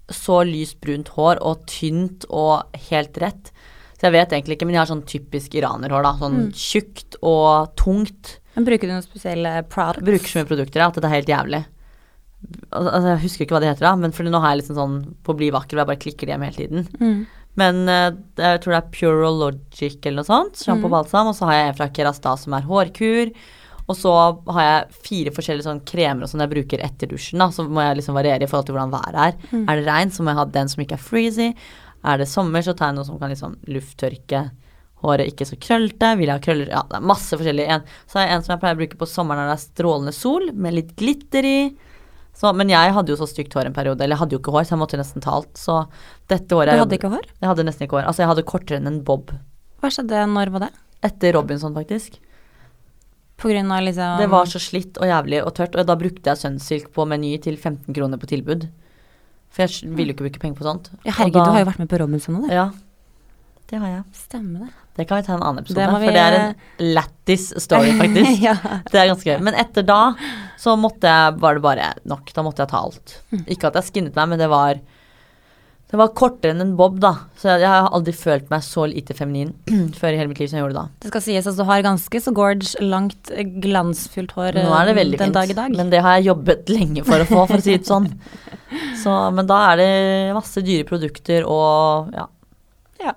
så 0.09 0.39
lyst 0.47 0.79
brunt 0.81 1.09
hår 1.17 1.41
og 1.43 1.65
tynt 1.67 2.23
og 2.31 2.63
helt 2.89 3.17
rett. 3.19 3.51
Så 3.97 4.07
jeg 4.07 4.13
vet 4.15 4.29
egentlig 4.35 4.55
ikke, 4.57 4.67
men 4.69 4.77
jeg 4.77 4.83
har 4.85 4.91
sånn 4.91 5.05
typisk 5.09 5.55
iranerhår, 5.57 6.03
da. 6.05 6.13
Sånn 6.21 6.37
Mm. 6.47 6.51
tjukt 6.53 7.15
og 7.21 7.75
tungt. 7.75 8.37
Men 8.55 8.65
bruker 8.65 8.87
du 8.87 8.93
noen 8.93 9.03
spesielle 9.03 9.63
products? 9.67 10.05
bruker 10.05 10.27
så 10.31 10.39
mye 10.39 10.49
produkter 10.49 10.79
ja, 10.79 10.87
at 10.87 10.93
det 10.95 11.03
er 11.03 11.15
helt 11.17 11.27
jævlig. 11.33 11.65
Altså, 12.71 13.07
jeg 13.15 13.21
husker 13.23 13.45
ikke 13.45 13.55
hva 13.57 13.61
det 13.63 13.71
heter, 13.73 13.87
da, 13.89 13.95
men 13.95 14.11
for 14.13 14.23
nå 14.23 14.39
har 14.39 14.53
jeg 14.55 14.61
liksom 14.61 14.77
sånn 14.77 14.97
på 15.25 15.35
bli 15.35 15.49
vakker, 15.51 15.73
hvor 15.75 15.83
jeg 15.83 15.89
bare 15.91 16.03
klikker 16.03 16.25
det 16.29 16.33
hjem 16.35 16.45
hele 16.45 16.61
tiden. 16.61 16.87
Mm. 17.01 17.27
Men 17.57 17.87
eh, 17.89 18.09
jeg 18.37 18.63
tror 18.63 18.75
det 18.75 18.81
er 18.81 18.91
Purologic 18.93 20.03
eller 20.05 20.21
noe 20.21 20.29
sånt. 20.29 20.59
Sjampo 20.61 20.89
og 20.89 20.93
balsam. 20.93 21.31
Og 21.31 21.37
så 21.37 21.47
har 21.49 21.57
jeg 21.57 21.71
en 21.71 21.79
fra 21.79 21.89
Kerastase 21.93 22.45
som 22.45 22.57
er 22.57 22.67
hårkur. 22.67 23.33
Og 23.87 23.95
så 23.95 24.13
har 24.51 24.63
jeg 24.65 25.01
fire 25.07 25.31
forskjellige 25.31 25.67
sånn 25.69 25.83
kremer 25.87 26.25
og 26.25 26.31
sånn 26.31 26.43
jeg 26.43 26.51
bruker 26.51 26.83
etter 26.83 27.09
dusjen. 27.09 27.39
da 27.39 27.49
Så 27.55 27.63
må 27.63 27.83
jeg 27.85 28.01
liksom 28.01 28.17
variere 28.19 28.43
i 28.43 28.51
forhold 28.51 28.67
til 28.67 28.75
hvordan 28.75 28.93
været 28.93 29.19
er. 29.23 29.37
Er 29.63 29.79
det 29.79 29.87
regn, 29.87 30.11
så 30.11 30.23
må 30.23 30.33
jeg 30.33 30.41
ha 30.41 30.47
den 30.57 30.71
som 30.71 30.83
ikke 30.83 30.97
er 30.99 31.05
freezy. 31.05 31.49
Er 32.03 32.19
det 32.19 32.27
sommer, 32.29 32.61
så 32.61 32.75
tar 32.77 32.91
jeg 32.91 32.99
noe 32.99 33.07
som 33.07 33.19
kan 33.19 33.31
liksom 33.31 33.55
lufttørke 33.71 34.49
håret 35.05 35.29
ikke 35.31 35.47
så 35.47 35.57
krøllete. 35.61 36.13
Vil 36.19 36.27
jeg 36.27 36.35
ha 36.35 36.43
krøller 36.43 36.71
Ja, 36.73 36.83
det 36.89 36.99
er 36.99 37.09
masse 37.13 37.37
forskjellige. 37.39 37.77
En, 37.77 37.85
så 38.09 38.19
har 38.19 38.27
jeg 38.27 38.35
en 38.35 38.45
som 38.45 38.53
jeg 38.53 38.63
pleier 38.63 38.77
å 38.77 38.81
bruke 38.83 38.99
på 38.99 39.09
sommeren 39.09 39.43
når 39.45 39.53
det 39.53 39.57
er 39.57 39.65
strålende 39.65 40.15
sol, 40.15 40.49
med 40.53 40.77
litt 40.77 40.95
glitter 40.99 41.47
i. 41.47 41.59
Så, 42.37 42.51
men 42.53 42.69
jeg 42.69 42.93
hadde 42.93 43.09
jo 43.09 43.17
så 43.17 43.25
stygt 43.25 43.55
hår 43.57 43.65
en 43.71 43.73
periode, 43.73 43.97
eller 44.03 44.13
jeg 44.13 44.21
hadde 44.21 44.35
jo 44.35 44.39
ikke 44.43 44.53
hår, 44.53 44.65
så 44.69 44.75
jeg 44.75 44.81
måtte 44.83 44.97
nesten 44.99 45.23
ta 45.25 45.31
alt. 45.39 45.55
Så 45.57 45.77
dette 46.29 46.53
året 46.53 46.75
Du 46.77 46.83
hadde 46.83 46.97
ikke 46.99 47.09
hår? 47.09 47.25
Jeg 47.41 47.49
hadde 47.49 47.63
nesten 47.65 47.87
ikke 47.87 47.97
hår. 47.97 48.05
Altså, 48.11 48.21
jeg 48.21 48.29
hadde 48.29 48.43
kortere 48.45 48.77
enn 48.77 48.87
en 48.91 48.99
bob. 49.07 49.31
Hva 49.81 49.89
skjedde, 49.89 50.21
når 50.29 50.51
var 50.53 50.67
det? 50.67 50.69
Etter 51.07 51.33
Robinson, 51.33 51.73
faktisk. 51.73 52.19
På 53.37 53.49
grunn 53.51 53.69
av 53.73 53.81
liksom 53.85 54.17
Det 54.21 54.29
var 54.29 54.45
så 54.49 54.61
slitt 54.61 54.97
og 55.01 55.05
jævlig 55.09 55.41
og 55.45 55.53
tørt, 55.57 55.75
og 55.77 55.85
da 55.89 55.95
brukte 55.97 56.25
jeg 56.29 56.37
Sunsilk 56.41 56.91
på 56.93 57.05
Meny 57.09 57.35
til 57.41 57.57
15 57.57 57.93
kroner 57.93 58.17
på 58.21 58.29
tilbud. 58.29 58.67
For 59.53 59.65
jeg 59.65 59.89
ville 59.97 60.13
jo 60.13 60.17
ikke 60.17 60.25
bruke 60.27 60.41
penger 60.41 60.57
på 60.61 60.65
sånt. 60.65 60.89
Ja, 61.05 61.11
herregud, 61.17 61.33
da- 61.41 61.45
du 61.45 61.51
har 61.57 61.59
jo 61.65 61.69
vært 61.71 61.79
med 61.79 61.89
på 61.89 61.99
Robinson 62.01 62.35
nå, 62.37 62.47
du. 62.47 62.53
Ja, 62.53 62.69
det 63.69 63.79
har 63.81 63.87
jeg. 63.87 64.03
Stemmer 64.13 64.59
det. 64.65 64.73
Det 64.97 65.05
kan 65.07 65.19
vi 65.21 65.27
ta 65.27 65.35
en 65.37 65.43
annen 65.45 65.61
episode, 65.63 65.77
Det 65.77 65.87
vi- 65.93 66.07
for 66.07 66.17
det 66.17 66.25
er 66.25 66.37
en 66.41 66.93
lættis 66.97 67.47
story, 67.61 67.91
faktisk. 67.99 68.41
ja. 68.47 68.55
Det 68.91 68.97
er 69.03 69.11
ganske 69.13 69.29
gøy. 69.29 69.39
Men 69.45 69.53
etter 69.61 69.85
da 69.85 70.01
så 70.57 70.73
måtte 70.79 71.05
jeg, 71.07 71.39
var 71.39 71.53
det 71.59 71.61
bare 71.65 71.89
nok. 72.09 72.33
Da 72.33 72.43
måtte 72.45 72.63
jeg 72.65 72.71
ta 72.73 72.81
alt. 72.81 73.19
Mm. 73.31 73.43
Ikke 73.53 73.69
at 73.69 73.77
jeg 73.77 73.91
skinnet 73.91 74.15
meg, 74.17 74.29
men 74.33 74.39
det 74.41 74.49
var 74.49 74.79
det 75.87 75.95
var 75.95 76.09
kortere 76.19 76.51
enn 76.51 76.59
en 76.59 76.73
bob, 76.75 76.97
da. 76.99 77.13
Så 77.39 77.47
jeg, 77.47 77.61
jeg 77.63 77.69
har 77.71 77.85
aldri 77.95 78.11
følt 78.11 78.49
meg 78.51 78.59
så 78.65 78.83
lite 78.91 79.15
feminin 79.15 79.53
før 79.99 80.11
i 80.11 80.17
hele 80.19 80.27
mitt 80.33 80.41
liv 80.41 80.49
som 80.51 80.57
jeg 80.59 80.65
gjorde 80.65 80.81
da. 80.81 80.87
Det 80.99 81.11
skal 81.13 81.23
sies 81.23 81.47
at 81.47 81.55
du 81.55 81.63
har 81.69 81.85
ganske 81.85 82.19
så 82.25 82.33
gorge, 82.35 82.73
langt, 82.83 83.31
eh, 83.31 83.47
glansfullt 83.63 84.33
hår 84.35 84.57
Nå 84.59 84.65
er 84.75 84.89
det 84.89 84.95
eh, 84.97 84.99
veldig 84.99 85.21
den 85.21 85.29
fint, 85.29 85.37
dag 85.37 85.53
i 85.53 85.55
dag. 85.61 85.77
men 85.79 85.93
det 85.93 86.01
har 86.03 86.17
jeg 86.17 86.27
jobbet 86.27 86.67
lenge 86.75 87.05
for 87.07 87.23
å 87.23 87.29
få, 87.29 87.45
for 87.53 87.61
å 87.61 87.63
si 87.63 87.77
det 87.77 87.87
sånn. 87.87 88.09
Så, 88.99 89.15
men 89.37 89.47
da 89.47 89.61
er 89.69 89.79
det 89.79 89.91
masse 90.35 90.59
dyre 90.67 90.83
produkter 90.89 91.47
og 91.47 92.11
ja. 92.17 92.27
Ja. 92.99 93.13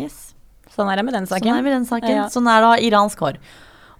Yes. 0.00 0.29
Sånn 0.80 0.90
er 0.92 1.00
det 1.00 1.08
med 1.08 1.18
den 1.18 1.28
saken. 1.28 1.44
Sånn 1.50 1.56
er 1.58 1.60
det 1.60 1.68
med 1.68 1.76
den 1.76 1.90
saken. 1.90 2.14
Ja. 2.16 2.28
Sånn 2.32 2.48
er 2.50 2.66
å 2.70 2.76
iransk 2.80 3.20
hår. 3.26 3.36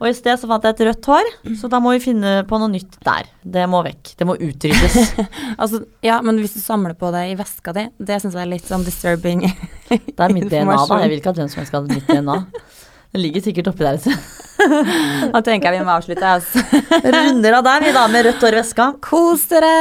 Og 0.00 0.08
i 0.08 0.14
sted 0.16 0.38
så 0.40 0.48
fant 0.48 0.64
jeg 0.64 0.72
et 0.78 0.80
rødt 0.88 1.06
hår, 1.12 1.26
så 1.60 1.68
da 1.68 1.76
må 1.84 1.90
vi 1.92 2.00
finne 2.00 2.38
på 2.48 2.56
noe 2.56 2.72
nytt 2.72 2.94
der. 3.04 3.26
Det 3.44 3.66
må 3.68 3.82
vekk. 3.84 4.14
Det 4.16 4.28
må 4.28 4.38
utryddes. 4.40 4.96
Altså, 5.60 5.82
ja, 6.00 6.22
men 6.24 6.38
hvis 6.40 6.54
du 6.56 6.60
samler 6.62 6.94
på 6.96 7.10
det 7.12 7.26
i 7.34 7.36
veska 7.36 7.74
di, 7.76 7.82
det 8.00 8.16
syns 8.22 8.32
jeg 8.32 8.46
er 8.46 8.48
litt 8.48 8.64
sånn 8.64 8.86
disturbing. 8.86 9.44
Det 9.90 10.22
er 10.24 10.32
mitt 10.32 10.46
DNA, 10.48 10.76
da. 10.88 11.00
Jeg 11.02 11.10
vil 11.12 11.20
ikke 11.20 11.32
at 11.34 11.40
hvem 11.42 11.50
som 11.52 11.60
helst 11.60 11.72
skal 11.72 11.84
ha 11.84 11.98
mitt 11.98 12.08
DNA. 12.08 12.36
Det 13.10 13.20
ligger 13.20 13.42
sikkert 13.42 13.68
oppi 13.72 13.82
der. 13.82 13.98
Da 15.34 15.40
tenker 15.46 15.68
jeg 15.68 15.80
vi 15.80 15.84
må 15.84 15.96
avslutte. 15.98 16.30
Altså. 16.38 16.62
Runder 17.04 17.58
av 17.58 17.66
der, 17.66 17.84
vi 17.88 17.92
da, 17.96 18.06
med 18.12 18.28
rødt 18.28 18.46
hår 18.46 18.56
i 18.56 18.60
veska. 18.62 18.86
Kos 19.04 19.44
dere! 19.50 19.74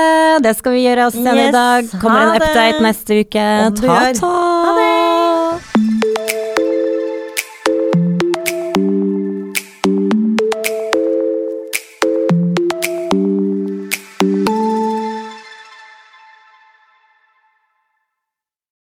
Det 0.44 0.56
skal 0.58 0.76
vi 0.76 0.84
gjøre 0.88 1.08
oss 1.12 1.16
senere 1.16 1.46
Yes, 1.46 1.54
i 1.54 1.58
dag. 1.60 1.94
Kommer 2.02 2.26
en 2.26 2.42
update 2.42 2.84
neste 2.90 3.22
uke. 3.22 3.48
Ta, 3.80 4.02
ta. 4.20 4.36
Ha 4.68 4.76
det! 4.82 5.99